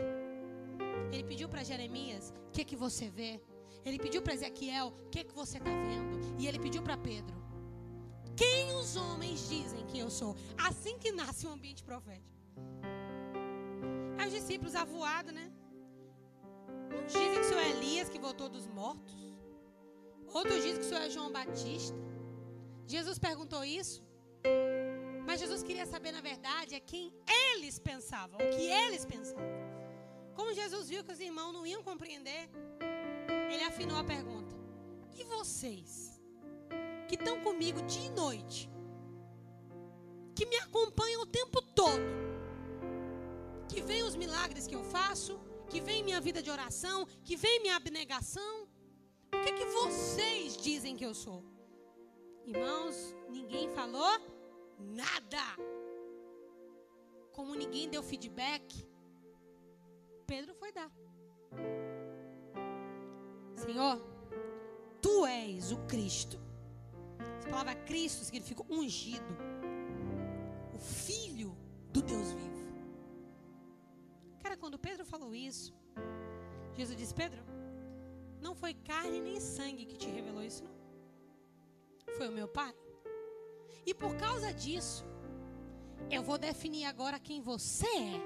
Ele 1.10 1.24
pediu 1.24 1.48
para 1.48 1.64
Jeremias: 1.64 2.32
o 2.48 2.52
que, 2.52 2.64
que 2.64 2.76
você 2.76 3.08
vê? 3.10 3.40
Ele 3.84 3.98
pediu 3.98 4.22
para 4.22 4.32
Ezequiel: 4.32 4.92
o 5.06 5.08
que, 5.08 5.24
que 5.24 5.34
você 5.34 5.58
está 5.58 5.72
vendo? 5.88 6.20
E 6.38 6.46
ele 6.46 6.60
pediu 6.60 6.84
para 6.84 6.96
Pedro: 6.96 7.34
quem 8.36 8.72
os 8.76 8.94
homens 8.94 9.48
dizem 9.48 9.84
que 9.86 9.98
eu 9.98 10.08
sou? 10.08 10.36
Assim 10.68 11.00
que 11.00 11.10
nasce 11.10 11.48
o 11.48 11.50
um 11.50 11.54
ambiente 11.54 11.82
profético. 11.82 12.38
Aí 14.18 14.28
os 14.28 14.34
discípulos 14.38 14.76
avoados, 14.76 15.34
né? 15.34 15.50
Uns 16.94 17.12
dizem 17.12 17.40
que 17.40 17.40
o 17.40 17.48
senhor 17.48 17.60
é 17.60 17.70
Elias 17.70 18.08
que 18.08 18.20
voltou 18.20 18.48
dos 18.48 18.68
mortos. 18.68 19.20
Outros 20.32 20.62
dizem 20.62 20.78
que 20.78 20.86
o 20.86 20.88
senhor 20.88 21.02
é 21.02 21.10
João 21.10 21.32
Batista. 21.32 21.98
Jesus 22.86 23.18
perguntou 23.18 23.64
isso. 23.64 24.00
Mas 25.32 25.40
Jesus 25.40 25.62
queria 25.62 25.86
saber, 25.86 26.12
na 26.12 26.20
verdade, 26.20 26.74
é 26.74 26.78
quem 26.78 27.04
eles 27.42 27.78
pensavam, 27.78 28.38
o 28.38 28.50
que 28.54 28.64
eles 28.80 29.02
pensavam. 29.06 29.46
Como 30.34 30.52
Jesus 30.52 30.90
viu 30.90 31.02
que 31.02 31.12
os 31.14 31.20
irmãos 31.20 31.54
não 31.54 31.66
iam 31.66 31.82
compreender, 31.82 32.50
ele 33.50 33.64
afinou 33.64 33.96
a 33.96 34.04
pergunta: 34.04 34.54
E 35.18 35.24
vocês, 35.24 36.20
que 37.08 37.14
estão 37.14 37.40
comigo 37.46 37.80
dia 37.92 38.08
e 38.08 38.10
noite, 38.10 38.68
que 40.34 40.44
me 40.44 40.58
acompanham 40.66 41.22
o 41.22 41.30
tempo 41.38 41.62
todo, 41.62 42.10
que 43.70 43.80
veem 43.80 44.02
os 44.02 44.14
milagres 44.14 44.66
que 44.66 44.76
eu 44.80 44.84
faço, 44.84 45.40
que 45.70 45.80
veem 45.80 46.04
minha 46.04 46.20
vida 46.20 46.42
de 46.42 46.50
oração, 46.50 47.06
que 47.24 47.36
veem 47.36 47.62
minha 47.62 47.76
abnegação, 47.76 48.68
o 49.34 49.40
que, 49.42 49.52
que 49.54 49.64
vocês 49.80 50.58
dizem 50.58 50.94
que 50.94 51.06
eu 51.06 51.14
sou? 51.14 51.42
Irmãos, 52.44 53.16
ninguém 53.30 53.70
falou 53.70 54.41
nada. 54.78 55.42
Como 57.32 57.54
ninguém 57.54 57.88
deu 57.88 58.02
feedback, 58.02 58.86
Pedro 60.26 60.54
foi 60.54 60.72
dar. 60.72 60.90
Senhor, 63.56 64.00
tu 65.00 65.26
és 65.26 65.72
o 65.72 65.78
Cristo. 65.86 66.38
Essa 67.38 67.48
palavra 67.48 67.74
Cristo 67.74 68.24
significa 68.24 68.62
ungido. 68.70 69.36
O 70.74 70.78
Filho 70.78 71.56
do 71.92 72.02
Deus 72.02 72.32
vivo. 72.32 72.62
Cara, 74.42 74.56
quando 74.56 74.78
Pedro 74.78 75.04
falou 75.04 75.34
isso, 75.34 75.72
Jesus 76.74 76.96
disse: 76.96 77.14
Pedro, 77.14 77.42
não 78.40 78.54
foi 78.54 78.74
carne 78.74 79.20
nem 79.20 79.38
sangue 79.40 79.86
que 79.86 79.96
te 79.96 80.08
revelou 80.08 80.42
isso, 80.42 80.64
não. 80.64 80.72
Foi 82.16 82.28
o 82.28 82.32
meu 82.32 82.48
Pai. 82.48 82.74
E 83.84 83.92
por 83.94 84.14
causa 84.16 84.52
disso, 84.52 85.04
eu 86.10 86.22
vou 86.22 86.38
definir 86.38 86.84
agora 86.84 87.18
quem 87.18 87.40
você 87.40 87.86
é. 87.86 88.20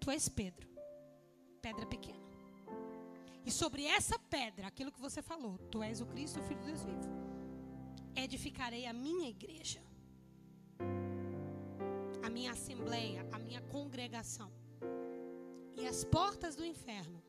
Tu 0.00 0.10
és 0.10 0.28
Pedro, 0.28 0.68
pedra 1.60 1.86
pequena. 1.86 2.22
E 3.44 3.50
sobre 3.50 3.84
essa 3.84 4.18
pedra, 4.18 4.66
aquilo 4.68 4.92
que 4.92 5.00
você 5.00 5.20
falou, 5.20 5.58
tu 5.70 5.82
és 5.82 6.00
o 6.00 6.06
Cristo, 6.06 6.38
o 6.40 6.42
Filho 6.42 6.60
de 6.60 6.66
Deus 6.66 6.84
vivo. 6.84 7.08
Edificarei 8.14 8.86
a 8.86 8.92
minha 8.92 9.28
igreja, 9.28 9.82
a 12.22 12.30
minha 12.30 12.52
assembleia, 12.52 13.26
a 13.32 13.38
minha 13.38 13.60
congregação. 13.62 14.50
E 15.76 15.86
as 15.86 16.04
portas 16.04 16.54
do 16.54 16.64
inferno 16.64 17.22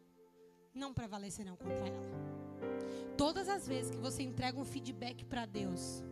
não 0.73 0.93
prevalecerão 0.93 1.55
contra 1.55 1.87
ela. 1.87 2.33
Todas 3.17 3.47
as 3.47 3.67
vezes 3.67 3.91
que 3.91 3.97
você 3.97 4.21
entrega 4.23 4.59
um 4.59 4.65
feedback 4.65 5.23
para 5.25 5.45
Deus, 5.45 6.03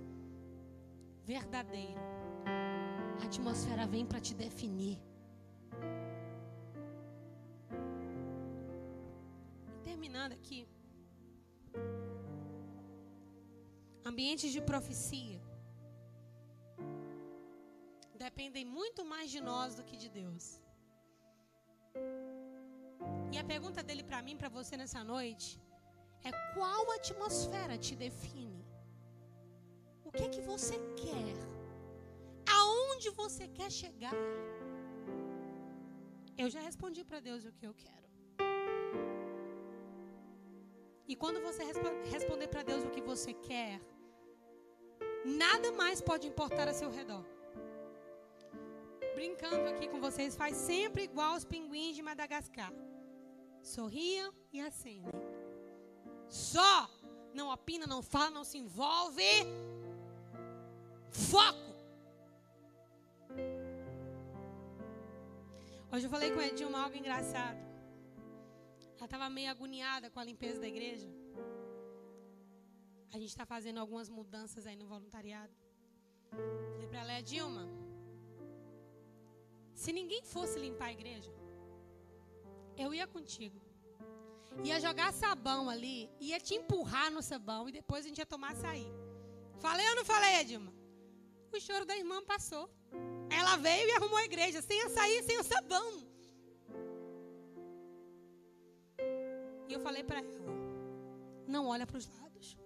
verdadeiro, 1.26 2.02
a 3.22 3.26
atmosfera 3.26 3.86
vem 3.88 4.06
para 4.06 4.20
te 4.20 4.34
definir. 4.34 5.00
terminando 10.12 10.34
aqui. 10.34 10.68
Ambientes 14.04 14.52
de 14.52 14.62
profecia 14.72 15.40
dependem 18.26 18.66
muito 18.66 19.02
mais 19.06 19.28
de 19.32 19.40
nós 19.50 19.76
do 19.78 19.84
que 19.84 19.96
de 20.04 20.10
Deus. 20.10 20.46
E 23.34 23.38
a 23.38 23.44
pergunta 23.54 23.82
dele 23.82 24.04
para 24.04 24.22
mim, 24.22 24.36
para 24.42 24.50
você 24.50 24.76
nessa 24.76 25.04
noite, 25.04 25.50
é 26.24 26.32
qual 26.54 26.92
atmosfera 26.92 27.78
te 27.78 27.96
define? 27.96 28.61
O 30.12 30.18
que 30.18 30.24
é 30.24 30.30
que 30.36 30.42
você 30.42 30.76
quer? 31.02 31.36
Aonde 32.58 33.10
você 33.12 33.48
quer 33.48 33.72
chegar? 33.72 34.14
Eu 36.38 36.50
já 36.50 36.60
respondi 36.60 37.02
para 37.06 37.22
Deus 37.22 37.46
o 37.46 37.54
que 37.54 37.66
eu 37.66 37.74
quero. 37.74 38.08
E 41.08 41.16
quando 41.16 41.40
você 41.48 41.64
responder 42.16 42.48
para 42.50 42.64
Deus 42.64 42.84
o 42.84 42.90
que 42.90 43.02
você 43.02 43.32
quer, 43.34 43.80
nada 45.44 45.72
mais 45.72 46.02
pode 46.02 46.28
importar 46.28 46.68
a 46.68 46.74
seu 46.74 46.90
redor. 46.90 47.26
Brincando 49.16 49.70
aqui 49.70 49.88
com 49.88 50.02
vocês, 50.02 50.36
faz 50.36 50.56
sempre 50.58 51.04
igual 51.04 51.36
os 51.36 51.46
pinguins 51.46 51.96
de 51.96 52.02
Madagascar. 52.02 52.74
Sorriam 53.62 54.34
e 54.52 54.60
acenem. 54.60 55.14
Só. 56.28 56.90
Não 57.34 57.50
opina, 57.50 57.86
não 57.88 58.02
fala, 58.02 58.30
não 58.38 58.44
se 58.44 58.58
envolve. 58.58 59.32
Foco. 61.12 61.76
Hoje 65.92 66.06
eu 66.06 66.10
falei 66.10 66.32
com 66.32 66.40
a 66.40 66.48
Edilma 66.48 66.84
algo 66.84 66.96
engraçado. 66.96 67.60
Ela 68.96 69.06
estava 69.06 69.30
meio 69.30 69.52
agoniada 69.52 70.10
com 70.10 70.20
a 70.20 70.24
limpeza 70.24 70.62
da 70.62 70.68
igreja. 70.68 71.10
A 73.14 73.18
gente 73.20 73.30
está 73.30 73.46
fazendo 73.46 73.80
algumas 73.80 74.10
mudanças 74.10 74.66
aí 74.66 74.78
no 74.78 74.88
voluntariado. 74.88 75.54
Falei 76.72 76.88
para 76.88 77.00
ela, 77.02 77.20
Edilma, 77.20 77.68
se 79.74 79.92
ninguém 79.92 80.24
fosse 80.24 80.58
limpar 80.58 80.86
a 80.86 80.94
igreja, 80.94 81.34
eu 82.78 82.94
ia 82.94 83.06
contigo. 83.06 83.60
Ia 84.64 84.80
jogar 84.80 85.12
sabão 85.12 85.70
ali, 85.70 86.10
ia 86.20 86.40
te 86.40 86.54
empurrar 86.56 87.12
no 87.12 87.22
sabão 87.22 87.68
e 87.68 87.72
depois 87.72 88.06
a 88.06 88.08
gente 88.08 88.20
ia 88.20 88.26
tomar 88.26 88.52
açaí. 88.52 88.88
Falei 89.60 89.88
ou 89.90 89.96
não 89.98 90.06
falei, 90.06 90.36
Edilma? 90.36 90.81
O 91.54 91.60
choro 91.60 91.86
da 91.86 91.98
irmã 91.98 92.24
passou. 92.24 92.70
Ela 93.30 93.58
veio 93.58 93.88
e 93.90 93.92
arrumou 93.94 94.18
a 94.18 94.26
igreja, 94.26 94.62
sem 94.62 94.82
açaí, 94.84 95.22
sem 95.24 95.38
o 95.40 95.44
sabão. 95.44 96.08
E 99.68 99.74
eu 99.74 99.80
falei 99.80 100.04
para 100.04 100.20
ela: 100.20 100.52
não 101.48 101.68
olha 101.68 101.86
para 101.86 101.98
os 101.98 102.08
lados. 102.08 102.58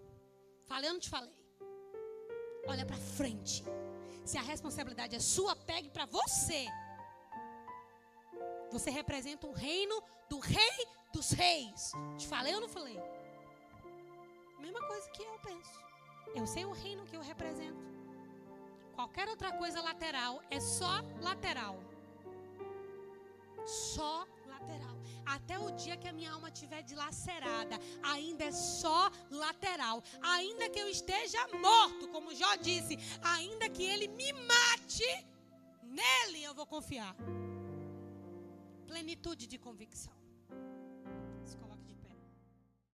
Falei 0.66 0.90
ou 0.90 0.94
não 0.94 1.00
te 1.00 1.10
falei? 1.10 1.38
Olha 2.68 2.86
para 2.86 2.98
frente. 2.98 3.64
Se 4.24 4.38
a 4.38 4.42
responsabilidade 4.42 5.16
é 5.16 5.20
sua, 5.20 5.56
pegue 5.56 5.90
para 5.90 6.06
você. 6.06 6.66
Você 8.72 8.90
representa 8.90 9.48
um 9.48 9.54
reino 9.54 10.02
do 10.30 10.40
rei 10.40 10.88
dos 11.14 11.32
reis. 11.32 11.92
Te 12.18 12.28
falei 12.28 12.54
ou 12.54 12.62
não 12.62 12.68
falei? 12.68 13.00
Mesma 14.60 14.82
coisa 14.88 15.10
que 15.12 15.24
eu 15.24 15.40
penso. 15.40 15.80
Eu 16.36 16.46
sei 16.46 16.66
o 16.66 16.72
reino 16.72 17.06
que 17.06 17.16
eu 17.16 17.22
represento. 17.22 17.95
Qualquer 18.96 19.28
outra 19.28 19.52
coisa 19.52 19.82
lateral 19.82 20.42
é 20.50 20.60
só 20.60 20.94
lateral. 21.22 21.76
Só 23.66 24.26
lateral. 24.48 24.96
Até 25.26 25.60
o 25.60 25.72
dia 25.72 25.98
que 25.98 26.08
a 26.08 26.14
minha 26.14 26.32
alma 26.32 26.50
estiver 26.50 26.82
dilacerada, 26.82 27.78
ainda 28.02 28.46
é 28.46 28.52
só 28.52 29.12
lateral. 29.30 30.02
Ainda 30.22 30.70
que 30.70 30.80
eu 30.80 30.88
esteja 30.88 31.46
morto, 31.68 32.08
como 32.08 32.34
Jó 32.34 32.56
disse, 32.56 32.98
ainda 33.22 33.70
que 33.70 33.84
ele 33.84 34.08
me 34.08 34.32
mate, 34.32 35.10
nele 35.84 36.44
eu 36.44 36.54
vou 36.54 36.66
confiar. 36.66 37.16
Plenitude 38.88 39.46
de 39.46 39.58
convicção. 39.58 40.15